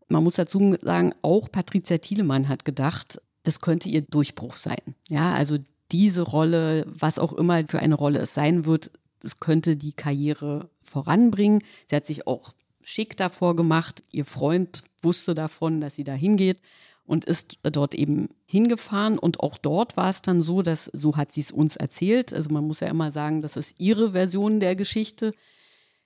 Man 0.10 0.24
muss 0.24 0.36
dazu 0.36 0.76
sagen, 0.82 1.16
auch 1.22 1.50
Patricia 1.50 1.98
Thielemann 1.98 2.50
hat 2.50 2.66
gedacht, 2.66 3.22
das 3.44 3.62
könnte 3.62 3.88
ihr 3.88 4.02
Durchbruch 4.02 4.58
sein. 4.58 4.96
Ja, 5.10 5.34
also 5.34 5.60
diese 5.94 6.24
Rolle, 6.24 6.86
was 6.88 7.20
auch 7.20 7.32
immer 7.32 7.66
für 7.68 7.80
eine 7.80 7.96
Rolle 7.96 8.20
es 8.20 8.34
sein 8.34 8.66
wird, 8.66 8.92
das 9.22 9.40
könnte 9.40 9.78
die 9.78 9.94
Karriere 9.94 10.70
voranbringen. 10.82 11.64
Sie 11.88 11.96
hat 11.96 12.06
sich 12.06 12.28
auch 12.28 12.54
schick 12.82 13.16
davor 13.16 13.56
gemacht. 13.56 14.04
Ihr 14.12 14.26
Freund 14.26 14.84
wusste 15.02 15.36
davon, 15.36 15.80
dass 15.80 15.96
sie 15.96 16.04
da 16.04 16.14
hingeht 16.14 16.60
und 17.06 17.26
ist 17.26 17.58
dort 17.64 17.96
eben 17.96 18.30
hingefahren. 18.46 19.20
Und 19.20 19.40
auch 19.40 19.58
dort 19.58 19.98
war 19.98 20.10
es 20.10 20.22
dann 20.22 20.42
so, 20.42 20.62
dass, 20.62 20.86
so 20.86 21.16
hat 21.18 21.32
sie 21.32 21.42
es 21.42 21.52
uns 21.52 21.76
erzählt, 21.76 22.34
also 22.34 22.50
man 22.52 22.66
muss 22.66 22.80
ja 22.80 22.88
immer 22.88 23.12
sagen, 23.12 23.42
das 23.42 23.58
ist 23.58 23.80
ihre 23.80 24.12
Version 24.12 24.60
der 24.60 24.76
Geschichte. 24.76 25.34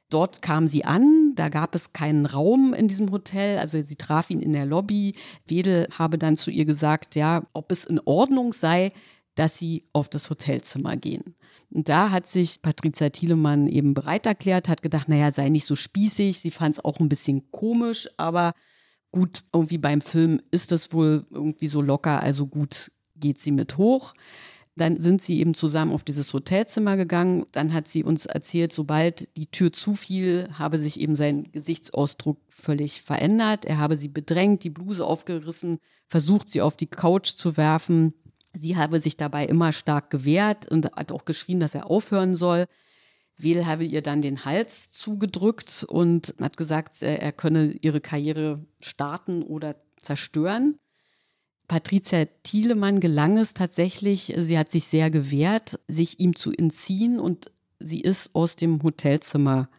Dort 0.10 0.42
kam 0.42 0.70
sie 0.70 0.86
an, 0.86 1.34
da 1.36 1.50
gab 1.50 1.76
es 1.76 1.92
keinen 1.92 2.26
Raum 2.26 2.74
in 2.74 2.88
diesem 2.88 3.12
Hotel, 3.12 3.60
also 3.60 3.82
sie 3.82 3.98
traf 3.98 4.30
ihn 4.30 4.40
in 4.40 4.54
der 4.54 4.66
Lobby. 4.66 5.16
Wedel 5.46 5.88
habe 5.98 6.18
dann 6.18 6.38
zu 6.38 6.50
ihr 6.50 6.64
gesagt, 6.64 7.16
ja, 7.16 7.46
ob 7.54 7.72
es 7.72 7.84
in 7.84 8.00
Ordnung 8.06 8.54
sei, 8.54 8.94
dass 9.36 9.58
sie 9.58 9.84
auf 9.94 10.08
das 10.10 10.30
Hotelzimmer 10.30 10.96
gehen. 10.96 11.36
Und 11.70 11.90
da 11.90 12.10
hat 12.10 12.26
sich 12.26 12.62
Patricia 12.62 13.10
Thielemann 13.10 13.68
eben 13.68 13.94
bereit 13.94 14.26
erklärt, 14.26 14.70
hat 14.70 14.82
gedacht, 14.82 15.10
naja, 15.10 15.32
sei 15.32 15.50
nicht 15.50 15.66
so 15.66 15.76
spießig. 15.76 16.40
Sie 16.40 16.52
fand 16.52 16.76
es 16.76 16.84
auch 16.84 17.00
ein 17.00 17.10
bisschen 17.10 17.52
komisch, 17.52 18.10
aber 18.18 18.54
gut, 19.12 19.44
irgendwie 19.54 19.78
beim 19.78 20.02
Film 20.02 20.42
ist 20.52 20.72
das 20.72 20.94
wohl 20.94 21.24
irgendwie 21.32 21.68
so 21.68 21.82
locker, 21.82 22.22
also 22.22 22.48
gut, 22.48 22.92
geht 23.16 23.40
sie 23.40 23.52
mit 23.52 23.78
hoch. 23.78 24.14
Dann 24.76 24.98
sind 24.98 25.24
sie 25.24 25.40
eben 25.40 25.56
zusammen 25.56 25.92
auf 25.92 26.04
dieses 26.04 26.32
Hotelzimmer 26.32 26.98
gegangen. 26.98 27.48
Dann 27.52 27.74
hat 27.74 27.88
sie 27.88 28.04
uns 28.04 28.28
erzählt, 28.28 28.72
sobald 28.72 29.28
die 29.36 29.48
Tür 29.48 29.74
zufiel, 29.74 30.50
habe 30.54 30.78
sich 30.78 31.00
eben 31.00 31.16
sein 31.16 31.52
Gesichtsausdruck 31.52 32.38
völlig 32.48 33.02
verändert. 33.02 33.66
Er 33.66 33.80
habe 33.80 33.98
sie 33.98 34.08
bedrängt, 34.08 34.64
die 34.64 34.70
Bluse 34.70 35.04
aufgerissen, 35.04 35.80
versucht, 36.08 36.50
sie 36.50 36.62
auf 36.62 36.78
die 36.78 36.86
Couch 36.86 37.30
zu 37.30 37.58
werfen. 37.58 38.14
Sie 38.54 38.78
habe 38.78 39.00
sich 39.00 39.18
dabei 39.18 39.48
immer 39.48 39.72
stark 39.72 40.12
gewehrt 40.12 40.70
und 40.72 40.92
hat 40.92 41.12
auch 41.12 41.26
geschrien, 41.26 41.60
dass 41.60 41.74
er 41.74 41.90
aufhören 41.90 42.36
soll. 42.36 42.68
Wedel 43.38 43.66
habe 43.66 43.86
ihr 43.86 44.02
dann 44.02 44.22
den 44.22 44.46
Hals 44.46 44.92
zugedrückt 44.92 45.86
und 45.88 46.34
hat 46.42 46.58
gesagt, 46.58 47.02
er 47.02 47.32
könne 47.32 47.76
ihre 47.82 48.02
Karriere 48.02 48.66
starten 48.82 49.44
oder 49.44 49.76
zerstören. 50.02 50.80
Patricia 51.68 52.26
Thielemann 52.44 53.00
gelang 53.00 53.38
es 53.38 53.54
tatsächlich, 53.54 54.34
sie 54.38 54.58
hat 54.58 54.70
sich 54.70 54.86
sehr 54.86 55.12
gewehrt, 55.12 55.80
sich 55.88 56.20
ihm 56.20 56.36
zu 56.36 56.52
entziehen 56.52 57.20
und 57.20 57.52
sie 57.80 58.02
ist 58.02 58.34
aus 58.34 58.56
dem 58.56 58.82
Hotelzimmer 58.82 59.70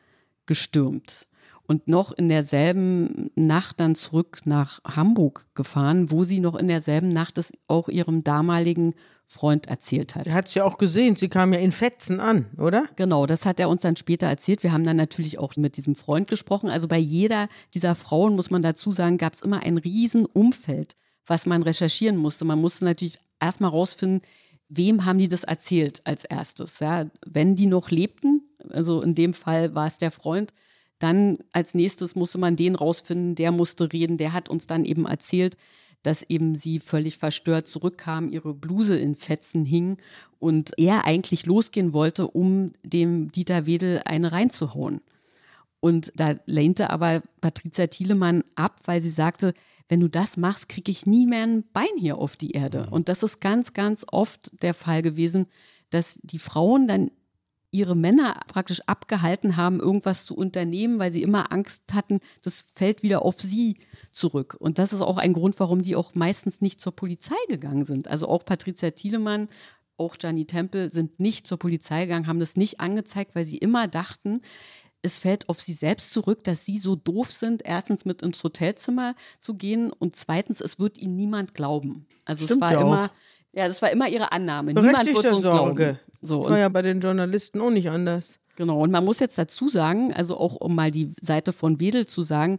gestürmt 0.47 1.27
und 1.69 1.87
noch 1.87 2.13
in 2.13 2.29
derselben 2.29 3.31
Nacht 3.37 3.79
dann 3.81 3.95
zurück 3.95 4.41
nach 4.47 4.81
Hamburg 4.85 5.47
gefahren, 5.55 6.11
wo 6.11 6.25
sie 6.25 6.41
noch 6.41 6.57
in 6.57 6.67
derselben 6.67 7.13
Nacht 7.13 7.39
es 7.39 7.53
auch 7.69 7.89
ihrem 7.89 8.25
damaligen 8.25 8.95
Freund 9.31 9.69
erzählt 9.69 10.15
hat. 10.15 10.27
Er 10.27 10.35
hat 10.35 10.49
es 10.49 10.55
ja 10.55 10.65
auch 10.65 10.79
gesehen, 10.79 11.15
sie 11.15 11.29
kam 11.29 11.53
ja 11.53 11.61
in 11.61 11.71
Fetzen 11.71 12.19
an, 12.19 12.47
oder? 12.59 12.87
Genau, 12.97 13.27
das 13.27 13.47
hat 13.47 13.61
er 13.61 13.69
uns 13.69 13.83
dann 13.83 13.95
später 13.95 14.27
erzählt. 14.27 14.63
Wir 14.63 14.73
haben 14.73 14.85
dann 14.85 14.97
natürlich 14.97 15.39
auch 15.39 15.55
mit 15.57 15.77
diesem 15.77 15.95
Freund 15.95 16.29
gesprochen. 16.29 16.71
Also 16.71 16.89
bei 16.89 16.99
jeder 16.99 17.47
dieser 17.75 17.95
Frauen, 17.95 18.35
muss 18.35 18.51
man 18.51 18.63
dazu 18.63 18.91
sagen, 18.91 19.19
gab 19.19 19.35
es 19.35 19.43
immer 19.43 19.63
ein 19.63 19.79
Riesenumfeld 19.79 20.97
was 21.29 21.47
man 21.47 21.63
recherchieren 21.63 22.17
musste. 22.17 22.45
Man 22.45 22.61
musste 22.61 22.85
natürlich 22.85 23.19
erstmal 23.41 23.71
rausfinden, 23.71 24.23
wem 24.69 25.05
haben 25.05 25.19
die 25.19 25.29
das 25.29 25.45
erzählt 25.45 26.01
als 26.05 26.25
erstes. 26.25 26.81
Ja? 26.81 27.07
Wenn 27.25 27.55
die 27.55 27.67
noch 27.67 27.91
lebten, 27.91 28.43
also 28.71 29.03
in 29.03 29.15
dem 29.15 29.35
Fall 29.35 29.75
war 29.75 29.87
es 29.87 29.99
der 29.99 30.11
Freund, 30.11 30.53
dann 30.99 31.39
als 31.53 31.75
nächstes 31.75 32.17
musste 32.17 32.39
man 32.39 32.57
den 32.57 32.75
rausfinden, 32.75 33.37
der 33.37 33.53
musste 33.53 33.93
reden, 33.93 34.17
der 34.17 34.33
hat 34.33 34.49
uns 34.49 34.67
dann 34.67 34.85
eben 34.85 35.07
erzählt, 35.07 35.57
dass 36.03 36.23
eben 36.23 36.55
sie 36.55 36.81
völlig 36.81 37.19
verstört 37.19 37.67
zurückkam, 37.67 38.31
ihre 38.31 38.55
Bluse 38.55 38.97
in 38.97 39.15
Fetzen 39.15 39.65
hing 39.65 39.99
und 40.39 40.73
er 40.79 41.05
eigentlich 41.05 41.47
losgehen 41.47 41.93
wollte, 41.93 42.29
um 42.29 42.73
dem 42.83 43.31
Dieter 43.33 43.67
Wedel 43.67 44.03
eine 44.05 44.33
reinzuhauen. 44.33 45.01
Und 45.81 46.13
da 46.17 46.35
lehnte 46.47 46.91
aber 46.91 47.23
Patricia 47.41 47.87
Thielemann 47.87 48.45
ab, 48.55 48.81
weil 48.85 49.01
sie 49.01 49.11
sagte, 49.11 49.55
wenn 49.89 50.01
du 50.01 50.09
das 50.09 50.37
machst, 50.37 50.69
kriege 50.69 50.91
ich 50.91 51.07
nie 51.07 51.27
mehr 51.27 51.45
ein 51.45 51.65
Bein 51.73 51.97
hier 51.97 52.19
auf 52.19 52.37
die 52.37 52.51
Erde. 52.51 52.87
Mhm. 52.87 52.93
Und 52.93 53.09
das 53.09 53.23
ist 53.23 53.41
ganz, 53.41 53.73
ganz 53.73 54.05
oft 54.11 54.63
der 54.63 54.75
Fall 54.75 55.03
gewesen, 55.03 55.47
dass 55.91 56.19
die 56.23 56.39
Frauen 56.39 56.87
dann 56.87 57.11
ihre 57.71 57.95
Männer 57.95 58.41
praktisch 58.49 58.81
abgehalten 58.87 59.57
haben, 59.57 59.81
irgendwas 59.81 60.25
zu 60.25 60.35
unternehmen, 60.35 60.99
weil 60.99 61.13
sie 61.13 61.23
immer 61.23 61.53
Angst 61.53 61.83
hatten, 61.93 62.21
das 62.43 62.65
fällt 62.75 63.03
wieder 63.03 63.23
auf 63.23 63.41
sie 63.41 63.77
zurück. 64.11 64.57
Und 64.59 64.79
das 64.79 64.93
ist 64.93 65.03
auch 65.03 65.19
ein 65.19 65.35
Grund, 65.35 65.61
warum 65.61 65.83
die 65.83 65.97
auch 65.97 66.15
meistens 66.15 66.61
nicht 66.61 66.81
zur 66.81 66.97
Polizei 66.97 67.37
gegangen 67.49 67.85
sind. 67.85 68.09
Also 68.09 68.29
auch 68.29 68.45
Patricia 68.45 68.91
Thielemann, 68.91 69.49
auch 69.99 70.17
Gianni 70.17 70.47
Temple 70.47 70.91
sind 70.91 71.21
nicht 71.21 71.47
zur 71.47 71.59
Polizei 71.59 72.03
gegangen, 72.03 72.27
haben 72.27 72.41
das 72.41 72.57
nicht 72.57 72.81
angezeigt, 72.81 73.35
weil 73.35 73.45
sie 73.45 73.59
immer 73.59 73.89
dachten, 73.89 74.41
es 75.03 75.19
fällt 75.19 75.49
auf 75.49 75.61
sie 75.61 75.75
selbst 75.75 76.11
zurück, 76.11 76.43
dass 76.45 76.65
sie 76.65 76.79
so 76.79 76.97
doof 76.97 77.31
sind, 77.31 77.63
erstens 77.65 78.05
mit 78.05 78.23
ins 78.23 78.43
Hotelzimmer 78.43 79.15
zu 79.39 79.55
gehen 79.55 79.93
und 79.93 80.17
zweitens, 80.17 80.61
es 80.61 80.79
wird 80.79 80.99
ihnen 80.99 81.17
niemand 81.17 81.55
glauben. 81.55 82.07
Also 82.25 82.45
Stimmt 82.45 82.59
es 82.59 82.61
war 82.61 82.73
ja 82.73 82.81
immer, 82.81 83.11
ja, 83.53 83.67
das 83.67 83.83
war 83.83 83.91
immer 83.91 84.09
ihre 84.09 84.33
Annahme. 84.33 84.75
Niemand 84.75 85.07
wird 85.07 85.29
so 85.29 85.39
Sorge. 85.39 85.75
glauben. 85.75 85.99
So, 86.21 86.43
das 86.43 86.51
war 86.51 86.59
ja 86.59 86.69
bei 86.69 86.83
den 86.83 87.01
Journalisten 87.01 87.61
auch 87.61 87.71
nicht 87.71 87.91
anders. 87.91 88.41
Genau, 88.57 88.81
und 88.81 88.91
man 88.91 89.05
muss 89.05 89.21
jetzt 89.21 89.39
dazu 89.39 89.69
sagen, 89.69 90.13
also 90.13 90.37
auch 90.37 90.57
um 90.57 90.75
mal 90.75 90.91
die 90.91 91.15
Seite 91.21 91.53
von 91.53 91.79
Wedel 91.79 92.07
zu 92.07 92.23
sagen, 92.23 92.59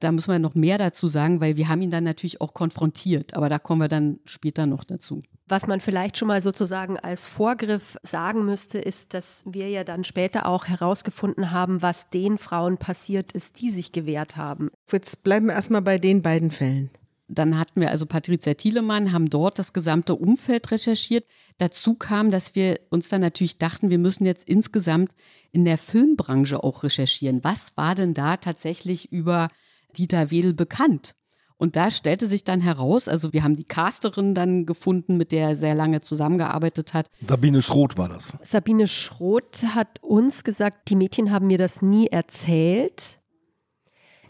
da 0.00 0.12
müssen 0.12 0.30
wir 0.30 0.38
noch 0.38 0.54
mehr 0.54 0.78
dazu 0.78 1.08
sagen, 1.08 1.40
weil 1.40 1.56
wir 1.56 1.68
haben 1.68 1.82
ihn 1.82 1.90
dann 1.90 2.04
natürlich 2.04 2.40
auch 2.40 2.54
konfrontiert, 2.54 3.34
aber 3.34 3.48
da 3.48 3.58
kommen 3.58 3.80
wir 3.80 3.88
dann 3.88 4.20
später 4.24 4.66
noch 4.66 4.84
dazu. 4.84 5.22
Was 5.48 5.66
man 5.66 5.80
vielleicht 5.80 6.18
schon 6.18 6.28
mal 6.28 6.42
sozusagen 6.42 6.98
als 6.98 7.26
Vorgriff 7.26 7.96
sagen 8.02 8.44
müsste, 8.44 8.78
ist, 8.78 9.14
dass 9.14 9.24
wir 9.44 9.68
ja 9.70 9.82
dann 9.82 10.04
später 10.04 10.46
auch 10.46 10.66
herausgefunden 10.66 11.50
haben, 11.50 11.82
was 11.82 12.10
den 12.10 12.38
Frauen 12.38 12.76
passiert 12.76 13.32
ist, 13.32 13.60
die 13.60 13.70
sich 13.70 13.92
gewehrt 13.92 14.36
haben. 14.36 14.70
Jetzt 14.90 15.24
bleiben 15.24 15.46
wir 15.46 15.54
erstmal 15.54 15.82
bei 15.82 15.98
den 15.98 16.22
beiden 16.22 16.50
Fällen. 16.50 16.90
Dann 17.28 17.58
hatten 17.58 17.80
wir 17.80 17.90
also 17.90 18.06
Patricia 18.06 18.54
Thielemann, 18.54 19.12
haben 19.12 19.28
dort 19.28 19.58
das 19.58 19.72
gesamte 19.72 20.14
Umfeld 20.14 20.70
recherchiert. 20.70 21.24
Dazu 21.58 21.94
kam, 21.94 22.30
dass 22.30 22.54
wir 22.54 22.80
uns 22.90 23.08
dann 23.08 23.20
natürlich 23.20 23.58
dachten, 23.58 23.90
wir 23.90 23.98
müssen 23.98 24.24
jetzt 24.24 24.48
insgesamt 24.48 25.12
in 25.52 25.64
der 25.64 25.78
Filmbranche 25.78 26.62
auch 26.64 26.82
recherchieren. 26.82 27.44
Was 27.44 27.76
war 27.76 27.94
denn 27.94 28.14
da 28.14 28.38
tatsächlich 28.38 29.12
über 29.12 29.48
Dieter 29.96 30.30
Wedel 30.30 30.54
bekannt. 30.54 31.14
Und 31.56 31.74
da 31.74 31.90
stellte 31.90 32.28
sich 32.28 32.44
dann 32.44 32.60
heraus, 32.60 33.08
also 33.08 33.32
wir 33.32 33.42
haben 33.42 33.56
die 33.56 33.64
Casterin 33.64 34.32
dann 34.32 34.64
gefunden, 34.64 35.16
mit 35.16 35.32
der 35.32 35.48
er 35.48 35.56
sehr 35.56 35.74
lange 35.74 36.00
zusammengearbeitet 36.00 36.94
hat. 36.94 37.10
Sabine 37.20 37.62
Schroth 37.62 37.98
war 37.98 38.08
das. 38.08 38.38
Sabine 38.42 38.86
Schroth 38.86 39.64
hat 39.74 40.00
uns 40.00 40.44
gesagt, 40.44 40.88
die 40.88 40.94
Mädchen 40.94 41.32
haben 41.32 41.48
mir 41.48 41.58
das 41.58 41.82
nie 41.82 42.06
erzählt. 42.06 43.17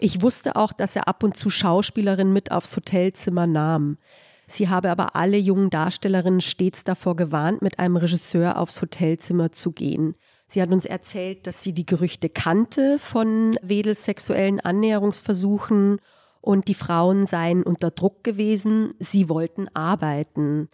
Ich 0.00 0.22
wusste 0.22 0.56
auch, 0.56 0.72
dass 0.72 0.94
er 0.94 1.08
ab 1.08 1.22
und 1.22 1.36
zu 1.36 1.50
Schauspielerinnen 1.50 2.32
mit 2.32 2.52
aufs 2.52 2.76
Hotelzimmer 2.76 3.46
nahm. 3.46 3.98
Sie 4.46 4.68
habe 4.68 4.90
aber 4.90 5.14
alle 5.14 5.36
jungen 5.36 5.70
Darstellerinnen 5.70 6.40
stets 6.40 6.84
davor 6.84 7.16
gewarnt, 7.16 7.60
mit 7.60 7.78
einem 7.78 7.96
Regisseur 7.96 8.58
aufs 8.58 8.80
Hotelzimmer 8.80 9.52
zu 9.52 9.72
gehen. 9.72 10.14
Sie 10.46 10.62
hat 10.62 10.70
uns 10.70 10.86
erzählt, 10.86 11.46
dass 11.46 11.62
sie 11.62 11.74
die 11.74 11.84
Gerüchte 11.84 12.30
kannte 12.30 12.98
von 12.98 13.58
Wedels 13.60 14.06
sexuellen 14.06 14.60
Annäherungsversuchen 14.60 16.00
und 16.40 16.68
die 16.68 16.74
Frauen 16.74 17.26
seien 17.26 17.62
unter 17.62 17.90
Druck 17.90 18.24
gewesen. 18.24 18.94
Sie 18.98 19.28
wollten 19.28 19.68
arbeiten. 19.74 20.70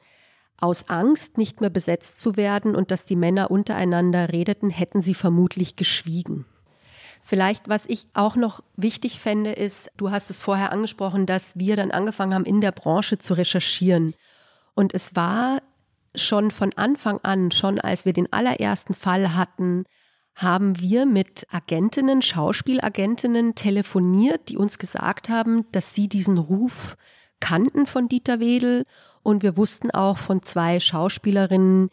Aus 0.57 0.89
Angst, 0.89 1.37
nicht 1.37 1.61
mehr 1.61 1.71
besetzt 1.71 2.21
zu 2.21 2.37
werden 2.37 2.77
und 2.77 2.93
dass 2.93 3.05
die 3.05 3.17
Männer 3.17 3.51
untereinander 3.51 4.33
redeten, 4.33 4.71
hätten 4.71 5.03
sie 5.03 5.15
vermutlich 5.15 5.75
geschwiegen. 5.75 6.47
Vielleicht, 7.27 7.71
was 7.71 7.87
ich 7.87 8.07
auch 8.13 8.37
noch 8.37 8.63
wichtig 8.77 9.19
fände, 9.19 9.53
ist, 9.53 9.91
du 9.97 10.11
hast 10.11 10.29
es 10.29 10.43
vorher 10.43 10.73
angesprochen, 10.73 11.25
dass 11.25 11.59
wir 11.59 11.75
dann 11.75 11.91
angefangen 11.91 12.35
haben, 12.35 12.45
in 12.45 12.61
der 12.61 12.71
Branche 12.71 13.17
zu 13.17 13.33
recherchieren. 13.33 14.13
Und 14.75 14.93
es 14.93 15.17
war 15.17 15.63
schon 16.15 16.51
von 16.51 16.75
Anfang 16.77 17.21
an, 17.23 17.51
schon 17.51 17.81
als 17.81 18.05
wir 18.05 18.13
den 18.13 18.31
allerersten 18.31 18.93
Fall 18.93 19.35
hatten, 19.35 19.85
haben 20.35 20.79
wir 20.79 21.07
mit 21.07 21.47
Agentinnen, 21.51 22.21
Schauspielagentinnen 22.21 23.55
telefoniert, 23.55 24.51
die 24.51 24.59
uns 24.59 24.79
gesagt 24.79 25.31
haben, 25.31 25.65
dass 25.73 25.95
sie 25.95 26.11
diesen 26.11 26.37
Ruf 26.37 26.99
kannten 27.41 27.87
von 27.87 28.07
Dieter 28.07 28.39
Wedel. 28.39 28.85
Und 29.23 29.43
wir 29.43 29.57
wussten 29.57 29.91
auch 29.93 30.19
von 30.19 30.43
zwei 30.43 30.79
Schauspielerinnen, 30.79 31.89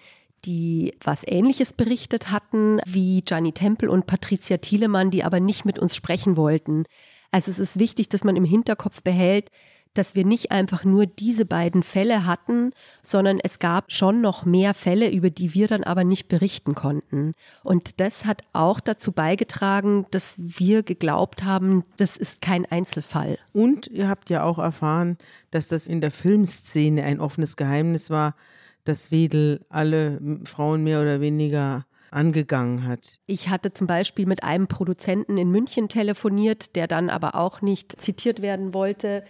die 0.46 0.94
was 1.04 1.24
Ähnliches 1.26 1.74
berichtet 1.74 2.32
hatten, 2.32 2.80
wie 2.86 3.22
Gianni 3.22 3.52
Temple 3.52 3.90
und 3.90 4.08
Patricia 4.08 4.58
Thielemann, 4.58 5.12
die 5.12 5.24
aber 5.24 5.40
nicht 5.40 5.66
mit 5.66 5.80
uns 5.80 5.96
sprechen 5.96 6.38
wollten. 6.38 6.86
Also 7.32 7.52
es 7.52 7.60
ist 7.60 7.80
wichtig, 7.80 8.10
dass 8.10 8.24
man 8.24 8.36
im 8.36 8.46
Hinterkopf 8.46 9.02
behält, 9.02 9.50
dass 9.94 10.16
wir 10.16 10.26
nicht 10.26 10.52
einfach 10.52 10.84
nur 10.84 11.06
diese 11.06 11.46
beiden 11.46 11.84
Fälle 11.84 12.26
hatten, 12.26 12.72
sondern 13.02 13.40
es 13.44 13.60
gab 13.60 13.92
schon 13.92 14.22
noch 14.22 14.46
mehr 14.46 14.74
Fälle, 14.74 15.10
über 15.12 15.30
die 15.30 15.54
wir 15.54 15.68
dann 15.68 15.84
aber 15.84 16.04
nicht 16.04 16.30
berichten 16.30 16.76
konnten. 16.76 17.34
Und 17.64 18.00
das 18.00 18.26
hat 18.26 18.44
auch 18.54 18.80
dazu 18.80 19.12
beigetragen, 19.12 20.06
dass 20.12 20.36
wir 20.38 20.84
geglaubt 20.84 21.44
haben, 21.44 21.84
das 21.98 22.16
ist 22.16 22.42
kein 22.42 22.66
Einzelfall. 22.66 23.38
Und 23.54 23.88
ihr 23.88 24.08
habt 24.08 24.30
ja 24.30 24.44
auch 24.44 24.60
erfahren, 24.60 25.18
dass 25.52 25.68
das 25.68 25.88
in 25.88 26.00
der 26.00 26.12
Filmszene 26.12 27.04
ein 27.04 27.20
offenes 27.20 27.58
Geheimnis 27.58 28.10
war, 28.10 28.36
dass 28.84 29.12
Wedel 29.12 29.66
alle 29.70 30.20
Frauen 30.46 30.84
mehr 30.84 31.02
oder 31.02 31.22
weniger 31.22 31.86
angegangen 32.12 32.86
hat. 32.86 33.20
Ich 33.26 33.50
hatte 33.50 33.74
zum 33.74 33.88
Beispiel 33.88 34.26
mit 34.26 34.44
einem 34.44 34.68
Produzenten 34.68 35.38
in 35.38 35.50
München 35.50 35.88
telefoniert, 35.88 36.76
der 36.76 36.88
dann 36.88 37.10
aber 37.10 37.36
auch 37.36 37.62
nicht 37.62 38.02
zitiert 38.02 38.42
werden 38.42 38.74
wollte 38.74 39.24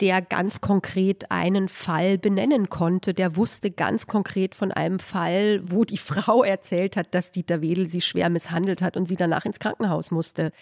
der 0.00 0.22
ganz 0.22 0.60
konkret 0.60 1.30
einen 1.30 1.68
Fall 1.68 2.18
benennen 2.18 2.68
konnte. 2.68 3.14
Der 3.14 3.36
wusste 3.36 3.70
ganz 3.70 4.06
konkret 4.06 4.54
von 4.54 4.72
einem 4.72 4.98
Fall, 4.98 5.60
wo 5.64 5.84
die 5.84 5.98
Frau 5.98 6.42
erzählt 6.42 6.96
hat, 6.96 7.14
dass 7.14 7.30
Dieter 7.30 7.60
Wedel 7.60 7.86
sie 7.86 8.00
schwer 8.00 8.30
misshandelt 8.30 8.82
hat 8.82 8.96
und 8.96 9.08
sie 9.08 9.16
danach 9.16 9.44
ins 9.44 9.58
Krankenhaus 9.58 10.10
musste. 10.10 10.52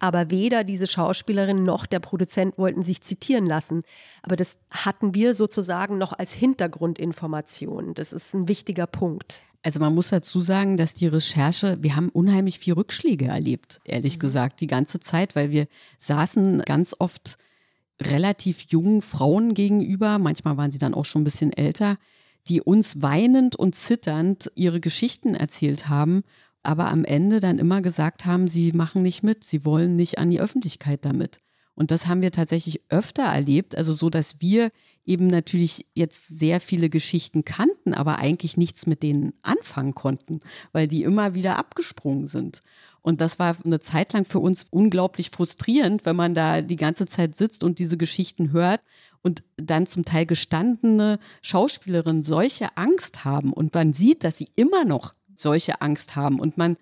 Aber 0.00 0.30
weder 0.30 0.62
diese 0.64 0.86
Schauspielerin 0.86 1.64
noch 1.64 1.84
der 1.86 2.00
Produzent 2.00 2.56
wollten 2.56 2.82
sich 2.82 3.02
zitieren 3.02 3.46
lassen. 3.46 3.82
Aber 4.22 4.36
das 4.36 4.56
hatten 4.70 5.14
wir 5.14 5.34
sozusagen 5.34 5.98
noch 5.98 6.12
als 6.12 6.32
Hintergrundinformation. 6.32 7.94
Das 7.94 8.12
ist 8.12 8.32
ein 8.34 8.46
wichtiger 8.46 8.86
Punkt. 8.86 9.42
Also 9.62 9.80
man 9.80 9.94
muss 9.94 10.10
dazu 10.10 10.40
sagen, 10.40 10.76
dass 10.76 10.94
die 10.94 11.08
Recherche, 11.08 11.78
wir 11.80 11.96
haben 11.96 12.10
unheimlich 12.10 12.60
viel 12.60 12.74
Rückschläge 12.74 13.26
erlebt, 13.26 13.80
ehrlich 13.84 14.16
mhm. 14.16 14.20
gesagt, 14.20 14.60
die 14.60 14.68
ganze 14.68 15.00
Zeit, 15.00 15.34
weil 15.34 15.50
wir 15.50 15.66
saßen 15.98 16.62
ganz 16.64 16.94
oft 16.98 17.38
relativ 18.00 18.62
jungen 18.68 19.02
Frauen 19.02 19.54
gegenüber, 19.54 20.18
manchmal 20.18 20.56
waren 20.56 20.70
sie 20.70 20.78
dann 20.78 20.94
auch 20.94 21.04
schon 21.04 21.22
ein 21.22 21.24
bisschen 21.24 21.52
älter, 21.52 21.98
die 22.46 22.60
uns 22.60 23.02
weinend 23.02 23.56
und 23.56 23.74
zitternd 23.74 24.50
ihre 24.54 24.80
Geschichten 24.80 25.34
erzählt 25.34 25.88
haben, 25.88 26.22
aber 26.62 26.88
am 26.88 27.04
Ende 27.04 27.40
dann 27.40 27.58
immer 27.58 27.82
gesagt 27.82 28.24
haben, 28.24 28.48
sie 28.48 28.72
machen 28.72 29.02
nicht 29.02 29.22
mit, 29.22 29.44
sie 29.44 29.64
wollen 29.64 29.96
nicht 29.96 30.18
an 30.18 30.30
die 30.30 30.40
Öffentlichkeit 30.40 31.04
damit. 31.04 31.38
Und 31.78 31.92
das 31.92 32.08
haben 32.08 32.22
wir 32.22 32.32
tatsächlich 32.32 32.80
öfter 32.88 33.22
erlebt, 33.22 33.76
also 33.76 33.92
so, 33.92 34.10
dass 34.10 34.40
wir 34.40 34.72
eben 35.06 35.28
natürlich 35.28 35.86
jetzt 35.94 36.26
sehr 36.26 36.60
viele 36.60 36.90
Geschichten 36.90 37.44
kannten, 37.44 37.94
aber 37.94 38.18
eigentlich 38.18 38.56
nichts 38.56 38.86
mit 38.86 39.04
denen 39.04 39.32
anfangen 39.42 39.94
konnten, 39.94 40.40
weil 40.72 40.88
die 40.88 41.04
immer 41.04 41.34
wieder 41.34 41.56
abgesprungen 41.56 42.26
sind. 42.26 42.62
Und 43.00 43.20
das 43.20 43.38
war 43.38 43.56
eine 43.64 43.78
Zeit 43.78 44.12
lang 44.12 44.24
für 44.24 44.40
uns 44.40 44.66
unglaublich 44.68 45.30
frustrierend, 45.30 46.04
wenn 46.04 46.16
man 46.16 46.34
da 46.34 46.62
die 46.62 46.74
ganze 46.74 47.06
Zeit 47.06 47.36
sitzt 47.36 47.62
und 47.62 47.78
diese 47.78 47.96
Geschichten 47.96 48.50
hört 48.50 48.80
und 49.22 49.44
dann 49.56 49.86
zum 49.86 50.04
Teil 50.04 50.26
gestandene 50.26 51.20
Schauspielerinnen 51.42 52.24
solche 52.24 52.76
Angst 52.76 53.24
haben. 53.24 53.52
Und 53.52 53.72
man 53.72 53.92
sieht, 53.92 54.24
dass 54.24 54.36
sie 54.36 54.48
immer 54.56 54.84
noch 54.84 55.14
solche 55.32 55.80
Angst 55.80 56.16
haben. 56.16 56.40
Und 56.40 56.58
man 56.58 56.76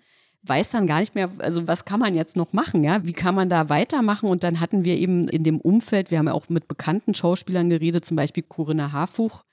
weiß 0.47 0.71
dann 0.71 0.87
gar 0.87 0.99
nicht 0.99 1.15
mehr, 1.15 1.29
also 1.39 1.67
was 1.67 1.85
kann 1.85 1.99
man 1.99 2.15
jetzt 2.15 2.35
noch 2.35 2.53
machen, 2.53 2.83
ja? 2.83 3.03
Wie 3.03 3.13
kann 3.13 3.35
man 3.35 3.49
da 3.49 3.69
weitermachen? 3.69 4.29
Und 4.29 4.43
dann 4.43 4.59
hatten 4.59 4.85
wir 4.85 4.97
eben 4.97 5.27
in 5.27 5.43
dem 5.43 5.59
Umfeld, 5.59 6.11
wir 6.11 6.19
haben 6.19 6.27
ja 6.27 6.33
auch 6.33 6.49
mit 6.49 6.67
bekannten 6.67 7.13
Schauspielern 7.13 7.69
geredet, 7.69 8.05
zum 8.05 8.17
Beispiel 8.17 8.43
Corinna 8.43 8.91
Harfuch, 8.91 9.43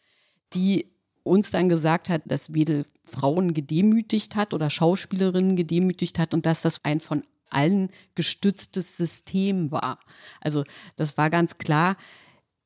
die 0.52 0.90
uns 1.22 1.50
dann 1.50 1.68
gesagt 1.68 2.08
hat, 2.08 2.22
dass 2.26 2.54
Wedel 2.54 2.86
Frauen 3.04 3.54
gedemütigt 3.54 4.36
hat 4.36 4.54
oder 4.54 4.70
Schauspielerinnen 4.70 5.56
gedemütigt 5.56 6.18
hat 6.18 6.34
und 6.34 6.46
dass 6.46 6.62
das 6.62 6.84
ein 6.84 7.00
von 7.00 7.22
allen 7.50 7.90
gestütztes 8.14 8.96
System 8.96 9.70
war. 9.70 9.98
Also 10.40 10.64
das 10.96 11.16
war 11.16 11.30
ganz 11.30 11.58
klar, 11.58 11.96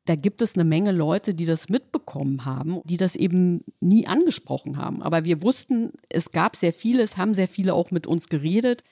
da 0.08 0.16
gibt 0.16 0.40
es 0.40 0.54
eine 0.54 0.64
Menge 0.64 0.92
Leute, 0.92 1.34
die 1.34 1.44
das 1.44 1.68
mitbekommen 1.68 2.46
haben, 2.46 2.80
die 2.84 2.96
das 2.96 3.14
eben 3.14 3.62
nie 3.80 4.06
angesprochen 4.06 4.78
haben. 4.78 5.02
Aber 5.02 5.24
wir 5.24 5.42
wussten, 5.42 5.92
es 6.08 6.30
gab 6.30 6.56
sehr 6.56 6.72
viele, 6.72 7.02
es 7.02 7.18
haben 7.18 7.34
sehr 7.34 7.48
viele 7.48 7.74
auch 7.74 7.90
mit 7.90 8.06
uns 8.06 8.28
geredet. 8.28 8.84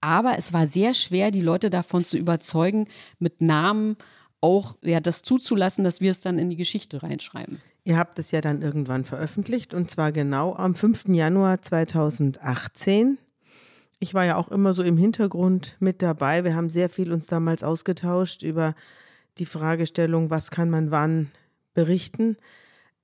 Aber 0.00 0.36
es 0.36 0.52
war 0.52 0.66
sehr 0.66 0.92
schwer, 0.92 1.30
die 1.30 1.40
Leute 1.40 1.70
davon 1.70 2.02
zu 2.02 2.18
überzeugen, 2.18 2.88
mit 3.20 3.40
Namen 3.40 3.96
auch 4.40 4.76
ja, 4.82 4.98
das 4.98 5.22
zuzulassen, 5.22 5.84
dass 5.84 6.00
wir 6.00 6.10
es 6.10 6.20
dann 6.20 6.38
in 6.38 6.50
die 6.50 6.56
Geschichte 6.56 7.04
reinschreiben. 7.04 7.60
Ihr 7.84 7.96
habt 7.96 8.18
es 8.18 8.32
ja 8.32 8.40
dann 8.40 8.60
irgendwann 8.60 9.04
veröffentlicht 9.04 9.74
und 9.74 9.90
zwar 9.90 10.10
genau 10.10 10.54
am 10.56 10.74
5. 10.74 11.04
Januar 11.08 11.62
2018. 11.62 13.18
Ich 14.00 14.12
war 14.12 14.24
ja 14.24 14.36
auch 14.36 14.50
immer 14.50 14.72
so 14.72 14.82
im 14.82 14.96
Hintergrund 14.96 15.76
mit 15.78 16.02
dabei. 16.02 16.42
Wir 16.42 16.56
haben 16.56 16.68
sehr 16.68 16.90
viel 16.90 17.12
uns 17.12 17.26
damals 17.26 17.62
ausgetauscht 17.62 18.42
über 18.42 18.74
die 19.38 19.46
Fragestellung, 19.46 20.30
was 20.30 20.50
kann 20.50 20.70
man 20.70 20.90
wann 20.90 21.30
berichten. 21.74 22.36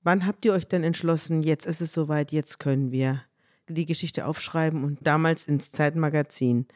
Wann 0.03 0.25
habt 0.25 0.45
ihr 0.45 0.53
euch 0.53 0.67
denn 0.67 0.83
entschlossen, 0.83 1.43
jetzt 1.43 1.65
ist 1.65 1.81
es 1.81 1.91
soweit, 1.91 2.31
jetzt 2.31 2.59
können 2.59 2.91
wir 2.91 3.21
die 3.67 3.85
Geschichte 3.85 4.25
aufschreiben 4.25 4.83
und 4.83 4.99
damals 5.01 5.45
ins 5.45 5.71
Zeitmagazin 5.71 6.67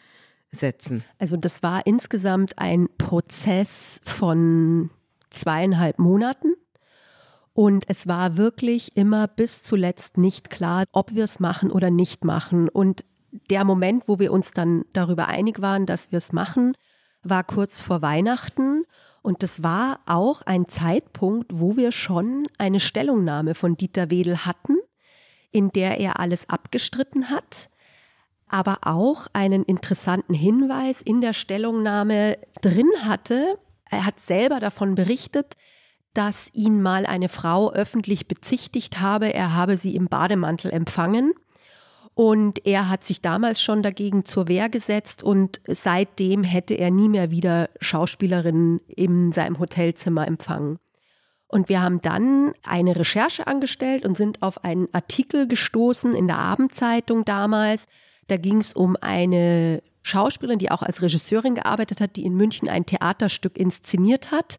setzen? 0.51 1.03
Also 1.17 1.37
das 1.37 1.63
war 1.63 1.85
insgesamt 1.85 2.59
ein 2.59 2.87
Prozess 2.97 4.01
von 4.05 4.89
zweieinhalb 5.29 5.99
Monaten. 5.99 6.53
Und 7.53 7.85
es 7.87 8.05
war 8.05 8.35
wirklich 8.35 8.97
immer 8.97 9.27
bis 9.27 9.61
zuletzt 9.61 10.17
nicht 10.17 10.49
klar, 10.49 10.83
ob 10.91 11.15
wir 11.15 11.23
es 11.23 11.39
machen 11.39 11.71
oder 11.71 11.89
nicht 11.89 12.25
machen. 12.25 12.67
Und 12.67 13.05
der 13.49 13.63
Moment, 13.63 14.07
wo 14.07 14.19
wir 14.19 14.33
uns 14.33 14.51
dann 14.51 14.83
darüber 14.91 15.27
einig 15.27 15.61
waren, 15.61 15.85
dass 15.85 16.11
wir 16.11 16.17
es 16.17 16.33
machen, 16.33 16.75
war 17.23 17.43
kurz 17.45 17.81
vor 17.81 18.01
Weihnachten. 18.01 18.83
Und 19.25 19.41
das 19.41 19.63
war 19.63 20.01
auch 20.05 20.43
ein 20.43 20.67
Zeitpunkt, 20.67 21.59
wo 21.59 21.77
wir 21.77 21.91
schon 21.91 22.47
eine 22.59 22.79
Stellungnahme 22.79 23.55
von 23.55 23.75
Dieter 23.75 24.11
Wedel 24.11 24.45
hatten, 24.45 24.77
in 25.49 25.71
der 25.71 25.99
er 25.99 26.19
alles 26.19 26.47
abgestritten 26.47 27.31
hat, 27.31 27.71
aber 28.47 28.81
auch 28.83 29.25
einen 29.33 29.63
interessanten 29.63 30.35
Hinweis 30.35 31.01
in 31.01 31.21
der 31.21 31.33
Stellungnahme 31.33 32.37
drin 32.61 32.91
hatte. 33.01 33.57
Er 33.89 34.05
hat 34.05 34.19
selber 34.19 34.59
davon 34.59 34.93
berichtet, 34.93 35.55
dass 36.13 36.51
ihn 36.53 36.83
mal 36.83 37.07
eine 37.07 37.27
Frau 37.27 37.73
öffentlich 37.73 38.27
bezichtigt 38.27 38.99
habe, 39.01 39.33
er 39.33 39.55
habe 39.55 39.75
sie 39.75 39.95
im 39.95 40.05
Bademantel 40.05 40.69
empfangen 40.69 41.33
und 42.15 42.65
er 42.65 42.89
hat 42.89 43.03
sich 43.03 43.21
damals 43.21 43.61
schon 43.61 43.83
dagegen 43.83 44.23
zur 44.23 44.47
Wehr 44.47 44.69
gesetzt 44.69 45.21
und 45.21 45.59
seitdem 45.67 46.43
hätte 46.43 46.73
er 46.73 46.89
nie 46.89 47.09
mehr 47.09 47.29
wieder 47.29 47.69
Schauspielerinnen 47.81 48.79
in 48.87 49.33
seinem 49.33 49.59
Hotelzimmer 49.59 50.25
empfangen. 50.25 50.79
Und 51.47 51.67
wir 51.67 51.81
haben 51.81 52.01
dann 52.01 52.53
eine 52.63 52.95
Recherche 52.95 53.47
angestellt 53.47 54.05
und 54.05 54.15
sind 54.17 54.41
auf 54.41 54.63
einen 54.63 54.87
Artikel 54.93 55.45
gestoßen 55.47 56.15
in 56.15 56.27
der 56.27 56.37
Abendzeitung 56.37 57.25
damals. 57.25 57.85
Da 58.27 58.37
ging 58.37 58.59
es 58.59 58.73
um 58.73 58.95
eine 59.01 59.83
Schauspielerin, 60.01 60.59
die 60.59 60.71
auch 60.71 60.83
als 60.83 61.01
Regisseurin 61.01 61.55
gearbeitet 61.55 61.99
hat, 61.99 62.15
die 62.15 62.25
in 62.25 62.35
München 62.35 62.69
ein 62.69 62.85
Theaterstück 62.85 63.57
inszeniert 63.57 64.31
hat 64.31 64.57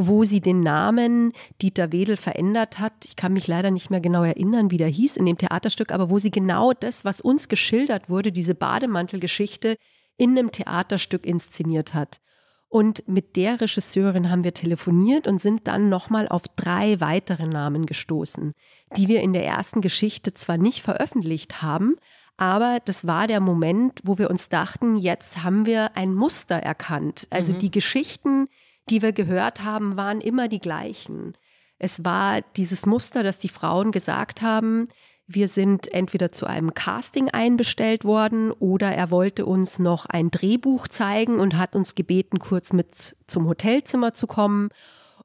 wo 0.00 0.22
sie 0.22 0.40
den 0.40 0.60
Namen 0.60 1.32
Dieter 1.60 1.90
Wedel 1.90 2.16
verändert 2.16 2.78
hat. 2.78 2.92
Ich 3.04 3.16
kann 3.16 3.32
mich 3.32 3.48
leider 3.48 3.72
nicht 3.72 3.90
mehr 3.90 4.00
genau 4.00 4.22
erinnern, 4.22 4.70
wie 4.70 4.76
der 4.76 4.86
hieß 4.86 5.16
in 5.16 5.26
dem 5.26 5.36
Theaterstück, 5.36 5.90
aber 5.90 6.08
wo 6.08 6.20
sie 6.20 6.30
genau 6.30 6.72
das, 6.72 7.04
was 7.04 7.20
uns 7.20 7.48
geschildert 7.48 8.08
wurde, 8.08 8.30
diese 8.30 8.54
Bademantelgeschichte, 8.54 9.76
in 10.16 10.38
einem 10.38 10.52
Theaterstück 10.52 11.26
inszeniert 11.26 11.94
hat. 11.94 12.20
Und 12.68 13.08
mit 13.08 13.34
der 13.34 13.60
Regisseurin 13.60 14.30
haben 14.30 14.44
wir 14.44 14.54
telefoniert 14.54 15.26
und 15.26 15.42
sind 15.42 15.66
dann 15.66 15.88
nochmal 15.88 16.28
auf 16.28 16.42
drei 16.54 17.00
weitere 17.00 17.46
Namen 17.46 17.86
gestoßen, 17.86 18.52
die 18.96 19.08
wir 19.08 19.20
in 19.20 19.32
der 19.32 19.44
ersten 19.44 19.80
Geschichte 19.80 20.32
zwar 20.32 20.58
nicht 20.58 20.82
veröffentlicht 20.82 21.62
haben, 21.62 21.96
aber 22.36 22.78
das 22.84 23.04
war 23.04 23.26
der 23.26 23.40
Moment, 23.40 24.00
wo 24.04 24.16
wir 24.16 24.30
uns 24.30 24.48
dachten, 24.48 24.96
jetzt 24.96 25.42
haben 25.42 25.66
wir 25.66 25.96
ein 25.96 26.14
Muster 26.14 26.54
erkannt. 26.54 27.26
Also 27.30 27.52
mhm. 27.52 27.58
die 27.58 27.70
Geschichten, 27.72 28.48
die 28.90 29.02
wir 29.02 29.12
gehört 29.12 29.62
haben, 29.62 29.96
waren 29.96 30.20
immer 30.20 30.48
die 30.48 30.60
gleichen. 30.60 31.34
Es 31.78 32.04
war 32.04 32.40
dieses 32.56 32.86
Muster, 32.86 33.22
dass 33.22 33.38
die 33.38 33.48
Frauen 33.48 33.92
gesagt 33.92 34.42
haben, 34.42 34.88
wir 35.30 35.48
sind 35.48 35.92
entweder 35.92 36.32
zu 36.32 36.46
einem 36.46 36.72
Casting 36.72 37.28
einbestellt 37.28 38.04
worden 38.04 38.50
oder 38.50 38.90
er 38.90 39.10
wollte 39.10 39.44
uns 39.44 39.78
noch 39.78 40.06
ein 40.06 40.30
Drehbuch 40.30 40.88
zeigen 40.88 41.38
und 41.38 41.58
hat 41.58 41.76
uns 41.76 41.94
gebeten, 41.94 42.38
kurz 42.38 42.72
mit 42.72 43.14
zum 43.26 43.46
Hotelzimmer 43.46 44.14
zu 44.14 44.26
kommen. 44.26 44.70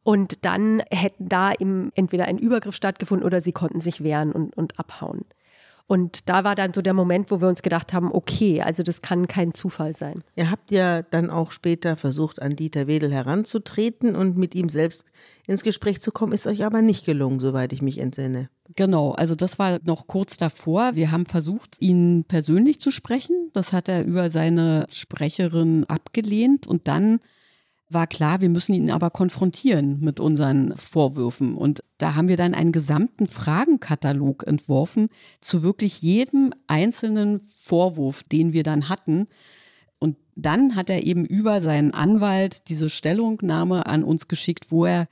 Und 0.04 0.44
dann 0.44 0.84
hätten 0.92 1.30
da 1.30 1.54
eben 1.54 1.92
entweder 1.96 2.26
ein 2.26 2.38
Übergriff 2.38 2.76
stattgefunden 2.76 3.26
oder 3.26 3.40
sie 3.40 3.54
konnten 3.54 3.80
sich 3.80 4.04
wehren 4.04 4.34
und, 4.34 4.56
und 4.58 4.78
abhauen. 4.78 5.24
Und 5.86 6.30
da 6.30 6.44
war 6.44 6.56
dann 6.56 6.74
so 6.74 6.82
der 6.82 6.94
Moment, 6.94 7.30
wo 7.30 7.42
wir 7.42 7.48
uns 7.48 7.62
gedacht 7.62 7.94
haben, 7.94 8.12
okay, 8.12 8.62
also 8.62 8.84
das 8.84 9.02
kann 9.02 9.28
kein 9.28 9.54
Zufall 9.54 9.96
sein. 9.96 10.24
Ihr 10.36 10.50
habt 10.50 10.72
ja 10.72 11.02
dann 11.02 11.30
auch 11.30 11.52
später 11.52 11.98
versucht, 11.98 12.42
an 12.42 12.56
Dieter 12.56 12.88
Wedel 12.88 13.12
heranzutreten 13.12 14.16
und 14.16 14.38
mit 14.38 14.56
ihm 14.56 14.70
selbst 14.70 15.06
ins 15.46 15.64
Gespräch 15.64 16.02
zu 16.02 16.12
kommen, 16.12 16.32
ist 16.32 16.48
euch 16.48 16.64
aber 16.66 16.82
nicht 16.82 17.06
gelungen, 17.06 17.40
soweit 17.40 17.74
ich 17.74 17.82
mich 17.82 18.00
entsinne. 18.00 18.50
Genau, 18.76 19.12
also 19.12 19.36
das 19.36 19.60
war 19.60 19.80
noch 19.84 20.08
kurz 20.08 20.38
davor. 20.38 20.96
Wir 20.96 21.12
haben 21.12 21.26
versucht, 21.26 21.82
ihn 21.82 22.24
persönlich 22.28 22.80
zu 22.80 22.90
sprechen. 22.90 23.52
Das 23.54 23.74
hat 23.74 23.90
er 23.90 24.06
über 24.06 24.30
seine 24.30 24.88
Sprecherin 24.90 25.84
abgelehnt 25.86 26.66
und 26.66 26.88
dann 26.88 27.20
war 27.94 28.08
klar, 28.08 28.42
wir 28.42 28.50
müssen 28.50 28.74
ihn 28.74 28.92
aber 28.92 29.10
konfrontieren 29.10 30.00
mit 30.00 30.20
unseren 30.20 30.76
Vorwürfen. 30.78 31.56
Und 31.56 31.84
da 31.98 32.16
haben 32.16 32.28
wir 32.28 32.38
dann 32.38 32.54
einen 32.54 32.72
gesamten 32.72 33.28
Fragenkatalog 33.28 34.46
entworfen 34.46 35.10
zu 35.40 35.64
wirklich 35.64 36.02
jedem 36.02 36.54
einzelnen 36.68 37.42
Vorwurf, 37.42 38.24
den 38.24 38.54
wir 38.54 38.64
dann 38.64 38.90
hatten. 38.90 39.28
Und 40.00 40.18
dann 40.36 40.76
hat 40.76 40.90
er 40.90 41.04
eben 41.04 41.26
über 41.26 41.62
seinen 41.62 41.94
Anwalt 41.94 42.70
diese 42.70 42.90
Stellungnahme 42.90 43.86
an 43.86 44.04
uns 44.04 44.28
geschickt, 44.28 44.68
wo 44.70 44.86
er 44.86 45.08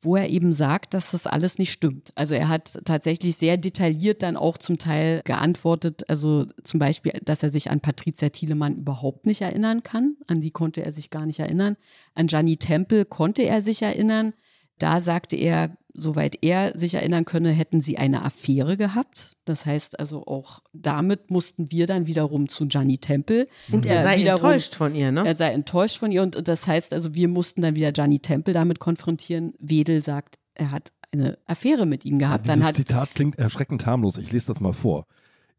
wo 0.00 0.16
er 0.16 0.28
eben 0.28 0.52
sagt, 0.52 0.94
dass 0.94 1.10
das 1.10 1.26
alles 1.26 1.58
nicht 1.58 1.72
stimmt. 1.72 2.12
Also 2.14 2.34
er 2.34 2.48
hat 2.48 2.78
tatsächlich 2.84 3.36
sehr 3.36 3.56
detailliert 3.56 4.22
dann 4.22 4.36
auch 4.36 4.56
zum 4.58 4.78
Teil 4.78 5.22
geantwortet, 5.24 6.08
also 6.08 6.46
zum 6.62 6.78
Beispiel, 6.78 7.12
dass 7.24 7.42
er 7.42 7.50
sich 7.50 7.70
an 7.70 7.80
Patricia 7.80 8.28
Thielemann 8.28 8.76
überhaupt 8.76 9.26
nicht 9.26 9.40
erinnern 9.40 9.82
kann, 9.82 10.16
an 10.26 10.40
die 10.40 10.50
konnte 10.50 10.84
er 10.84 10.92
sich 10.92 11.10
gar 11.10 11.26
nicht 11.26 11.40
erinnern, 11.40 11.76
an 12.14 12.28
Gianni 12.28 12.56
Temple 12.56 13.04
konnte 13.04 13.42
er 13.42 13.60
sich 13.60 13.82
erinnern, 13.82 14.34
da 14.78 15.00
sagte 15.00 15.36
er, 15.36 15.76
soweit 15.92 16.38
er 16.42 16.76
sich 16.76 16.94
erinnern 16.94 17.24
könne, 17.24 17.50
hätten 17.50 17.80
sie 17.80 17.98
eine 17.98 18.24
Affäre 18.24 18.76
gehabt. 18.76 19.36
Das 19.44 19.66
heißt 19.66 19.98
also 19.98 20.26
auch 20.26 20.60
damit 20.72 21.30
mussten 21.30 21.70
wir 21.70 21.86
dann 21.86 22.06
wiederum 22.06 22.48
zu 22.48 22.66
Gianni 22.66 22.98
Temple. 22.98 23.46
Und 23.70 23.84
er 23.86 24.02
sei 24.02 24.18
wiederum, 24.18 24.46
enttäuscht 24.46 24.74
von 24.74 24.94
ihr, 24.94 25.10
ne? 25.10 25.26
Er 25.26 25.34
sei 25.34 25.52
enttäuscht 25.52 25.98
von 25.98 26.12
ihr 26.12 26.22
und 26.22 26.46
das 26.46 26.66
heißt 26.66 26.92
also, 26.92 27.14
wir 27.14 27.28
mussten 27.28 27.62
dann 27.62 27.74
wieder 27.74 27.92
Gianni 27.92 28.20
Temple 28.20 28.54
damit 28.54 28.78
konfrontieren. 28.78 29.54
Wedel 29.58 30.02
sagt, 30.02 30.38
er 30.54 30.70
hat 30.70 30.92
eine 31.12 31.38
Affäre 31.46 31.86
mit 31.86 32.04
ihm 32.04 32.18
gehabt. 32.18 32.46
Ja, 32.46 32.54
dieses 32.54 32.74
Zitat 32.74 33.14
klingt 33.14 33.38
erschreckend 33.38 33.86
harmlos. 33.86 34.18
Ich 34.18 34.32
lese 34.32 34.48
das 34.48 34.60
mal 34.60 34.72
vor. 34.72 35.06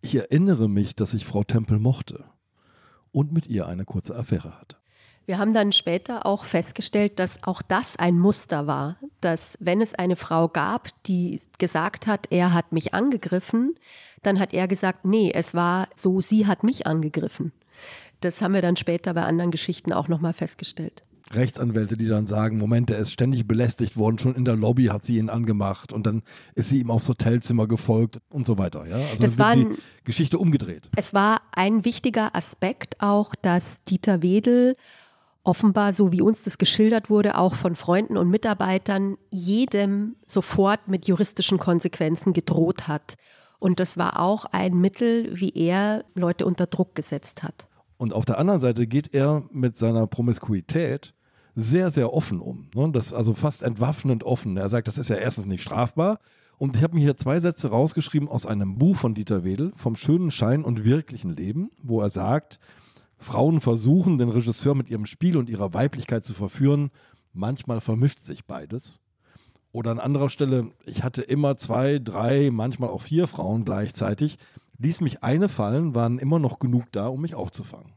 Ich 0.01 0.15
erinnere 0.15 0.69
mich, 0.69 0.95
dass 0.95 1.13
ich 1.13 1.25
Frau 1.25 1.43
Temple 1.43 1.79
mochte 1.79 2.25
und 3.11 3.33
mit 3.33 3.47
ihr 3.47 3.67
eine 3.67 3.85
kurze 3.85 4.15
Affäre 4.15 4.57
hatte. 4.59 4.77
Wir 5.29 5.37
haben 5.37 5.53
dann 5.53 5.71
später 5.73 6.25
auch 6.25 6.43
festgestellt, 6.43 7.19
dass 7.19 7.43
auch 7.43 7.61
das 7.61 7.97
ein 7.97 8.17
Muster 8.17 8.65
war, 8.65 8.97
dass 9.21 9.59
wenn 9.59 9.79
es 9.79 9.93
eine 9.93 10.15
Frau 10.15 10.47
gab, 10.47 10.89
die 11.03 11.39
gesagt 11.59 12.07
hat, 12.07 12.25
er 12.31 12.51
hat 12.51 12.71
mich 12.71 12.95
angegriffen, 12.95 13.75
dann 14.23 14.39
hat 14.39 14.55
er 14.55 14.67
gesagt, 14.67 15.05
nee, 15.05 15.31
es 15.31 15.53
war 15.53 15.85
so, 15.93 16.19
sie 16.19 16.47
hat 16.47 16.63
mich 16.63 16.87
angegriffen. 16.87 17.51
Das 18.21 18.41
haben 18.41 18.55
wir 18.55 18.63
dann 18.63 18.75
später 18.75 19.13
bei 19.13 19.21
anderen 19.21 19.51
Geschichten 19.51 19.93
auch 19.93 20.07
nochmal 20.07 20.33
festgestellt. 20.33 21.03
Rechtsanwälte, 21.31 21.95
die 21.95 22.07
dann 22.07 22.25
sagen, 22.25 22.57
Moment, 22.57 22.89
er 22.89 22.97
ist 22.97 23.11
ständig 23.11 23.47
belästigt 23.47 23.97
worden, 23.97 24.17
schon 24.17 24.33
in 24.33 24.45
der 24.45 24.55
Lobby 24.55 24.85
hat 24.85 25.05
sie 25.05 25.19
ihn 25.19 25.29
angemacht 25.29 25.93
und 25.93 26.07
dann 26.07 26.23
ist 26.55 26.69
sie 26.69 26.79
ihm 26.79 26.89
aufs 26.89 27.07
Hotelzimmer 27.07 27.67
gefolgt 27.67 28.19
und 28.29 28.47
so 28.47 28.57
weiter. 28.57 28.87
Ja? 28.87 28.97
Also 29.11 29.25
das 29.25 29.37
war 29.37 29.55
die 29.55 29.67
Geschichte 30.05 30.39
umgedreht. 30.39 30.89
Es 30.95 31.13
war 31.13 31.43
ein 31.51 31.85
wichtiger 31.85 32.35
Aspekt 32.35 32.95
auch, 32.99 33.35
dass 33.35 33.83
Dieter 33.83 34.23
Wedel 34.23 34.75
offenbar, 35.43 35.93
so 35.93 36.11
wie 36.11 36.21
uns 36.21 36.43
das 36.43 36.57
geschildert 36.57 37.09
wurde, 37.09 37.37
auch 37.37 37.55
von 37.55 37.75
Freunden 37.75 38.17
und 38.17 38.29
Mitarbeitern, 38.29 39.15
jedem 39.31 40.15
sofort 40.27 40.87
mit 40.87 41.07
juristischen 41.07 41.59
Konsequenzen 41.59 42.33
gedroht 42.33 42.87
hat. 42.87 43.15
Und 43.59 43.79
das 43.79 43.97
war 43.97 44.19
auch 44.19 44.45
ein 44.45 44.79
Mittel, 44.79 45.29
wie 45.33 45.51
er 45.51 46.05
Leute 46.15 46.45
unter 46.45 46.67
Druck 46.67 46.95
gesetzt 46.95 47.43
hat. 47.43 47.67
Und 47.97 48.13
auf 48.13 48.25
der 48.25 48.37
anderen 48.37 48.61
Seite 48.61 48.87
geht 48.87 49.13
er 49.13 49.43
mit 49.51 49.77
seiner 49.77 50.07
Promiskuität 50.07 51.13
sehr, 51.55 51.89
sehr 51.89 52.13
offen 52.13 52.39
um. 52.39 52.69
Ne? 52.73 52.89
Das 52.93 53.07
ist 53.07 53.13
also 53.13 53.33
fast 53.33 53.63
entwaffnend 53.63 54.23
offen. 54.23 54.55
Er 54.55 54.69
sagt, 54.69 54.87
das 54.87 54.97
ist 54.97 55.09
ja 55.09 55.17
erstens 55.17 55.45
nicht 55.45 55.61
strafbar. 55.61 56.19
Und 56.57 56.75
ich 56.75 56.83
habe 56.83 56.95
mir 56.95 57.01
hier 57.01 57.17
zwei 57.17 57.39
Sätze 57.39 57.69
rausgeschrieben 57.69 58.27
aus 58.27 58.45
einem 58.45 58.77
Buch 58.77 58.95
von 58.95 59.13
Dieter 59.13 59.43
Wedel, 59.43 59.71
vom 59.75 59.95
schönen 59.95 60.31
Schein 60.31 60.63
und 60.63 60.85
wirklichen 60.85 61.35
Leben, 61.35 61.71
wo 61.81 62.01
er 62.01 62.09
sagt, 62.09 62.59
Frauen 63.19 63.59
versuchen, 63.59 64.17
den 64.17 64.29
Regisseur 64.29 64.75
mit 64.75 64.89
ihrem 64.89 65.05
Spiel 65.05 65.37
und 65.37 65.49
ihrer 65.49 65.73
Weiblichkeit 65.73 66.25
zu 66.25 66.33
verführen. 66.33 66.89
Manchmal 67.33 67.81
vermischt 67.81 68.21
sich 68.21 68.45
beides. 68.45 68.99
Oder 69.71 69.91
an 69.91 69.99
anderer 69.99 70.29
Stelle, 70.29 70.71
ich 70.85 71.03
hatte 71.03 71.21
immer 71.21 71.57
zwei, 71.57 71.99
drei, 71.99 72.49
manchmal 72.51 72.89
auch 72.89 73.01
vier 73.01 73.27
Frauen 73.27 73.65
gleichzeitig. 73.65 74.37
Ließ 74.79 75.01
mich 75.01 75.23
eine 75.23 75.49
fallen, 75.49 75.93
waren 75.93 76.17
immer 76.17 76.39
noch 76.39 76.59
genug 76.59 76.85
da, 76.91 77.07
um 77.07 77.21
mich 77.21 77.35
aufzufangen. 77.35 77.93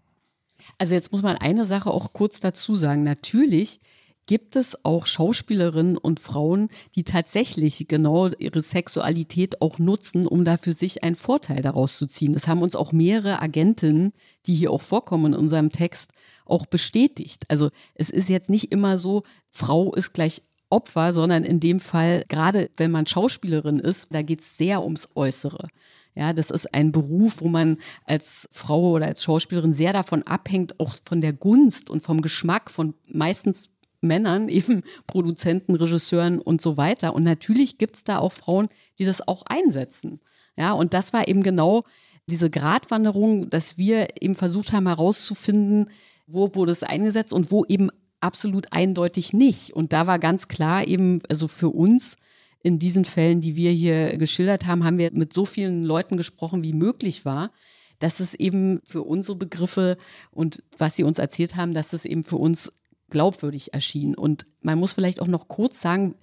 Also 0.78 0.94
jetzt 0.94 1.12
muss 1.12 1.22
man 1.22 1.36
eine 1.36 1.64
Sache 1.64 1.90
auch 1.90 2.12
kurz 2.12 2.40
dazu 2.40 2.74
sagen. 2.74 3.04
Natürlich 3.04 3.80
gibt 4.26 4.56
es 4.56 4.84
auch 4.84 5.06
Schauspielerinnen 5.06 5.96
und 5.96 6.20
Frauen, 6.20 6.68
die 6.94 7.04
tatsächlich 7.04 7.86
genau 7.88 8.28
ihre 8.28 8.62
Sexualität 8.62 9.60
auch 9.60 9.78
nutzen, 9.78 10.26
um 10.26 10.44
da 10.44 10.56
für 10.56 10.72
sich 10.72 11.02
einen 11.02 11.16
Vorteil 11.16 11.62
daraus 11.62 11.98
zu 11.98 12.06
ziehen. 12.06 12.32
Das 12.32 12.48
haben 12.48 12.62
uns 12.62 12.76
auch 12.76 12.92
mehrere 12.92 13.40
Agentinnen, 13.40 14.12
die 14.46 14.54
hier 14.54 14.70
auch 14.70 14.82
vorkommen 14.82 15.32
in 15.32 15.38
unserem 15.38 15.70
Text, 15.70 16.12
auch 16.44 16.66
bestätigt. 16.66 17.44
Also 17.48 17.70
es 17.94 18.10
ist 18.10 18.28
jetzt 18.28 18.50
nicht 18.50 18.72
immer 18.72 18.98
so, 18.98 19.22
Frau 19.48 19.94
ist 19.94 20.12
gleich 20.12 20.42
Opfer, 20.70 21.12
sondern 21.12 21.44
in 21.44 21.60
dem 21.60 21.80
Fall, 21.80 22.24
gerade 22.28 22.70
wenn 22.76 22.90
man 22.90 23.06
Schauspielerin 23.06 23.78
ist, 23.78 24.08
da 24.10 24.22
geht 24.22 24.40
es 24.40 24.56
sehr 24.56 24.82
ums 24.82 25.08
Äußere. 25.14 25.68
Ja, 26.14 26.32
das 26.32 26.50
ist 26.50 26.74
ein 26.74 26.92
Beruf, 26.92 27.40
wo 27.40 27.48
man 27.48 27.78
als 28.04 28.48
Frau 28.52 28.90
oder 28.92 29.06
als 29.06 29.22
Schauspielerin 29.22 29.72
sehr 29.72 29.92
davon 29.92 30.22
abhängt, 30.24 30.78
auch 30.78 30.94
von 31.04 31.20
der 31.20 31.32
Gunst 31.32 31.88
und 31.88 32.02
vom 32.02 32.20
Geschmack 32.20 32.70
von 32.70 32.94
meistens 33.08 33.70
Männern, 34.02 34.48
eben 34.50 34.82
Produzenten, 35.06 35.74
Regisseuren 35.74 36.38
und 36.38 36.60
so 36.60 36.76
weiter. 36.76 37.14
Und 37.14 37.22
natürlich 37.22 37.78
gibt 37.78 37.96
es 37.96 38.04
da 38.04 38.18
auch 38.18 38.32
Frauen, 38.32 38.68
die 38.98 39.04
das 39.04 39.26
auch 39.26 39.42
einsetzen. 39.46 40.20
Ja, 40.56 40.72
und 40.72 40.92
das 40.92 41.12
war 41.12 41.28
eben 41.28 41.42
genau 41.42 41.84
diese 42.26 42.50
Gratwanderung, 42.50 43.48
dass 43.50 43.78
wir 43.78 44.08
eben 44.20 44.36
versucht 44.36 44.72
haben 44.72 44.86
herauszufinden, 44.86 45.90
wo 46.26 46.54
wurde 46.54 46.72
es 46.72 46.82
eingesetzt 46.82 47.32
und 47.32 47.50
wo 47.50 47.64
eben 47.64 47.90
absolut 48.20 48.72
eindeutig 48.72 49.32
nicht. 49.32 49.72
Und 49.72 49.92
da 49.92 50.06
war 50.06 50.18
ganz 50.18 50.48
klar 50.48 50.86
eben, 50.86 51.20
also 51.28 51.48
für 51.48 51.70
uns 51.70 52.16
in 52.62 52.78
diesen 52.78 53.04
Fällen, 53.04 53.40
die 53.40 53.56
wir 53.56 53.72
hier 53.72 54.16
geschildert 54.18 54.66
haben, 54.66 54.84
haben 54.84 54.98
wir 54.98 55.10
mit 55.12 55.32
so 55.32 55.44
vielen 55.44 55.82
Leuten 55.82 56.16
gesprochen, 56.16 56.62
wie 56.62 56.72
möglich 56.72 57.24
war, 57.24 57.50
dass 57.98 58.20
es 58.20 58.34
eben 58.34 58.80
für 58.84 59.02
unsere 59.02 59.36
Begriffe 59.36 59.96
und 60.30 60.62
was 60.78 60.96
sie 60.96 61.04
uns 61.04 61.18
erzählt 61.18 61.56
haben, 61.56 61.74
dass 61.74 61.92
es 61.92 62.04
eben 62.04 62.24
für 62.24 62.36
uns 62.36 62.72
glaubwürdig 63.12 63.72
erschien. 63.72 64.16
Und 64.16 64.46
man 64.60 64.78
muss 64.78 64.94
vielleicht 64.94 65.22
auch 65.22 65.28
noch 65.28 65.46
kurz 65.46 65.80
sagen, 65.80 66.16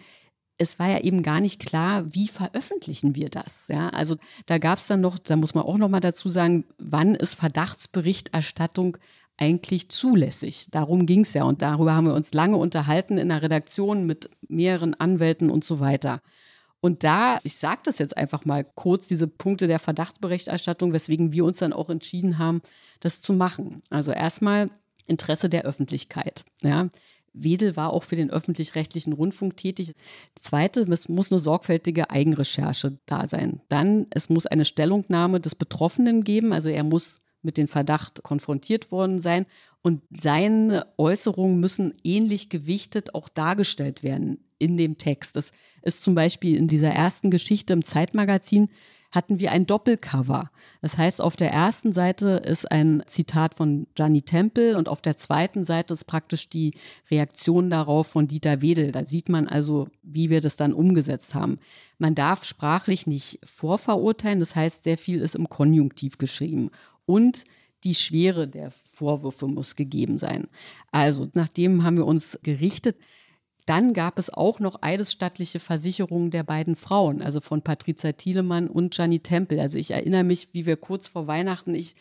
es 0.58 0.78
war 0.78 0.90
ja 0.90 1.00
eben 1.00 1.24
gar 1.24 1.40
nicht 1.40 1.62
klar, 1.62 2.14
wie 2.14 2.28
veröffentlichen 2.28 3.16
wir 3.16 3.30
das. 3.30 3.70
Ja, 3.70 3.90
also 3.90 4.18
da 4.46 4.58
gab 4.58 4.80
es 4.80 4.88
dann 4.88 5.00
noch, 5.00 5.18
da 5.18 5.38
muss 5.38 5.56
man 5.56 5.64
auch 5.64 5.78
noch 5.78 5.88
mal 5.88 6.02
dazu 6.02 6.30
sagen, 6.30 6.66
wann 6.78 7.16
ist 7.16 7.36
Verdachtsberichterstattung 7.36 8.98
eigentlich 9.38 9.88
zulässig? 9.88 10.68
Darum 10.70 11.06
ging 11.06 11.22
es 11.22 11.34
ja 11.34 11.44
und 11.44 11.62
darüber 11.62 11.94
haben 11.94 12.08
wir 12.08 12.14
uns 12.14 12.34
lange 12.34 12.58
unterhalten 12.58 13.18
in 13.18 13.30
der 13.30 13.42
Redaktion 13.42 14.06
mit 14.06 14.30
mehreren 14.50 14.96
Anwälten 14.96 15.50
und 15.50 15.64
so 15.64 15.80
weiter. 15.80 16.22
Und 16.82 17.04
da, 17.04 17.40
ich 17.44 17.56
sage 17.56 17.82
das 17.86 17.98
jetzt 17.98 18.18
einfach 18.18 18.44
mal 18.46 18.64
kurz, 18.64 19.08
diese 19.08 19.28
Punkte 19.28 19.68
der 19.68 19.80
Verdachtsberichterstattung, 19.80 20.92
weswegen 20.92 21.32
wir 21.32 21.46
uns 21.46 21.58
dann 21.58 21.74
auch 21.74 21.90
entschieden 21.90 22.38
haben, 22.38 22.62
das 23.00 23.22
zu 23.22 23.34
machen. 23.34 23.82
Also 23.90 24.12
erstmal 24.12 24.70
Interesse 25.10 25.50
der 25.50 25.64
Öffentlichkeit. 25.64 26.46
Ja. 26.62 26.90
Wedel 27.34 27.76
war 27.76 27.94
auch 27.94 28.04
für 28.04 28.16
den 28.16 28.32
öffentlich-rechtlichen 28.32 29.14
Rundfunk 29.14 29.58
tätig. 29.58 29.94
Zweite, 30.36 30.82
es 30.82 31.10
muss 31.10 31.32
eine 31.32 31.40
sorgfältige 31.40 32.10
Eigenrecherche 32.10 32.98
da 33.06 33.28
sein. 33.28 33.62
Dann, 33.70 34.08
es 34.10 34.30
muss 34.30 34.46
eine 34.46 34.66
Stellungnahme 34.66 35.40
des 35.40 35.56
Betroffenen 35.56 36.24
geben, 36.24 36.54
also 36.54 36.70
er 36.70 36.84
muss 36.84 37.22
mit 37.42 37.58
dem 37.58 37.68
Verdacht 37.68 38.24
konfrontiert 38.24 38.92
worden 38.92 39.20
sein 39.20 39.46
und 39.82 40.02
seine 40.10 40.88
Äußerungen 40.98 41.60
müssen 41.60 41.94
ähnlich 42.04 42.50
gewichtet 42.50 43.16
auch 43.16 43.30
dargestellt 43.30 44.04
werden 44.04 44.44
in 44.58 44.76
dem 44.76 44.98
Text. 44.98 45.38
Das 45.38 45.52
ist 45.82 46.04
zum 46.04 46.16
Beispiel 46.16 46.58
in 46.58 46.68
dieser 46.68 46.90
ersten 46.90 47.32
Geschichte 47.32 47.72
im 47.72 47.84
Zeitmagazin 47.84 48.70
hatten 49.12 49.40
wir 49.40 49.52
ein 49.52 49.66
Doppelcover. 49.66 50.52
Das 50.82 50.98
heißt, 50.98 51.22
auf 51.22 51.36
der 51.36 51.52
ersten 51.52 51.94
Seite 51.94 52.42
ist 52.46 52.72
ein 52.72 53.04
Zitat 53.08 53.56
von 53.56 53.88
Gianni 53.96 54.22
Temple 54.22 54.78
und 54.78 54.88
auf 54.88 55.02
der 55.02 55.18
zweiten 55.18 55.64
Seite 55.64 55.94
ist 55.94 56.06
praktisch 56.06 56.50
die 56.50 56.76
Reaktion 57.10 57.70
darauf 57.70 58.08
von 58.08 58.28
Dieter 58.28 58.62
Wedel. 58.62 58.92
Da 58.92 59.06
sieht 59.06 59.30
man 59.30 59.48
also, 59.48 59.88
wie 60.04 60.30
wir 60.30 60.42
das 60.42 60.58
dann 60.58 60.74
umgesetzt 60.74 61.34
haben. 61.34 61.60
Man 61.98 62.16
darf 62.16 62.46
sprachlich 62.46 63.08
nicht 63.08 63.40
vorverurteilen, 63.44 64.40
das 64.40 64.56
heißt, 64.56 64.84
sehr 64.84 64.98
viel 64.98 65.22
ist 65.22 65.36
im 65.36 65.50
Konjunktiv 65.50 66.18
geschrieben. 66.18 66.70
Und 67.06 67.46
die 67.84 67.96
Schwere 67.96 68.48
der 68.48 68.72
Vorwürfe 68.72 69.48
muss 69.48 69.76
gegeben 69.76 70.18
sein. 70.18 70.48
Also, 70.92 71.30
nachdem 71.34 71.84
haben 71.84 71.98
wir 71.98 72.06
uns 72.06 72.40
gerichtet. 72.44 72.98
Dann 73.70 73.94
gab 73.94 74.18
es 74.18 74.32
auch 74.32 74.60
noch 74.60 74.82
eidesstattliche 74.82 75.60
Versicherungen 75.60 76.32
der 76.32 76.42
beiden 76.42 76.76
Frauen, 76.76 77.22
also 77.22 77.40
von 77.40 77.62
Patricia 77.62 78.14
Thielemann 78.14 78.68
und 78.68 78.96
Gianni 78.96 79.20
Tempel. 79.20 79.60
Also 79.60 79.78
ich 79.78 79.92
erinnere 79.92 80.24
mich, 80.24 80.48
wie 80.54 80.66
wir 80.66 80.76
kurz 80.76 81.08
vor 81.08 81.28
Weihnachten, 81.28 81.76
ich 81.76 81.96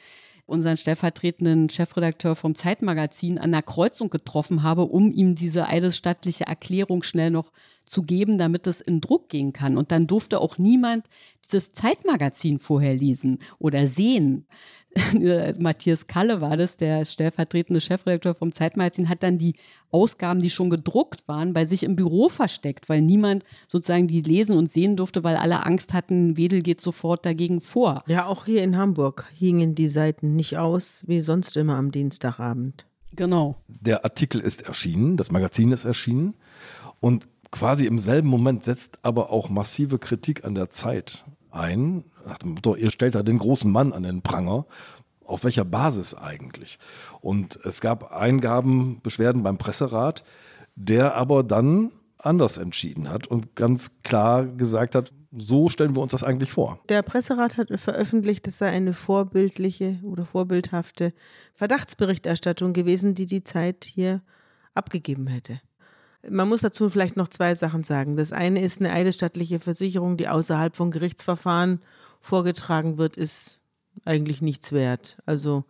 unseren 0.46 0.78
stellvertretenden 0.78 1.68
Chefredakteur 1.68 2.36
vom 2.36 2.54
Zeitmagazin 2.54 3.36
an 3.36 3.52
der 3.52 3.60
Kreuzung 3.60 4.08
getroffen 4.08 4.62
habe, 4.62 4.86
um 4.86 5.12
ihm 5.12 5.34
diese 5.34 5.66
eidesstattliche 5.66 6.46
Erklärung 6.46 7.02
schnell 7.02 7.30
noch 7.30 7.52
zu 7.88 8.02
geben, 8.02 8.38
damit 8.38 8.66
es 8.66 8.80
in 8.80 9.00
Druck 9.00 9.28
gehen 9.28 9.52
kann. 9.52 9.76
Und 9.76 9.90
dann 9.90 10.06
durfte 10.06 10.40
auch 10.40 10.58
niemand 10.58 11.06
dieses 11.44 11.72
Zeitmagazin 11.72 12.58
vorher 12.58 12.94
lesen 12.94 13.38
oder 13.58 13.86
sehen. 13.86 14.46
Matthias 15.58 16.06
Kalle 16.06 16.40
war 16.40 16.56
das, 16.56 16.76
der 16.76 17.04
stellvertretende 17.04 17.80
Chefredakteur 17.80 18.34
vom 18.34 18.52
Zeitmagazin, 18.52 19.08
hat 19.08 19.22
dann 19.22 19.38
die 19.38 19.54
Ausgaben, 19.90 20.40
die 20.40 20.50
schon 20.50 20.70
gedruckt 20.70 21.26
waren, 21.28 21.52
bei 21.52 21.66
sich 21.66 21.82
im 21.82 21.96
Büro 21.96 22.28
versteckt, 22.28 22.88
weil 22.88 23.02
niemand 23.02 23.44
sozusagen 23.66 24.08
die 24.08 24.22
lesen 24.22 24.56
und 24.56 24.70
sehen 24.70 24.96
durfte, 24.96 25.24
weil 25.24 25.36
alle 25.36 25.64
Angst 25.64 25.92
hatten, 25.92 26.36
Wedel 26.36 26.62
geht 26.62 26.80
sofort 26.80 27.24
dagegen 27.26 27.60
vor. 27.60 28.02
Ja, 28.06 28.26
auch 28.26 28.46
hier 28.46 28.62
in 28.62 28.76
Hamburg 28.76 29.26
hingen 29.34 29.74
die 29.74 29.88
Seiten 29.88 30.36
nicht 30.36 30.58
aus, 30.58 31.04
wie 31.06 31.20
sonst 31.20 31.56
immer 31.56 31.76
am 31.76 31.90
Dienstagabend. 31.90 32.86
Genau. 33.14 33.56
Der 33.68 34.04
Artikel 34.04 34.40
ist 34.40 34.62
erschienen, 34.62 35.16
das 35.16 35.30
Magazin 35.30 35.72
ist 35.72 35.84
erschienen 35.84 36.34
und 37.00 37.28
quasi 37.50 37.86
im 37.86 37.98
selben 37.98 38.28
Moment 38.28 38.64
setzt 38.64 38.98
aber 39.02 39.30
auch 39.30 39.48
massive 39.48 39.98
Kritik 39.98 40.44
an 40.44 40.54
der 40.54 40.70
Zeit 40.70 41.24
ein. 41.50 42.04
Ihr 42.76 42.90
stellt 42.90 43.14
da 43.14 43.22
den 43.22 43.38
großen 43.38 43.70
Mann 43.70 43.92
an 43.92 44.02
den 44.02 44.22
Pranger. 44.22 44.66
Auf 45.24 45.44
welcher 45.44 45.64
Basis 45.64 46.14
eigentlich? 46.14 46.78
Und 47.20 47.56
es 47.64 47.80
gab 47.80 48.12
Eingaben, 48.12 49.00
Beschwerden 49.02 49.42
beim 49.42 49.58
Presserat, 49.58 50.24
der 50.74 51.14
aber 51.14 51.42
dann 51.42 51.92
anders 52.16 52.56
entschieden 52.56 53.10
hat 53.10 53.26
und 53.26 53.54
ganz 53.54 54.02
klar 54.02 54.44
gesagt 54.46 54.94
hat, 54.94 55.12
so 55.36 55.68
stellen 55.68 55.94
wir 55.94 56.02
uns 56.02 56.12
das 56.12 56.24
eigentlich 56.24 56.50
vor. 56.50 56.80
Der 56.88 57.02
Presserat 57.02 57.58
hat 57.58 57.68
veröffentlicht, 57.78 58.46
es 58.48 58.58
sei 58.58 58.70
eine 58.70 58.94
vorbildliche 58.94 59.98
oder 60.02 60.24
vorbildhafte 60.24 61.12
Verdachtsberichterstattung 61.54 62.72
gewesen, 62.72 63.14
die 63.14 63.26
die 63.26 63.44
Zeit 63.44 63.84
hier 63.84 64.22
abgegeben 64.74 65.26
hätte. 65.26 65.60
Man 66.28 66.48
muss 66.48 66.62
dazu 66.62 66.88
vielleicht 66.88 67.16
noch 67.16 67.28
zwei 67.28 67.54
Sachen 67.54 67.84
sagen. 67.84 68.16
Das 68.16 68.32
eine 68.32 68.60
ist 68.62 68.80
eine 68.80 68.92
eidesstattliche 68.92 69.60
Versicherung, 69.60 70.16
die 70.16 70.28
außerhalb 70.28 70.74
von 70.74 70.90
Gerichtsverfahren 70.90 71.80
vorgetragen 72.20 72.98
wird, 72.98 73.16
ist 73.16 73.60
eigentlich 74.04 74.42
nichts 74.42 74.72
wert. 74.72 75.18
Also 75.26 75.64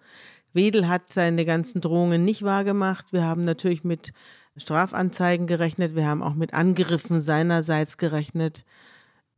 Wedel 0.53 0.88
hat 0.88 1.12
seine 1.12 1.44
ganzen 1.44 1.80
Drohungen 1.80 2.24
nicht 2.24 2.42
wahrgemacht. 2.42 3.12
Wir 3.12 3.24
haben 3.24 3.42
natürlich 3.42 3.84
mit 3.84 4.12
Strafanzeigen 4.57 5.46
gerechnet. 5.46 5.94
Wir 5.94 6.07
haben 6.07 6.22
auch 6.22 6.34
mit 6.34 6.55
Angriffen 6.55 7.20
seinerseits 7.20 7.99
gerechnet. 7.99 8.64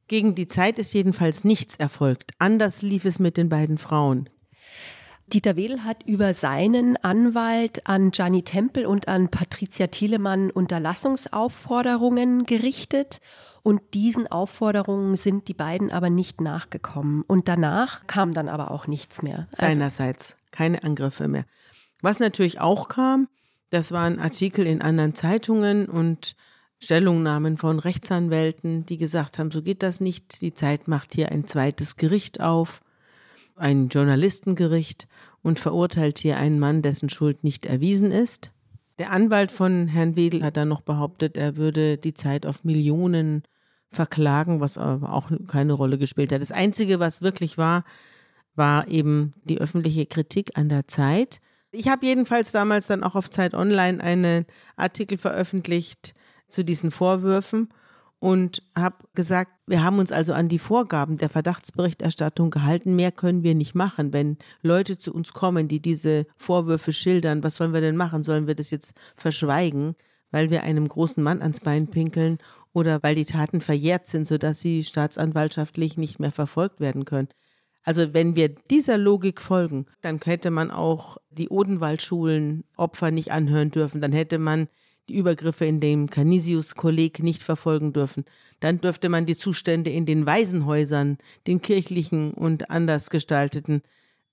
Gegen 0.09 0.35
die 0.35 0.47
Zeit 0.47 0.79
ist 0.79 0.93
jedenfalls 0.93 1.45
nichts 1.45 1.77
erfolgt. 1.77 2.33
Anders 2.39 2.83
lief 2.83 3.05
es 3.05 3.19
mit 3.19 3.37
den 3.37 3.49
beiden 3.49 3.79
Frauen. 3.79 4.29
Dieter 5.33 5.57
Wedel 5.57 5.85
hat 5.85 6.03
über 6.07 6.35
seinen 6.35 6.97
Anwalt 6.97 7.87
an 7.87 8.11
Gianni 8.11 8.43
Tempel 8.43 8.87
und 8.87 9.09
an 9.09 9.29
Patricia 9.29 9.87
Thielemann 9.87 10.51
Unterlassungsaufforderungen 10.51 12.45
gerichtet. 12.45 13.21
Und 13.63 13.81
diesen 13.95 14.27
Aufforderungen 14.27 15.17
sind 15.17 15.49
die 15.49 15.55
beiden 15.55 15.91
aber 15.91 16.11
nicht 16.11 16.41
nachgekommen. 16.41 17.23
Und 17.23 17.49
danach 17.49 18.07
kam 18.07 18.35
dann 18.35 18.49
aber 18.49 18.71
auch 18.71 18.87
nichts 18.87 19.23
mehr. 19.23 19.49
Also 19.53 19.67
Seinerseits 19.67 20.37
keine 20.51 20.83
Angriffe 20.83 21.29
mehr. 21.29 21.45
Was 22.03 22.19
natürlich 22.19 22.61
auch 22.61 22.89
kam, 22.89 23.29
das 23.71 23.93
waren 23.93 24.19
Artikel 24.19 24.67
in 24.67 24.83
anderen 24.83 25.15
Zeitungen 25.15 25.87
und 25.87 26.35
Stellungnahmen 26.79 27.59
von 27.59 27.79
Rechtsanwälten, 27.79 28.87
die 28.87 28.97
gesagt 28.97 29.39
haben, 29.39 29.51
so 29.51 29.63
geht 29.63 29.83
das 29.83 30.01
nicht. 30.01 30.41
Die 30.41 30.55
Zeit 30.55 30.89
macht 30.89 31.15
hier 31.15 31.31
ein 31.31 31.47
zweites 31.47 31.97
Gericht 31.97 32.41
auf, 32.41 32.81
ein 33.61 33.89
Journalistengericht 33.89 35.09
und 35.43 35.61
verurteilt 35.61 36.19
hier 36.19 36.37
einen 36.37 36.59
Mann, 36.59 36.83
dessen 36.83 37.09
Schuld 37.09 37.45
nicht 37.45 37.67
erwiesen 37.67 38.11
ist. 38.11 38.53
Der 38.99 39.11
Anwalt 39.11 39.51
von 39.51 39.89
Herrn 39.89 40.17
Wedel 40.17 40.43
hat 40.45 40.57
dann 40.57 40.69
noch 40.69 40.83
behauptet, 40.83 41.37
er 41.37 41.57
würde 41.57 41.97
die 41.97 42.15
Zeit 42.15 42.45
auf 42.45 42.65
Millionen 42.65 43.45
verklagen, 43.91 44.61
was 44.61 44.79
aber 44.79 45.13
auch 45.13 45.31
keine 45.47 45.73
Rolle 45.73 45.99
gespielt 45.99 46.33
hat. 46.33 46.43
Das 46.43 46.53
Einzige, 46.53 47.01
was 47.01 47.23
wirklich 47.23 47.59
war, 47.59 47.85
war 48.55 48.89
eben 48.89 49.33
die 49.45 49.59
öffentliche 49.59 50.07
Kritik 50.07 50.57
an 50.59 50.69
der 50.69 50.87
Zeit. 50.87 51.41
Ich 51.73 51.89
habe 51.89 52.07
jedenfalls 52.07 52.53
damals 52.53 52.89
dann 52.89 53.05
auch 53.05 53.15
auf 53.15 53.31
Zeit 53.31 53.55
Online 53.55 54.03
einen 54.03 54.47
Artikel 54.77 55.19
veröffentlicht 55.19 56.15
zu 56.49 56.65
diesen 56.65 56.91
Vorwürfen 56.91 57.69
und 58.21 58.63
habe 58.77 58.97
gesagt, 59.15 59.51
wir 59.67 59.83
haben 59.83 59.99
uns 59.99 60.13
also 60.13 60.35
an 60.35 60.49
die 60.49 60.59
Vorgaben 60.59 61.17
der 61.17 61.31
Verdachtsberichterstattung 61.31 62.51
gehalten. 62.51 62.95
Mehr 62.95 63.13
können 63.13 63.43
wir 63.43 63.55
nicht 63.55 63.75
machen. 63.75 64.13
Wenn 64.13 64.37
Leute 64.63 64.99
zu 64.99 65.13
uns 65.13 65.33
kommen, 65.33 65.69
die 65.69 65.81
diese 65.81 66.27
Vorwürfe 66.37 66.93
schildern, 66.93 67.43
was 67.43 67.57
sollen 67.57 67.73
wir 67.73 67.81
denn 67.81 67.97
machen? 67.97 68.23
Sollen 68.23 68.47
wir 68.47 68.55
das 68.55 68.71
jetzt 68.71 68.95
verschweigen, 69.17 69.97
weil 70.31 70.51
wir 70.51 70.63
einem 70.63 70.87
großen 70.87 71.23
Mann 71.23 71.41
ans 71.41 71.61
Bein 71.61 71.89
pinkeln 71.89 72.39
oder 72.75 73.03
weil 73.03 73.15
die 73.15 73.25
Taten 73.25 73.63
verjährt 73.63 74.07
sind, 74.07 74.27
sodass 74.27 74.61
sie 74.61 74.85
staatsanwaltschaftlich 74.85 75.97
nicht 75.97 76.21
mehr 76.21 76.31
verfolgt 76.31 76.79
werden 76.79 77.07
können? 77.07 77.29
Also 77.83 78.13
wenn 78.13 78.37
wir 78.37 78.51
dieser 78.51 78.99
Logik 78.99 79.41
folgen, 79.41 79.87
dann 80.03 80.21
hätte 80.23 80.51
man 80.51 80.71
auch 80.71 81.17
die 81.31 81.49
Odenwaldschulen 81.49 82.65
Opfer 82.77 83.11
nicht 83.11 83.33
anhören 83.33 83.71
dürfen, 83.71 84.03
dann 84.03 84.13
hätte 84.13 84.39
man 84.39 84.69
die 85.09 85.17
Übergriffe 85.17 85.65
in 85.65 85.81
dem 85.81 86.09
Canisius-Kolleg 86.09 87.23
nicht 87.23 87.43
verfolgen 87.43 87.93
dürfen. 87.93 88.25
Dann 88.61 88.81
dürfte 88.81 89.09
man 89.09 89.27
die 89.27 89.37
Zustände 89.37 89.91
in 89.91 90.07
den 90.07 90.27
Waisenhäusern, 90.27 91.19
den 91.47 91.61
kirchlichen 91.61 92.33
und 92.33 92.71
anders 92.71 93.11
gestalteten, 93.11 93.83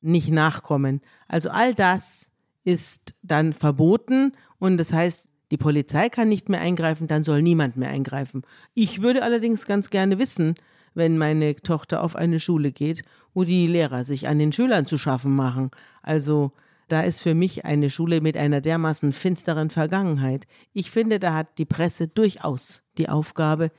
nicht 0.02 0.30
nachkommen. 0.30 1.02
Also 1.28 1.50
all 1.50 1.74
das 1.74 2.32
ist 2.64 3.16
dann 3.24 3.54
verboten 3.54 4.34
und 4.60 4.78
das 4.78 4.94
heißt, 4.94 5.32
die 5.52 5.58
Polizei 5.58 6.10
kann 6.10 6.28
nicht 6.28 6.50
mehr 6.50 6.60
eingreifen, 6.60 7.08
dann 7.08 7.24
soll 7.24 7.42
niemand 7.42 7.78
mehr 7.78 7.90
eingreifen. 7.90 8.44
Ich 8.74 9.02
würde 9.02 9.24
allerdings 9.24 9.66
ganz 9.66 9.90
gerne 9.90 10.20
wissen, 10.20 10.56
wenn 10.94 11.18
meine 11.18 11.56
Tochter 11.56 12.04
auf 12.04 12.16
eine 12.16 12.40
Schule 12.40 12.72
geht, 12.72 13.04
wo 13.34 13.44
die 13.44 13.68
Lehrer 13.68 14.04
sich 14.04 14.28
an 14.28 14.40
den 14.40 14.52
Schülern 14.52 14.86
zu 14.86 14.98
schaffen 14.98 15.36
machen. 15.36 15.72
Also 16.02 16.52
da 16.88 17.02
ist 17.02 17.22
für 17.22 17.36
mich 17.36 17.66
eine 17.66 17.90
Schule 17.90 18.22
mit 18.22 18.38
einer 18.38 18.62
dermaßen 18.62 19.12
finsteren 19.12 19.70
Vergangenheit. 19.70 20.48
Ich 20.74 20.92
finde, 20.92 21.20
da 21.20 21.34
hat 21.34 21.58
die 21.58 21.66
Presse 21.66 22.08
durchaus 22.08 22.84
die 22.98 23.10
Aufgabe, 23.10 23.72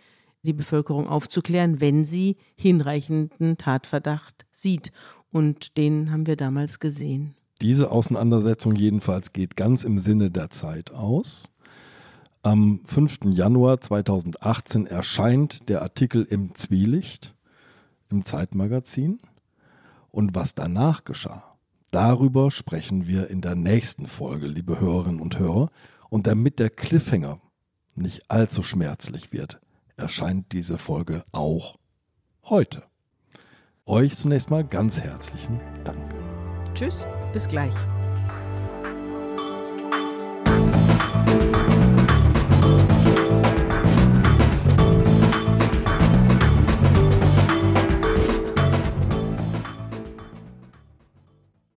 die 0.42 0.52
Bevölkerung 0.52 1.08
aufzuklären, 1.08 1.80
wenn 1.80 2.04
sie 2.04 2.36
hinreichenden 2.56 3.56
Tatverdacht 3.56 4.46
sieht. 4.50 4.92
Und 5.30 5.76
den 5.76 6.10
haben 6.10 6.26
wir 6.26 6.36
damals 6.36 6.78
gesehen. 6.78 7.34
Diese 7.60 7.90
Auseinandersetzung 7.90 8.76
jedenfalls 8.76 9.32
geht 9.32 9.56
ganz 9.56 9.84
im 9.84 9.98
Sinne 9.98 10.30
der 10.30 10.50
Zeit 10.50 10.92
aus. 10.92 11.50
Am 12.42 12.80
5. 12.84 13.20
Januar 13.30 13.80
2018 13.80 14.86
erscheint 14.86 15.68
der 15.68 15.82
Artikel 15.82 16.24
im 16.24 16.54
Zwielicht 16.54 17.34
im 18.10 18.24
Zeitmagazin. 18.24 19.18
Und 20.10 20.34
was 20.34 20.54
danach 20.54 21.04
geschah, 21.04 21.47
darüber 21.90 22.50
sprechen 22.50 23.06
wir 23.06 23.28
in 23.28 23.40
der 23.40 23.54
nächsten 23.54 24.06
Folge, 24.06 24.46
liebe 24.46 24.80
Hörerinnen 24.80 25.20
und 25.20 25.38
Hörer. 25.38 25.70
Und 26.10 26.26
damit 26.26 26.58
der 26.58 26.70
Cliffhanger 26.70 27.40
nicht 27.94 28.30
allzu 28.30 28.62
schmerzlich 28.62 29.32
wird, 29.32 29.60
erscheint 29.96 30.52
diese 30.52 30.78
Folge 30.78 31.24
auch 31.32 31.78
heute. 32.44 32.84
Euch 33.84 34.16
zunächst 34.16 34.50
mal 34.50 34.64
ganz 34.64 35.00
herzlichen 35.00 35.60
Dank. 35.84 36.14
Tschüss, 36.74 37.04
bis 37.32 37.48
gleich. 37.48 37.74